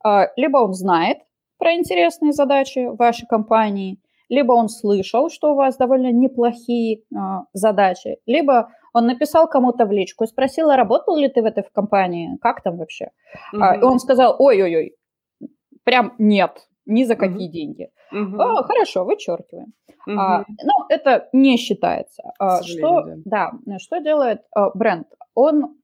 [0.04, 1.18] а, либо он знает
[1.56, 7.02] про интересные задачи вашей компании, либо он слышал, что у вас довольно неплохие
[7.54, 11.64] задачи, либо он написал кому-то в личку и спросил, а работал ли ты в этой
[11.72, 13.10] компании, как там вообще?
[13.54, 13.60] Mm-hmm.
[13.60, 14.96] А, и он сказал, ой-ой-ой,
[15.84, 17.52] прям нет, ни за какие mm-hmm.
[17.52, 17.90] деньги.
[18.12, 18.40] Mm-hmm.
[18.40, 19.72] А, хорошо, вычеркиваем.
[20.08, 20.16] Mm-hmm.
[20.16, 22.22] А, ну, это не считается.
[22.38, 23.52] А, что, да.
[23.64, 25.06] да, что делает а, бренд?
[25.34, 25.76] Он,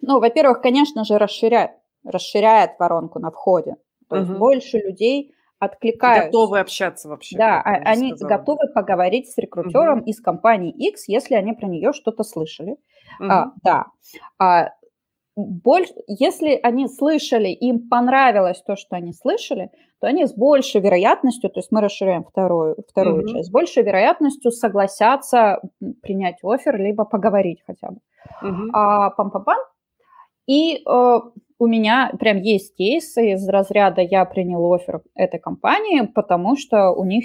[0.00, 1.72] ну, во-первых, конечно же, расширяет,
[2.04, 3.76] расширяет воронку на входе.
[4.08, 4.20] То mm-hmm.
[4.20, 6.26] есть больше людей откликаются.
[6.26, 7.36] Готовы общаться вообще.
[7.36, 8.38] Да, а, они сказала.
[8.38, 10.10] готовы поговорить с рекрутером угу.
[10.10, 12.76] из компании X, если они про нее что-то слышали.
[13.20, 13.30] Угу.
[13.30, 13.86] А, да.
[14.38, 14.70] А,
[15.36, 21.50] больше, если они слышали, им понравилось то, что они слышали, то они с большей вероятностью,
[21.50, 23.32] то есть мы расширяем вторую, вторую mm-hmm.
[23.32, 25.60] часть, с большей вероятностью согласятся
[26.02, 27.98] принять офер, либо поговорить хотя бы.
[28.42, 28.68] Mm-hmm.
[28.72, 29.58] А пам-пам-пам.
[30.46, 31.20] И э,
[31.60, 37.04] у меня прям есть кейсы из разряда «я принял офер этой компании, потому что у
[37.04, 37.24] них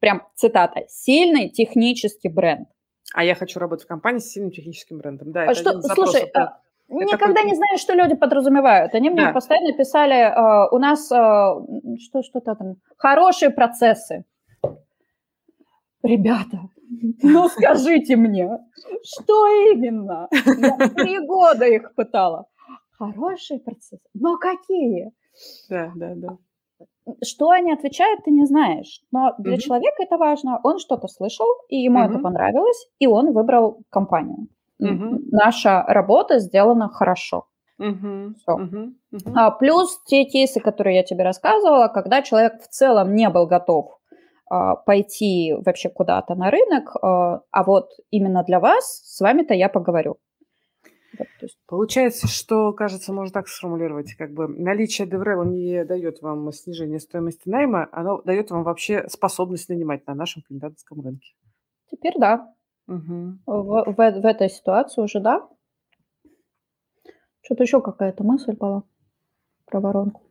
[0.00, 2.68] прям, цитата, «сильный технический бренд».
[3.14, 5.30] А я хочу работать в компании с сильным техническим брендом.
[5.30, 6.58] Да, а что, слушай, это...
[6.88, 8.92] Никогда не знаю, что люди подразумевают.
[8.94, 9.32] Они мне да.
[9.32, 11.14] постоянно писали, э, у нас э,
[12.00, 14.24] что что-то там хорошие процессы.
[16.02, 16.58] Ребята,
[17.22, 18.48] ну скажите мне,
[19.04, 20.28] что именно?
[20.32, 22.46] Я три года их пытала.
[22.98, 24.00] Хорошие процессы.
[24.14, 25.12] Но какие?
[25.68, 26.38] Да, да, да.
[27.24, 29.00] что они отвечают, ты не знаешь.
[29.12, 29.60] Но для Мгм.
[29.60, 30.60] человека это важно.
[30.64, 32.22] Он что-то слышал, и ему это Мгм.
[32.22, 34.48] понравилось, и он выбрал компанию.
[34.80, 35.20] Мгм.
[35.30, 37.46] Наша работа сделана хорошо.
[37.78, 38.56] Всё.
[38.58, 38.96] Мгм.
[39.12, 39.38] Мгм.
[39.38, 43.98] А, плюс те кейсы, которые я тебе рассказывала, когда человек в целом не был готов
[44.50, 49.68] а, пойти вообще куда-то на рынок, а, а вот именно для вас, с вами-то я
[49.68, 50.16] поговорю.
[51.24, 56.52] То есть Получается, что, кажется, можно так сформулировать, как бы наличие DevRel не дает вам
[56.52, 61.34] снижение стоимости найма, оно дает вам вообще способность нанимать на нашем кандидатском рынке.
[61.90, 62.52] теперь да.
[62.86, 63.42] Мгм.
[63.46, 65.48] В, в, в этой ситуации уже да.
[67.42, 68.82] Что-то еще какая-то мысль была
[69.66, 70.22] про воронку.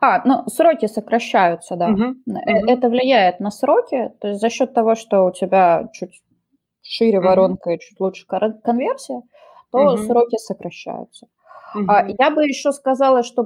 [0.00, 1.88] А, ну, сроки сокращаются, да.
[1.88, 2.22] Мгм.
[2.26, 6.22] Это влияет на сроки, то есть за счет того, что у тебя чуть
[6.82, 7.28] шире Мгм.
[7.28, 9.22] воронка и чуть лучше конверсия,
[9.74, 10.06] то Мгм.
[10.06, 11.26] сроки сокращаются.
[11.74, 12.14] Мгм.
[12.18, 13.44] Я бы еще сказала, что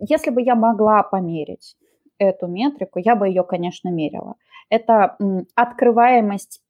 [0.00, 1.76] если бы я могла померить
[2.18, 4.34] эту метрику, я бы ее, конечно, мерила.
[4.68, 5.16] Это
[5.54, 6.60] открываемость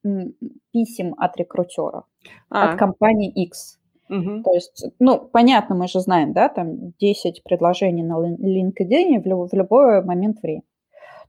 [0.73, 2.05] писем от рекрутера,
[2.51, 3.79] А, от компании X.
[4.09, 4.43] мгм.
[4.43, 9.49] То есть, ну, понятно, мы же знаем, да, там 10 предложений на LinkedIn в, лю-
[9.49, 10.63] в любой момент времени.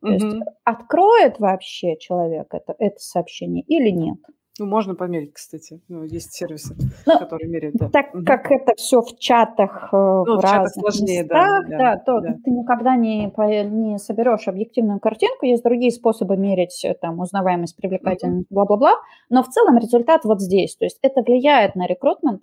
[0.01, 0.43] То есть Мгм.
[0.65, 4.17] откроет вообще человек это, это сообщение или нет?
[4.59, 5.81] Ну, можно померить, кстати.
[5.87, 6.75] Ну, есть сервисы,
[7.05, 7.89] Ну, которые меряют, да.
[7.89, 8.25] Так Мгм.
[8.25, 11.77] как это все в чатах, э, в Ну, в чатах разных сложнее, да, местах, да,
[11.77, 12.35] да, то да.
[12.43, 13.31] ты никогда не,
[13.69, 15.45] не соберешь объективную картинку.
[15.45, 18.95] Есть другие способы мерить э, там узнаваемость, привлекательность, бла-бла-бла.
[19.29, 20.75] Но в целом результат вот здесь.
[20.75, 22.41] То есть это влияет на рекрутмент,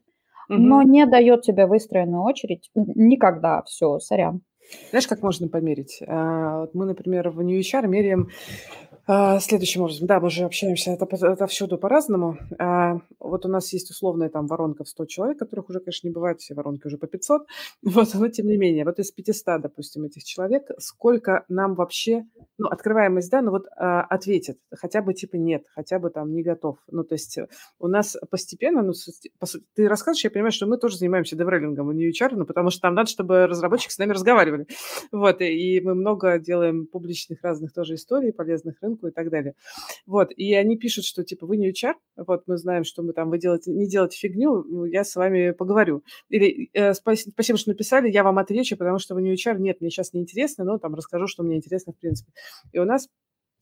[0.49, 0.91] но Мгм.
[0.91, 3.63] не дает тебе выстроенную очередь никогда.
[3.67, 4.41] Все, сорян.
[4.91, 6.03] Знаешь, как можно померить?
[6.07, 8.29] А, мы, например, в New HR меряем
[9.07, 10.07] а, следующим образом.
[10.07, 12.37] Да, мы же общаемся это, отовсюду по-разному.
[12.59, 16.12] А, вот у нас есть условная там воронка в 100 человек, которых уже, конечно, не
[16.12, 17.47] бывает, все воронки уже по 500.
[17.83, 22.27] Вот, но тем не менее, вот из 500, допустим, этих человек, сколько нам вообще,
[22.59, 26.77] ну, открываемость, да, ну вот ответит, хотя бы типа нет, хотя бы там не готов.
[26.89, 27.39] Ну, то есть
[27.79, 28.93] у нас постепенно, ну,
[29.75, 32.83] ты рассказываешь, я понимаю, что мы тоже занимаемся девреллингом в New HR, ну, потому что
[32.83, 34.12] там надо, чтобы разработчики с нами
[34.59, 34.67] разговаривали.
[35.13, 39.55] Вот, и мы много делаем публичных разных тоже историй, полезных рынку и так далее.
[40.07, 43.31] Вот, и они пишут, что, типа, вы не HR, вот, мы знаем, что мы там,
[43.31, 46.03] вы делаете, не делаете фигню, ну, я с вами поговорю.
[46.29, 49.81] Или э, спаси- спасибо, что написали, я вам отвечу, потому что вы не HR, нет,
[49.81, 52.33] мне сейчас не интересно, но там расскажу, что мне интересно, в принципе.
[52.73, 53.09] И у нас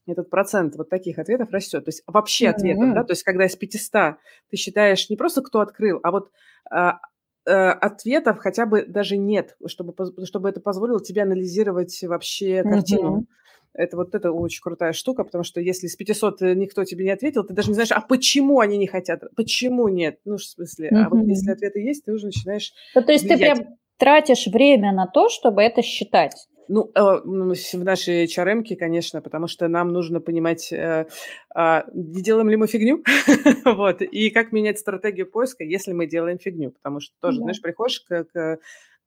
[0.06, 1.84] этот процент вот таких ответов растет.
[1.84, 4.16] То есть вообще ответов, да, то есть когда из 500
[4.50, 6.30] ты считаешь не просто кто открыл, а вот
[6.70, 7.00] а,
[7.46, 9.94] ответов хотя бы даже нет, чтобы,
[10.24, 13.10] чтобы это позволило тебе анализировать вообще картину.
[13.10, 13.26] Мгм.
[13.74, 17.44] Это вот это очень крутая штука, потому что если из 500 никто тебе не ответил,
[17.44, 21.10] ты даже не знаешь, а почему они не хотят, почему нет, ну, в смысле, а
[21.10, 23.58] вот если ответы есть, ты уже начинаешь Ну, то есть ты влиять.
[23.58, 26.48] прям тратишь время на то, чтобы это считать.
[26.68, 31.06] Ну, м, с- в нашей HRM, конечно, потому что нам нужно понимать, э,
[31.54, 33.02] а, не делаем ли мы фигню,
[33.64, 37.42] вот, и как менять стратегию поиска, если мы делаем фигню, потому что тоже, Да.
[37.44, 38.58] знаешь, приходишь к, к-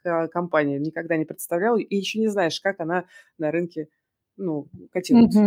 [0.03, 3.05] к компании, никогда не представлял, и еще не знаешь, как она
[3.37, 3.87] на рынке,
[4.37, 5.39] ну, котируется.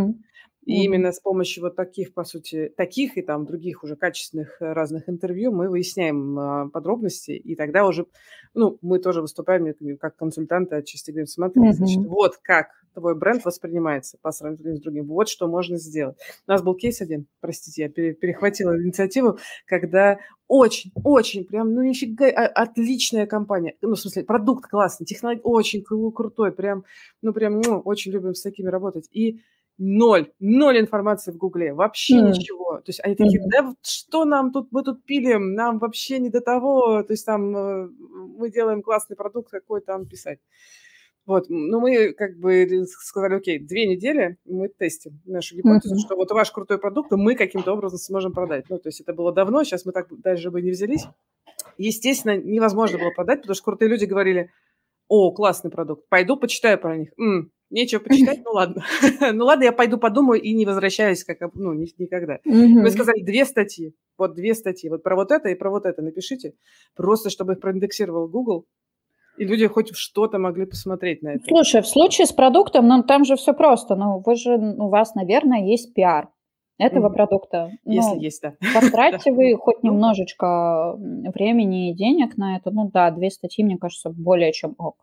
[0.64, 4.72] И именно с помощью вот таких, по сути, таких и там других уже качественных э,
[4.72, 8.06] разных интервью мы выясняем а, подробности, и тогда уже,
[8.54, 12.08] ну, мы тоже выступаем как- как консультанты отчасти, говорим, смотри, значит, Мгм.
[12.08, 16.16] вот как твой бренд воспринимается по сравнению с другим, вот что можно сделать.
[16.46, 21.82] У нас был кейс один, простите, я пере- перехватила инициативу, когда очень, очень, прям, ну,
[21.82, 26.84] нифига, а- отличная компания, ну, в смысле, продукт классный, технология очень кру- крутой, прям,
[27.22, 29.08] ну, прям, ну, очень любим с такими работать.
[29.10, 29.40] И
[29.78, 32.26] Ноль, ноль информации в Гугле, вообще М.
[32.26, 32.76] ничего.
[32.76, 33.50] То есть они такие, Мгм.
[33.50, 37.24] да вот что нам тут, мы тут пилим, нам вообще не до того, то есть
[37.24, 37.88] там э,
[38.38, 40.38] мы делаем классный продукт, какой там писать.
[41.24, 46.00] Вот, ну мы как бы сказали, окей, две недели мы тестим нашу гипотезу, Мгм.
[46.00, 48.66] что вот ваш крутой продукт мы каким-то образом сможем продать.
[48.68, 51.06] Ну, то есть это было давно, сейчас мы так даже бы не взялись.
[51.78, 54.50] Естественно, невозможно было продать, потому что крутые люди говорили,
[55.08, 57.10] о, классный продукт, пойду почитаю про них.
[57.18, 58.84] М, нечего почитать, ну ладно.
[59.32, 62.38] Ну ладно, я пойду подумаю и не возвращаюсь, как, ну, ни- никогда.
[62.44, 62.86] Мгм.
[62.90, 66.54] сказали две статьи, вот две статьи, вот про вот это и про вот это напишите,
[66.94, 68.66] просто чтобы их проиндексировал Google,
[69.38, 71.44] и люди хоть что-то могли посмотреть на это.
[71.48, 73.96] Слушай, в случае с продуктом, ну, там же все просто.
[73.96, 76.28] Ну, вы же, у вас, наверное, есть пиар
[76.78, 77.14] этого Мгм.
[77.14, 77.70] продукта.
[77.84, 78.54] Если Ну, есть, да.
[78.74, 80.96] потратьте вы хоть Ну немножечко
[81.34, 82.70] времени и денег на это.
[82.70, 84.96] Ну да, две статьи, мне кажется, более чем ок.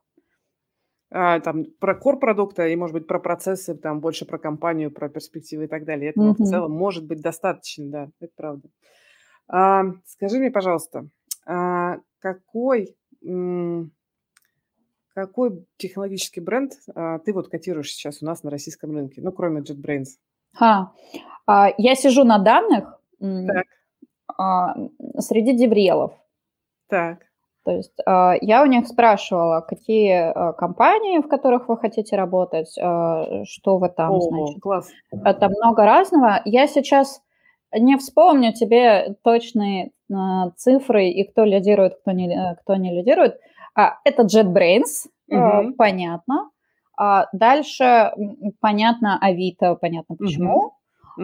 [1.12, 5.10] А, там про кор продукта и, может быть, про процессы, там больше про компанию, про
[5.10, 6.12] перспективы и так далее.
[6.12, 6.46] Этого в Мгм.
[6.46, 8.70] целом может быть достаточно, да, это правда.
[9.48, 11.08] А, скажи мне, пожалуйста,
[11.48, 12.96] а какой,
[15.16, 19.62] какой технологический бренд а, ты вот котируешь сейчас у нас на российском рынке, ну, кроме
[19.62, 20.20] JetBrains?
[20.60, 20.92] А,
[21.48, 23.66] а, я сижу на данных так.
[24.38, 24.76] А,
[25.18, 26.14] среди деврелов.
[26.88, 27.29] Так.
[27.70, 32.76] То есть а, я у них спрашивала, какие а, компании, в которых вы хотите работать,
[32.82, 34.60] а, что вы там, О, значит.
[34.60, 34.90] класс.
[35.12, 36.42] Это много разного.
[36.46, 37.22] Я сейчас
[37.72, 39.92] не вспомню тебе точные
[40.56, 43.38] цифры и кто лидирует, кто не, э, кто не лидирует.
[43.76, 45.76] Это JetBrains, угу.
[45.78, 46.50] понятно.
[47.32, 48.12] Дальше
[48.60, 50.58] понятно Авито, понятно почему.
[50.58, 50.74] Угу.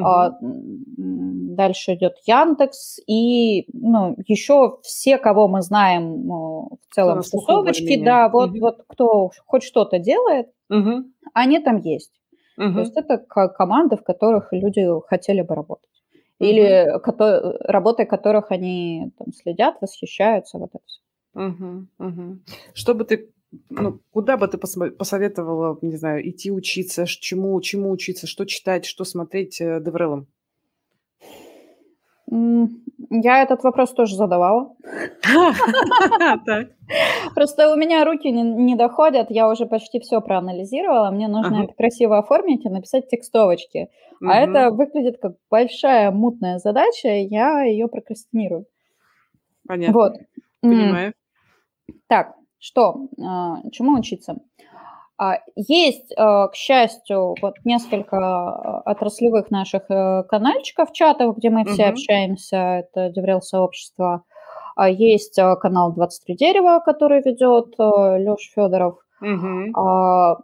[0.02, 1.56] Угу.
[1.56, 8.30] Дальше идет Яндекс и ну, еще все, кого мы знаем в целом в тусовочке, да,
[8.30, 8.60] вот, угу.
[8.60, 11.06] вот кто хоть что-то делает, угу.
[11.34, 12.12] они там есть.
[12.58, 12.74] Угу.
[12.74, 15.90] То есть это команды, в которых люди хотели бы работать.
[16.40, 17.58] Или угу.
[17.62, 21.02] работой которых они там, следят, восхищаются, вот это все.
[21.36, 22.40] Угу, угу.
[22.74, 23.32] Что бы ты
[23.70, 29.04] ну, куда бы ты посоветовала, не знаю, идти учиться, чему, чему учиться, что читать, что
[29.04, 30.28] смотреть э, Деврелом?
[32.28, 34.74] Я этот вопрос тоже задавала.
[37.36, 42.18] Просто у меня руки не, доходят, я уже почти все проанализировала, мне нужно это красиво
[42.18, 43.90] оформить и написать текстовочки.
[44.22, 48.66] А это выглядит как большая мутная задача, я ее прокрастинирую.
[49.68, 49.94] Понятно.
[49.94, 50.14] Вот.
[50.62, 51.14] Понимаю.
[52.08, 53.08] Так, что?
[53.24, 54.38] А, чему учиться?
[55.18, 61.84] А, есть, а, к счастью, вот несколько отраслевых наших э, канальчиков, чатов, где мы все
[61.84, 61.92] угу.
[61.92, 64.24] общаемся, это Деврел сообщество.
[64.90, 68.98] Есть канал 23 дерева, который ведет э, Леша Федоров.
[69.22, 70.44] Угу.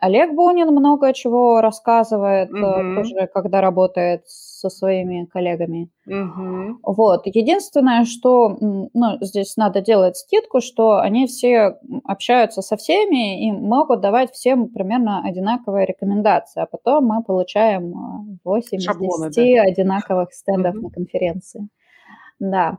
[0.00, 2.94] Олег Бунин много чего рассказывает, угу.
[2.94, 4.22] тоже когда работает
[4.70, 5.90] со своими коллегами.
[6.06, 6.80] Угу.
[6.82, 7.26] Вот.
[7.26, 14.00] Единственное, что ну, здесь надо делать скидку, что они все общаются со всеми и могут
[14.00, 19.62] давать всем примерно одинаковые рекомендации, а потом мы получаем 8 Шаблоны, из 10 да.
[19.62, 20.84] одинаковых стендов угу.
[20.84, 21.68] на конференции.
[22.38, 22.78] Да.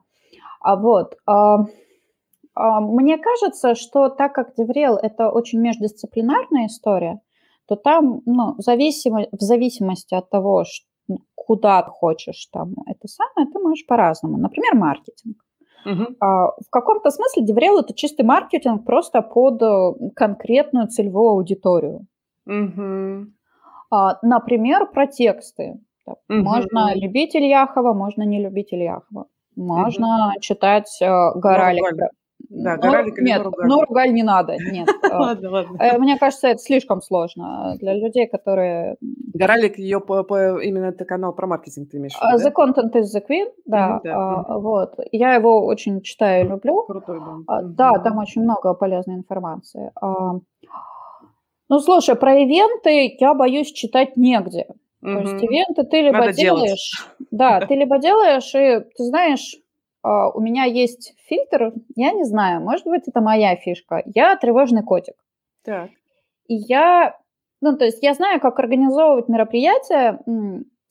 [0.61, 1.15] А вот.
[1.25, 7.21] А, мне кажется, что так как Деврел– это очень междисциплинарная история,
[7.67, 10.63] то там, ну, зависимо, в зависимости от того,
[11.47, 14.37] куда ты хочешь там это самое, ты можешь по-разному.
[14.37, 15.37] Например, маркетинг.
[15.85, 16.15] Uh-huh.
[16.19, 22.05] В каком-то смысле Деврел– это чистый маркетинг просто под э, конкретную целевую аудиторию.
[22.45, 23.25] Uh-huh.
[24.21, 25.79] Например, про тексты.
[26.05, 26.15] Uh-huh.
[26.27, 29.27] Можно любить Ильяхова, можно не любить Ильяхова.
[29.55, 30.41] Можно uh-huh.
[30.41, 31.85] читать э, Горалик.
[32.49, 33.67] Да, Горалик Нет, Норугаль.
[33.67, 34.87] Норугаль не надо, нет.
[35.03, 35.77] Ладно, ладно.
[35.79, 38.95] Э, мне кажется, это слишком сложно для людей, которые...
[39.33, 43.21] Горалик, ее именно это канал про маркетинг ты имеешь в виду, The Content is the
[43.27, 44.95] Queen, да, а, вот.
[45.11, 46.83] Я его очень читаю и люблю.
[46.83, 47.35] Крутой, да.
[47.47, 49.91] А, да, там очень много полезной информации.
[49.99, 50.35] А,
[51.69, 54.67] ну, слушай, про ивенты я боюсь читать негде.
[55.01, 57.07] То есть ивенты ты либо делаешь...
[57.31, 59.66] Да, ты либо делаешь, и ты знаешь а,
[60.33, 64.03] у меня есть фильтр, я не знаю, может быть, это моя фишка.
[64.05, 65.15] Я тревожный котик.
[65.63, 65.89] Так.
[66.47, 67.17] И я,
[67.61, 70.19] ну, то есть я знаю, как организовывать мероприятия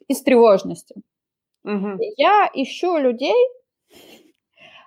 [0.08, 0.94] из тревожности.
[1.64, 1.98] Угу.
[2.16, 3.34] Я ищу людей,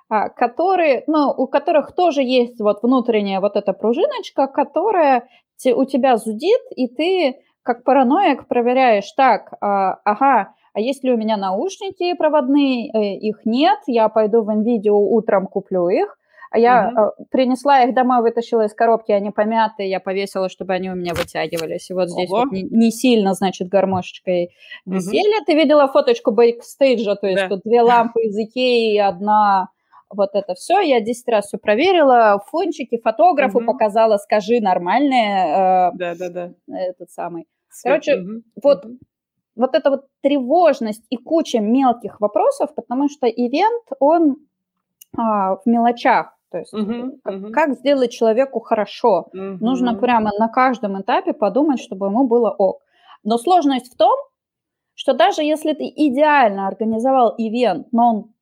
[0.08, 5.28] а, которые, ну, у которых тоже есть вот внутренняя вот эта пружиночка, которая
[5.66, 11.18] у тебя зудит, и ты как параноик проверяешь, так, а, ага, а есть ли у
[11.18, 12.90] меня наушники проводные?
[12.94, 13.80] Э, их нет.
[13.86, 16.18] Я пойду в NVIDIA утром куплю их.
[16.52, 17.26] А я угу.
[17.30, 21.92] принесла их домой, вытащила из коробки, они помятые, я повесила, чтобы они у меня вытягивались.
[21.92, 24.50] И вот здесь вот не, не сильно, значит, гармошечкой
[24.86, 25.38] висели.
[25.38, 25.46] Угу.
[25.46, 27.50] Ты видела фоточку бэкстейджа, то есть да.
[27.50, 29.68] тут две лампы из Икеи и одна
[30.10, 30.80] вот это все.
[30.80, 33.68] Я 10 раз все проверила, фончики, фотографу угу.
[33.68, 35.46] показала, скажи, нормальные.
[35.46, 36.52] Э, да, да, да.
[36.74, 37.46] Этот самый.
[37.84, 38.42] Короче, угу.
[38.64, 38.98] вот угу
[39.60, 44.38] вот эта вот тревожность и куча мелких вопросов, потому что ивент, он
[45.18, 46.34] а, в мелочах.
[46.52, 47.52] То есть uh-huh, как, uh-huh.
[47.52, 49.28] как сделать человеку хорошо.
[49.34, 49.58] Uh-huh.
[49.60, 52.82] Нужно прямо на каждом этапе подумать, чтобы ему было ок.
[53.24, 54.18] Но сложность в том,
[54.96, 58.34] что даже если ты идеально организовал ивент, но он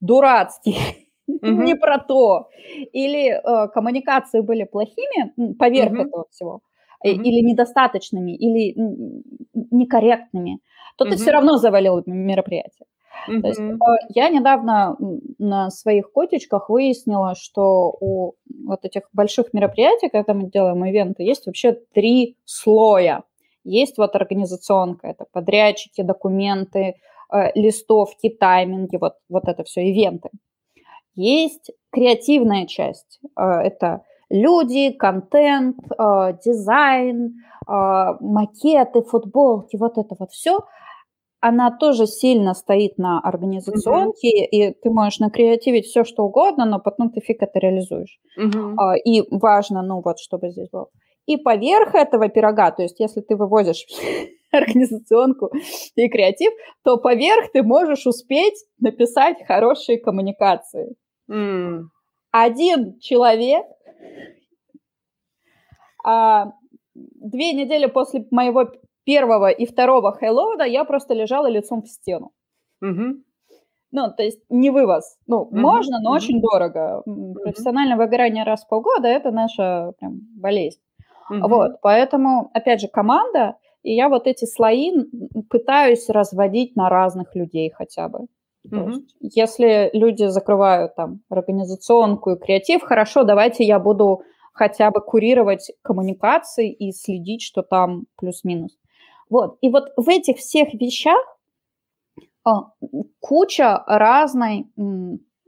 [0.00, 1.48] дурацкий, uh-huh.
[1.64, 2.48] не про то,
[2.92, 6.06] или э, коммуникации были плохими поверх uh-huh.
[6.06, 6.60] этого всего,
[7.04, 7.22] mm-hmm.
[7.22, 8.74] или недостаточными, или
[9.70, 10.60] некорректными,
[10.96, 11.10] то mm-hmm.
[11.10, 12.86] ты все равно завалил мероприятие.
[13.28, 13.40] Mm-hmm.
[13.40, 13.76] То есть, э,
[14.14, 14.96] я недавно
[15.38, 18.34] на своих котичках выяснила, что у
[18.66, 23.22] вот этих больших мероприятий, когда мы делаем ивенты, есть вообще три слоя.
[23.64, 26.96] Есть вот организационка, это подрядчики, документы,
[27.32, 30.30] э, листовки, тайминги, вот, вот это все, ивенты.
[31.14, 34.02] Есть креативная часть, это
[34.34, 37.36] люди, контент, э, дизайн,
[37.66, 37.72] э,
[38.20, 40.58] макеты, футболки, вот это вот все,
[41.40, 44.48] она тоже сильно стоит на организационке, mm-hmm.
[44.50, 48.18] и ты можешь накреативить все, что угодно, но потом ты фиг это реализуешь.
[48.38, 48.96] Mm-hmm.
[49.04, 50.88] И важно, ну вот, чтобы здесь было.
[51.26, 53.86] И поверх этого пирога, то есть если ты вывозишь
[54.52, 55.50] организационку
[55.94, 56.52] и креатив,
[56.82, 60.96] то поверх ты можешь успеть написать хорошие коммуникации.
[61.30, 61.82] Mm.
[62.30, 63.64] Один человек
[66.04, 66.52] а,
[66.94, 68.70] две недели после моего
[69.04, 72.32] первого и второго хейлоуда я просто лежала лицом в стену.
[72.84, 73.22] Mm-hmm.
[73.92, 75.16] Ну, то есть не вывоз.
[75.26, 75.56] Ну, mm-hmm.
[75.56, 76.16] можно, но mm-hmm.
[76.16, 77.02] очень дорого.
[77.06, 77.34] Mm-hmm.
[77.34, 80.80] Профессиональное выгорание раз в полгода– это наша прям болезнь.
[81.30, 81.48] Mm-hmm.
[81.48, 84.92] Вот, поэтому, опять же, команда, и я вот эти слои
[85.48, 88.26] пытаюсь разводить на разных людей хотя бы.
[88.70, 88.92] Mm-hmm.
[88.92, 94.22] есть, если люди закрывают там организационку и креатив, хорошо, давайте я буду
[94.52, 98.78] хотя бы курировать коммуникации и следить, что там плюс-минус.
[99.28, 99.58] Вот.
[99.60, 101.18] И вот в этих всех вещах
[102.44, 102.70] а,
[103.20, 104.66] куча разной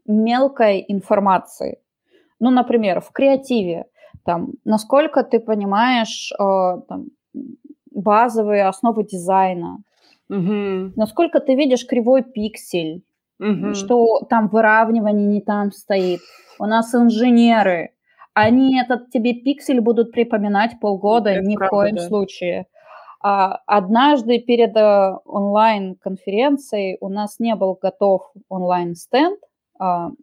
[0.07, 1.79] мелкой информации.
[2.41, 3.87] Ну, например, в креативе,
[4.25, 7.07] там, насколько ты понимаешь а, там,
[7.91, 9.79] базовые основы дизайна,
[10.29, 10.93] угу.
[10.97, 13.03] насколько ты видишь кривой пиксель,
[13.39, 13.75] угу.
[13.75, 16.21] что там выравнивание не там стоит.
[16.59, 17.91] У нас инженеры,
[18.35, 22.03] они этот тебе пиксель будут припоминать полгода, Это ни правда, в коем да.
[22.03, 22.67] случае.
[23.23, 29.41] А, однажды перед э, онлайн-конференцией у нас не был готов онлайн-стенд,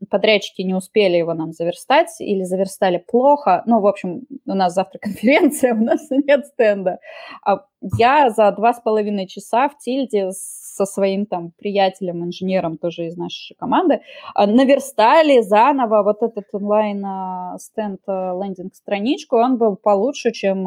[0.10, 3.64] подрядчики не успели его нам заверстать или заверстали плохо.
[3.66, 7.00] Ну, в общем, у нас завтра конференция, у нас нет стенда.
[7.46, 7.66] А
[7.98, 13.18] я за два с половиной часа в Тильде со своим там приятелем, инженером тоже из
[13.18, 14.02] нашей команды
[14.34, 19.38] а, наверстали заново вот этот онлайн-стенд лендинг-страничку.
[19.38, 20.64] Он был получше, чем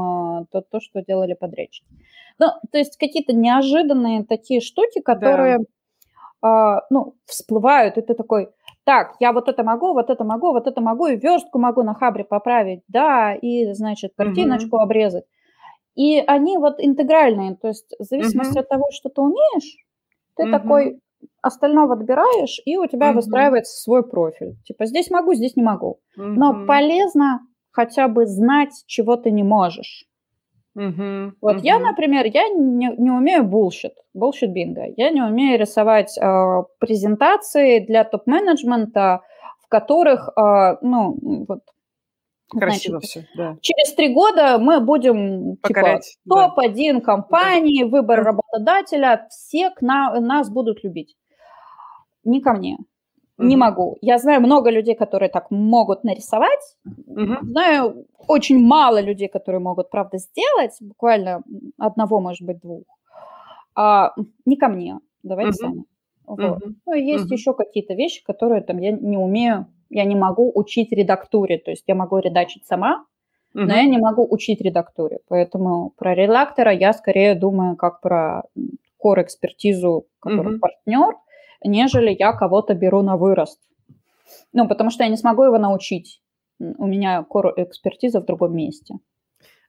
[0.53, 1.87] то, то, что делали подрядчики.
[2.39, 5.59] Ну, то есть какие-то неожиданные такие штуки, которые...
[6.43, 6.83] Да.
[6.91, 8.51] ну, всплывают, и ты такой,
[8.87, 11.95] так, я вот это могу, вот это могу, вот это могу, и верстку могу на
[11.95, 14.85] хабре поправить, да, и, значит, картиночку угу.
[14.85, 15.25] обрезать.
[15.97, 18.61] И они вот интегральные, то есть в зависимости угу.
[18.61, 19.77] от того, что ты умеешь,
[20.37, 20.53] ты угу.
[20.53, 21.01] такой
[21.43, 23.17] остального отбираешь, и у тебя угу.
[23.17, 24.55] выстраивается свой профиль.
[24.65, 25.99] Типа здесь могу, здесь не могу.
[26.17, 26.25] Угу.
[26.25, 27.41] Но полезно
[27.73, 30.07] хотя бы знать, чего ты не можешь.
[30.77, 31.65] Угу, вот угу.
[31.65, 34.85] я, например, я не, не умею bullshit, bullshit бинго.
[34.97, 39.23] Я не умею рисовать э, презентации для топ-менеджмента,
[39.62, 41.16] в которых, э, ну,
[41.48, 41.61] вот,
[42.51, 43.57] Красиво значит, все, да.
[43.62, 47.89] Через три года мы будем типа, Покорять, типа топ-1 компании, да.
[47.89, 48.31] выбор да.
[48.31, 51.16] работодателя, все к на, нас будут любить.
[52.23, 52.77] Не ко мне.
[53.39, 53.47] Mm-hmm.
[53.47, 53.99] Не могу.
[54.01, 56.77] Я знаю много людей, которые так могут нарисовать.
[56.87, 57.37] Mm-hmm.
[57.43, 60.77] Знаю очень мало людей, которые могут, правда, сделать.
[60.81, 61.43] Буквально
[61.79, 62.85] одного, может быть, двух.
[63.75, 64.15] А,
[64.47, 65.01] не ко мне.
[65.23, 65.55] Давайте mm-hmm.
[65.55, 65.85] сами.
[66.27, 66.41] Вот.
[66.41, 66.75] Mm-hmm.
[66.87, 67.33] Ну, есть mm-hmm.
[67.37, 71.59] еще какие-то вещи, которые там я не умею, я не могу учить редактуре.
[71.59, 73.05] То есть я могу редачить сама,
[73.55, 73.65] mm-hmm.
[73.65, 75.19] но я не могу учить редактуре.
[75.29, 78.45] Поэтому про редактора я скорее думаю как про
[79.05, 80.59] core-экспертизу, который mm-hmm.
[80.59, 81.17] партнер,
[81.65, 83.61] нежели я кого-то беру на вырост.
[84.53, 86.20] Ну, потому что я не смогу его научить.
[86.59, 88.95] У меня кор экспертиза в другом месте.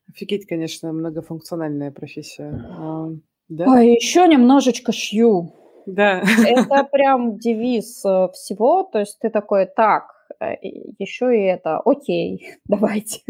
[0.10, 2.64] Офигеть, конечно, многофункциональная профессия.
[2.78, 3.10] А,
[3.50, 3.66] да?
[3.68, 5.54] А еще немножечко шью.
[5.86, 6.22] Да.
[6.46, 8.84] Это прям девиз э, всего.
[8.84, 10.06] То есть ты такой, так,
[10.40, 10.56] э,
[11.00, 13.22] еще и это, окей, давайте.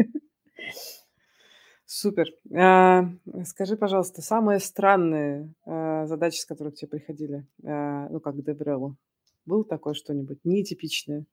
[1.90, 2.26] Супер.
[2.54, 3.04] А,
[3.46, 8.96] скажи, пожалуйста, самые странные а, задачи, с которых тебе приходили, а, ну, как Деврелу,
[9.46, 11.24] было такое что-нибудь нетипичное?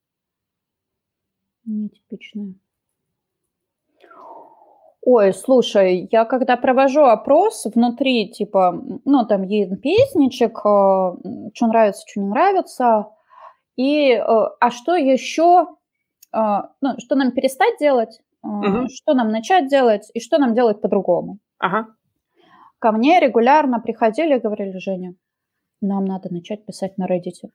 [1.66, 2.54] Нетипичное.
[5.02, 12.28] Ой, слушай, я когда провожу опрос внутри, типа, ну, там песничек, что нравится, что не
[12.28, 13.08] нравится,
[13.76, 15.68] и, э, а что еще,
[16.32, 18.88] ну, что нам перестать делать, угу.
[18.90, 21.40] что нам начать делать и что нам делать по-другому.
[21.58, 21.88] Ага.
[22.80, 25.16] Ко мне регулярно приходили и говорили, Женя,
[25.82, 27.50] нам надо начать писать на Reddit.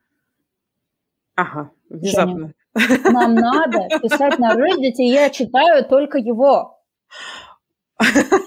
[1.35, 2.53] Ага, внезапно.
[2.75, 6.79] Женя, нам надо писать на Reddit, и я читаю только его.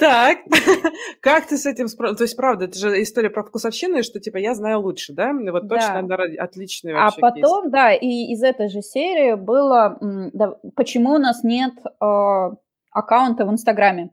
[0.00, 0.38] Так,
[1.20, 2.18] как ты с этим справился?
[2.18, 5.32] То есть, правда, это же история про вкусовщину, что, типа, я знаю лучше, да?
[5.32, 6.24] Вот точно, да.
[6.38, 7.72] отличный А потом, кейс.
[7.72, 12.50] да, и из этой же серии было, да, почему у нас нет э,
[12.90, 14.10] аккаунта в Инстаграме.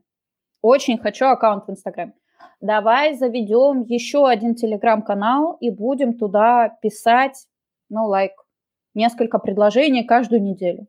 [0.60, 2.12] Очень хочу аккаунт в Инстаграме.
[2.60, 7.46] Давай заведем еще один телеграм-канал и будем туда писать,
[7.88, 8.32] ну, лайк,
[8.94, 10.86] несколько предложений каждую неделю.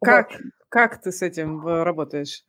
[0.00, 0.40] Как, вот.
[0.74, 2.42] Как ты с этим э, работаешь?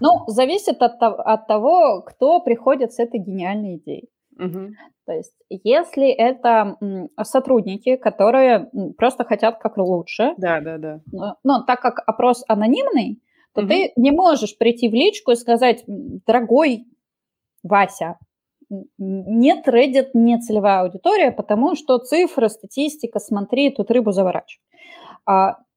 [0.00, 4.10] Ну, зависит от, от того, кто приходит с этой гениальной идеей.
[4.38, 4.74] Угу.
[5.06, 6.76] То есть, если это
[7.22, 11.00] сотрудники, которые просто хотят как лучше, да, да, да.
[11.42, 13.22] Но так как опрос анонимный,
[13.54, 13.68] то угу.
[13.70, 16.84] ты не можешь прийти в личку и сказать, дорогой
[17.62, 18.18] Вася,
[18.98, 24.62] нет Reddit, не целевая аудитория, потому что цифры, статистика, смотри, тут рыбу заворачивай.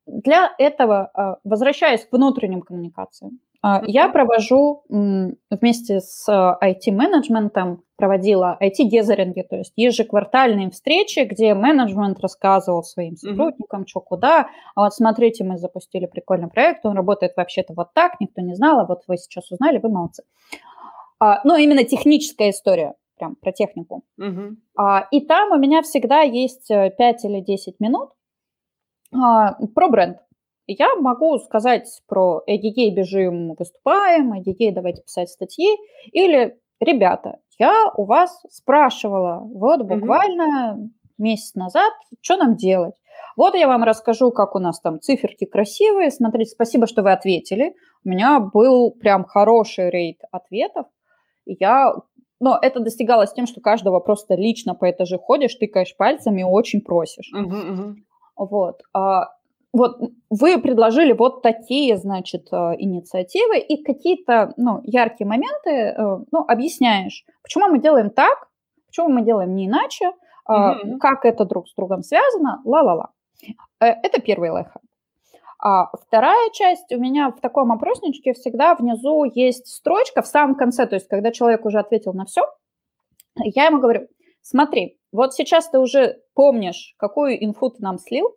[0.05, 8.57] А, для этого, а, возвращаясь к внутренним коммуникациям, а, я провожу вместе с IT-менеджментом, проводила
[8.59, 13.87] IT-гезеринги, то есть ежеквартальные встречи, где менеджмент рассказывал своим сотрудникам, mm-hmm.
[13.87, 14.49] что куда.
[14.75, 18.81] А вот смотрите, мы запустили прикольный проект, он работает вообще-то вот так, никто не знал,
[18.81, 20.23] а вот вы сейчас узнали, вы молодцы.
[21.19, 24.03] А, ну, именно техническая история, прям про технику.
[24.19, 24.55] Mm-hmm.
[24.75, 28.13] А, и там у меня всегда есть 5 э, или 10 минут а,
[29.13, 30.17] про бренд.
[30.67, 35.77] Я могу сказать про ADK бежим, выступаем, ADK давайте писать статьи,
[36.11, 40.89] или ребята, я у вас спрашивала вот буквально mm-hmm.
[41.17, 41.91] месяц назад,
[42.21, 42.95] что нам делать.
[43.35, 46.11] Вот я вам расскажу, как у нас там циферки красивые.
[46.11, 47.75] Смотрите, спасибо, что вы ответили.
[48.05, 50.85] У меня был прям хороший рейд ответов.
[51.45, 51.93] Я
[52.39, 56.81] но это достигалось тем, что каждого просто лично по этаже ходишь, тыкаешь пальцами и очень
[56.81, 57.31] просишь.
[57.33, 57.93] Uh-huh, uh-huh.
[58.35, 58.81] Вот.
[58.93, 59.29] А,
[59.73, 59.97] вот
[60.29, 67.25] вы предложили вот такие, значит, э, инициативы и какие-то, ну, яркие моменты, э, ну, объясняешь,
[67.41, 68.49] почему мы делаем так,
[68.87, 70.11] почему мы делаем не иначе,
[70.47, 70.97] mm-hmm.
[70.99, 73.09] как это друг с другом связано, ла-ла-ла.
[73.79, 74.83] Э, это первый лайфхак.
[75.59, 80.85] А вторая часть у меня в таком опросничке всегда внизу есть строчка в самом конце,
[80.85, 82.41] то есть когда человек уже ответил на все,
[83.37, 84.07] я ему говорю,
[84.43, 88.35] смотри, вот сейчас ты уже помнишь, какую инфу ты нам слил,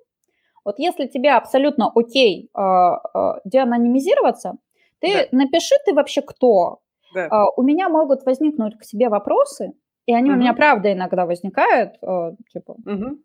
[0.64, 4.54] вот если тебе абсолютно окей э, э, деанонимизироваться,
[4.98, 5.38] ты да.
[5.38, 6.80] напиши ты вообще кто.
[7.14, 7.26] Да.
[7.26, 9.74] Э, у меня могут возникнуть к себе вопросы,
[10.06, 10.38] и они угу.
[10.38, 13.18] у меня правда иногда возникают, э, типа, угу.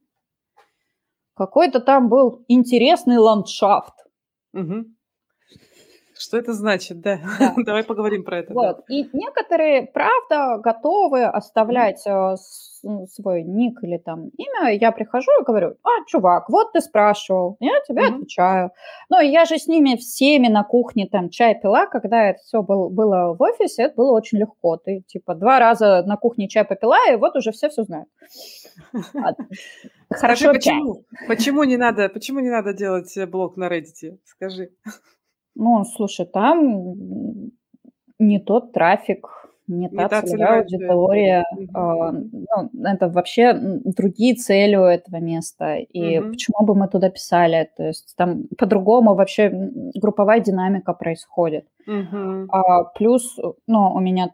[1.36, 3.96] какой-то там был интересный ландшафт.
[4.54, 4.86] Угу.
[6.22, 7.20] Что это значит, да?
[7.40, 7.56] да.
[7.66, 8.54] Давай поговорим про это.
[8.54, 8.78] Вот.
[8.78, 8.96] Да.
[8.96, 12.38] И некоторые, правда, готовы оставлять mm
[13.12, 14.76] свой ник или там имя.
[14.76, 18.72] Я прихожу и говорю, а, чувак, вот ты спрашивал, я тебе mm отвечаю.
[19.10, 22.90] Ну, я же с ними всеми на кухне там чай пила, когда это все был,
[22.90, 24.78] было в офисе, это было очень легко.
[24.78, 28.10] Ты, типа, два раза на кухне чай попила, и вот уже все все знают.
[30.10, 31.04] Хорошо, почему?
[31.28, 34.18] Почему не надо, почему не надо делать блог на Reddit?
[34.26, 34.70] Скажи.
[35.56, 37.52] Ну, слушай, там
[38.20, 39.28] не тот трафик,
[39.68, 41.46] не, не та целевая аудитория.
[41.76, 43.54] Э, ну, это вообще
[43.86, 45.78] другие цели у этого места.
[45.78, 46.30] И угу.
[46.30, 47.70] почему бы мы туда писали?
[47.78, 49.50] То есть там по-другому вообще
[49.96, 51.66] групповая динамика происходит.
[51.88, 52.48] Угу.
[52.50, 53.38] А, плюс,
[53.68, 54.34] ну, у меня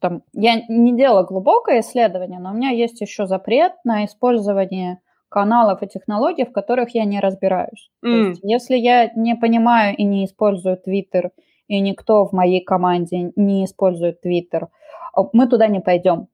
[0.00, 0.22] там...
[0.32, 5.00] Я не делала глубокое исследование, но у меня есть еще запрет на использование
[5.30, 7.90] каналов и технологий, в которых я не разбираюсь.
[8.04, 8.10] Mm.
[8.10, 11.30] То есть, если я не понимаю и не использую Twitter,
[11.68, 14.66] и никто в моей команде не использует Twitter,
[15.32, 16.26] мы туда не пойдем.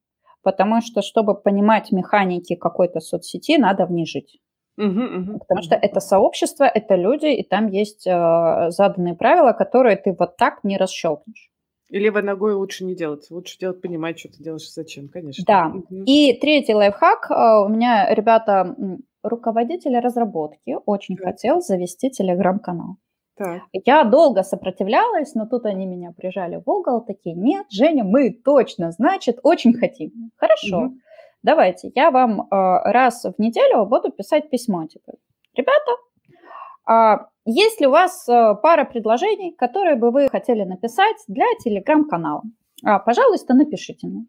[0.42, 4.40] Потому что, чтобы понимать механики какой-то соцсети, надо в ней жить.
[4.78, 5.38] Uh-huh, uh-huh.
[5.38, 10.36] Потому что это сообщество, это люди, и там есть э, заданные правила, которые ты вот
[10.36, 11.50] так не расщелкнешь.
[11.88, 13.30] И левой ногой лучше не делать.
[13.30, 15.44] Лучше делать, понимать, что ты делаешь и зачем, конечно.
[15.46, 15.72] Да.
[15.74, 16.04] Угу.
[16.04, 17.30] И третий лайфхак.
[17.30, 18.76] Э, у меня ребята,
[19.22, 21.24] руководители разработки, очень да.
[21.24, 22.96] хотел завести телеграм-канал.
[23.36, 23.62] Так.
[23.84, 28.92] Я долго сопротивлялась, но тут они меня прижали в угол, такие, нет, Женя, мы точно,
[28.92, 30.30] значит, очень хотим.
[30.36, 30.94] Хорошо, угу.
[31.42, 35.12] давайте, я вам э, раз в неделю буду писать письмо, типа,
[35.54, 35.92] ребята,
[36.86, 42.42] а, есть ли у вас э, пара предложений, которые бы вы хотели написать для телеграм-канала?
[42.84, 44.26] А, пожалуйста, напишите мне.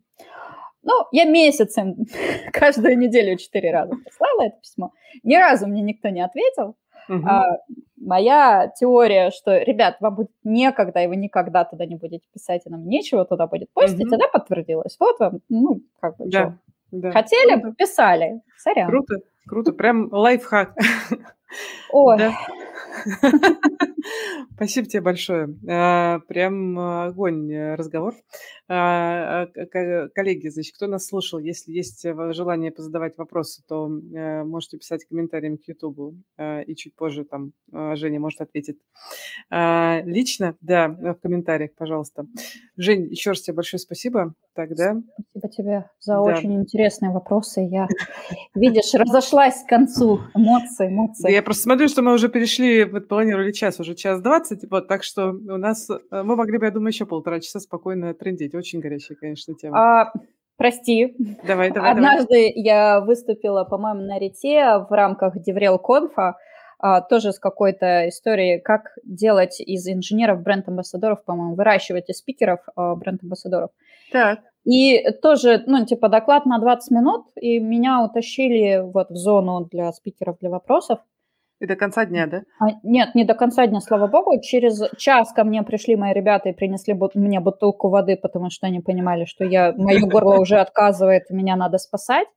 [0.83, 1.95] Ну, я месяцем,
[2.53, 4.91] каждую неделю четыре раза прислала это письмо.
[5.23, 6.75] Ни разу мне никто не ответил.
[7.09, 7.27] Угу.
[7.27, 7.57] А,
[7.99, 12.69] моя теория, что, ребят, вам будет некогда, и вы никогда туда не будете писать, и
[12.69, 14.15] нам нечего туда будет постить, угу.
[14.15, 14.95] она подтвердилась.
[14.99, 16.57] Вот вам, ну, как бы, да, что.
[16.91, 17.11] Да.
[17.11, 17.75] Хотели, Круто.
[17.75, 18.41] писали.
[18.57, 18.87] Сорян.
[18.87, 19.15] Круто,
[19.47, 19.73] круто.
[19.73, 20.75] Прям лайфхак.
[21.91, 22.17] Ой.
[24.55, 25.55] Спасибо тебе большое.
[25.69, 28.15] А, прям огонь э, разговор.
[28.67, 34.77] А, а, коллеги, значит, кто нас слушал, если есть желание позадавать вопросы, то э, можете
[34.77, 38.79] писать комментариями к Ютубу, и чуть позже там Женя может ответить
[39.49, 42.25] лично, да, в комментариях, пожалуйста.
[42.77, 44.33] Жень, еще раз тебе большое спасибо.
[44.53, 44.95] Тогда...
[45.31, 46.21] Спасибо тебе за да.
[46.21, 47.61] очень интересные вопросы.
[47.61, 47.87] Я,
[48.55, 50.21] видишь, разошлась к концу.
[50.33, 51.31] Эмоции, эмоции.
[51.31, 55.03] Я просто смотрю, что мы уже перешли, вот планировали час, уже час двадцать, вот, так
[55.03, 58.55] что у нас, э, мы могли бы, я думаю, еще полтора часа спокойно трендить.
[58.55, 59.77] Очень горячая, конечно, тема.
[59.77, 60.13] А,
[60.57, 61.15] прости.
[61.45, 62.53] Давай, давай, Однажды давай.
[62.55, 66.37] я выступила, по-моему, на Рите в рамках Деврел Конфа,
[66.79, 72.95] а, тоже с какой-то историей, как делать из инженеров бренд-амбассадоров, по-моему, выращивать из спикеров а,
[72.95, 73.71] бренд-амбассадоров.
[74.11, 74.39] Так.
[74.63, 79.91] И тоже, ну, типа, доклад на 20 минут, и меня утащили вот в зону для
[79.93, 80.99] спикеров, для вопросов.
[81.59, 82.43] И до конца дня, да?
[82.59, 84.39] А, нет, не до конца дня, слава богу.
[84.41, 88.67] Через час ко мне пришли мои ребята и принесли бут- мне бутылку воды, потому что
[88.67, 92.27] они понимали, что я, мое горло уже отказывает, меня надо спасать.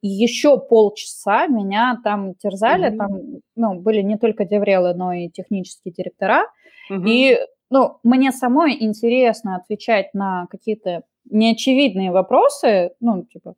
[0.00, 2.96] И еще полчаса меня там терзали, mm-hmm.
[2.96, 3.08] там,
[3.56, 6.44] ну, были не только деврелы, но и технические директора.
[6.90, 7.08] Mm-hmm.
[7.08, 7.38] И,
[7.70, 13.54] ну, мне самой интересно отвечать на какие-то неочевидные вопросы, ну, типа,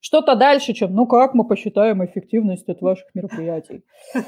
[0.00, 3.84] что-то дальше, чем, ну как мы посчитаем эффективность от ваших мероприятий?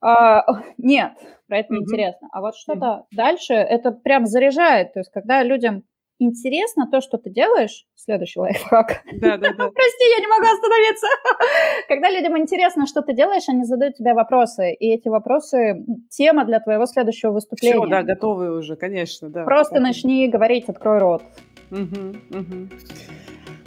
[0.00, 0.44] А,
[0.78, 1.12] нет,
[1.48, 2.28] про это неинтересно.
[2.30, 4.92] А вот что-то дальше, это прям заряжает.
[4.92, 5.82] То есть, когда людям
[6.18, 9.02] интересно то, что ты делаешь, следующий лайфхак.
[9.20, 9.70] Да, да, да.
[9.74, 11.06] Прости, я не могу остановиться.
[11.88, 16.60] Когда людям интересно, что ты делаешь, они задают тебе вопросы, и эти вопросы– тема для
[16.60, 17.78] твоего следующего выступления.
[17.78, 19.44] Все, да, готовы уже, конечно, да.
[19.44, 21.22] Просто начни говорить, открой рот.
[21.70, 22.68] Угу, угу.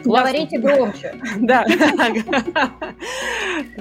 [0.04, 1.16] Говорите громче.
[1.40, 1.66] Да.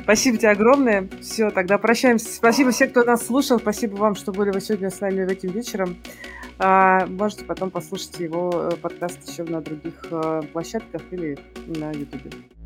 [0.03, 1.09] Спасибо тебе огромное.
[1.21, 2.35] Все, тогда прощаемся.
[2.35, 3.59] Спасибо всем, кто нас слушал.
[3.59, 5.97] Спасибо вам, что были вы сегодня с нами этим вечером.
[6.59, 12.35] А, можете потом послушать его э, подкаст еще на других э, площадках или на YouTube.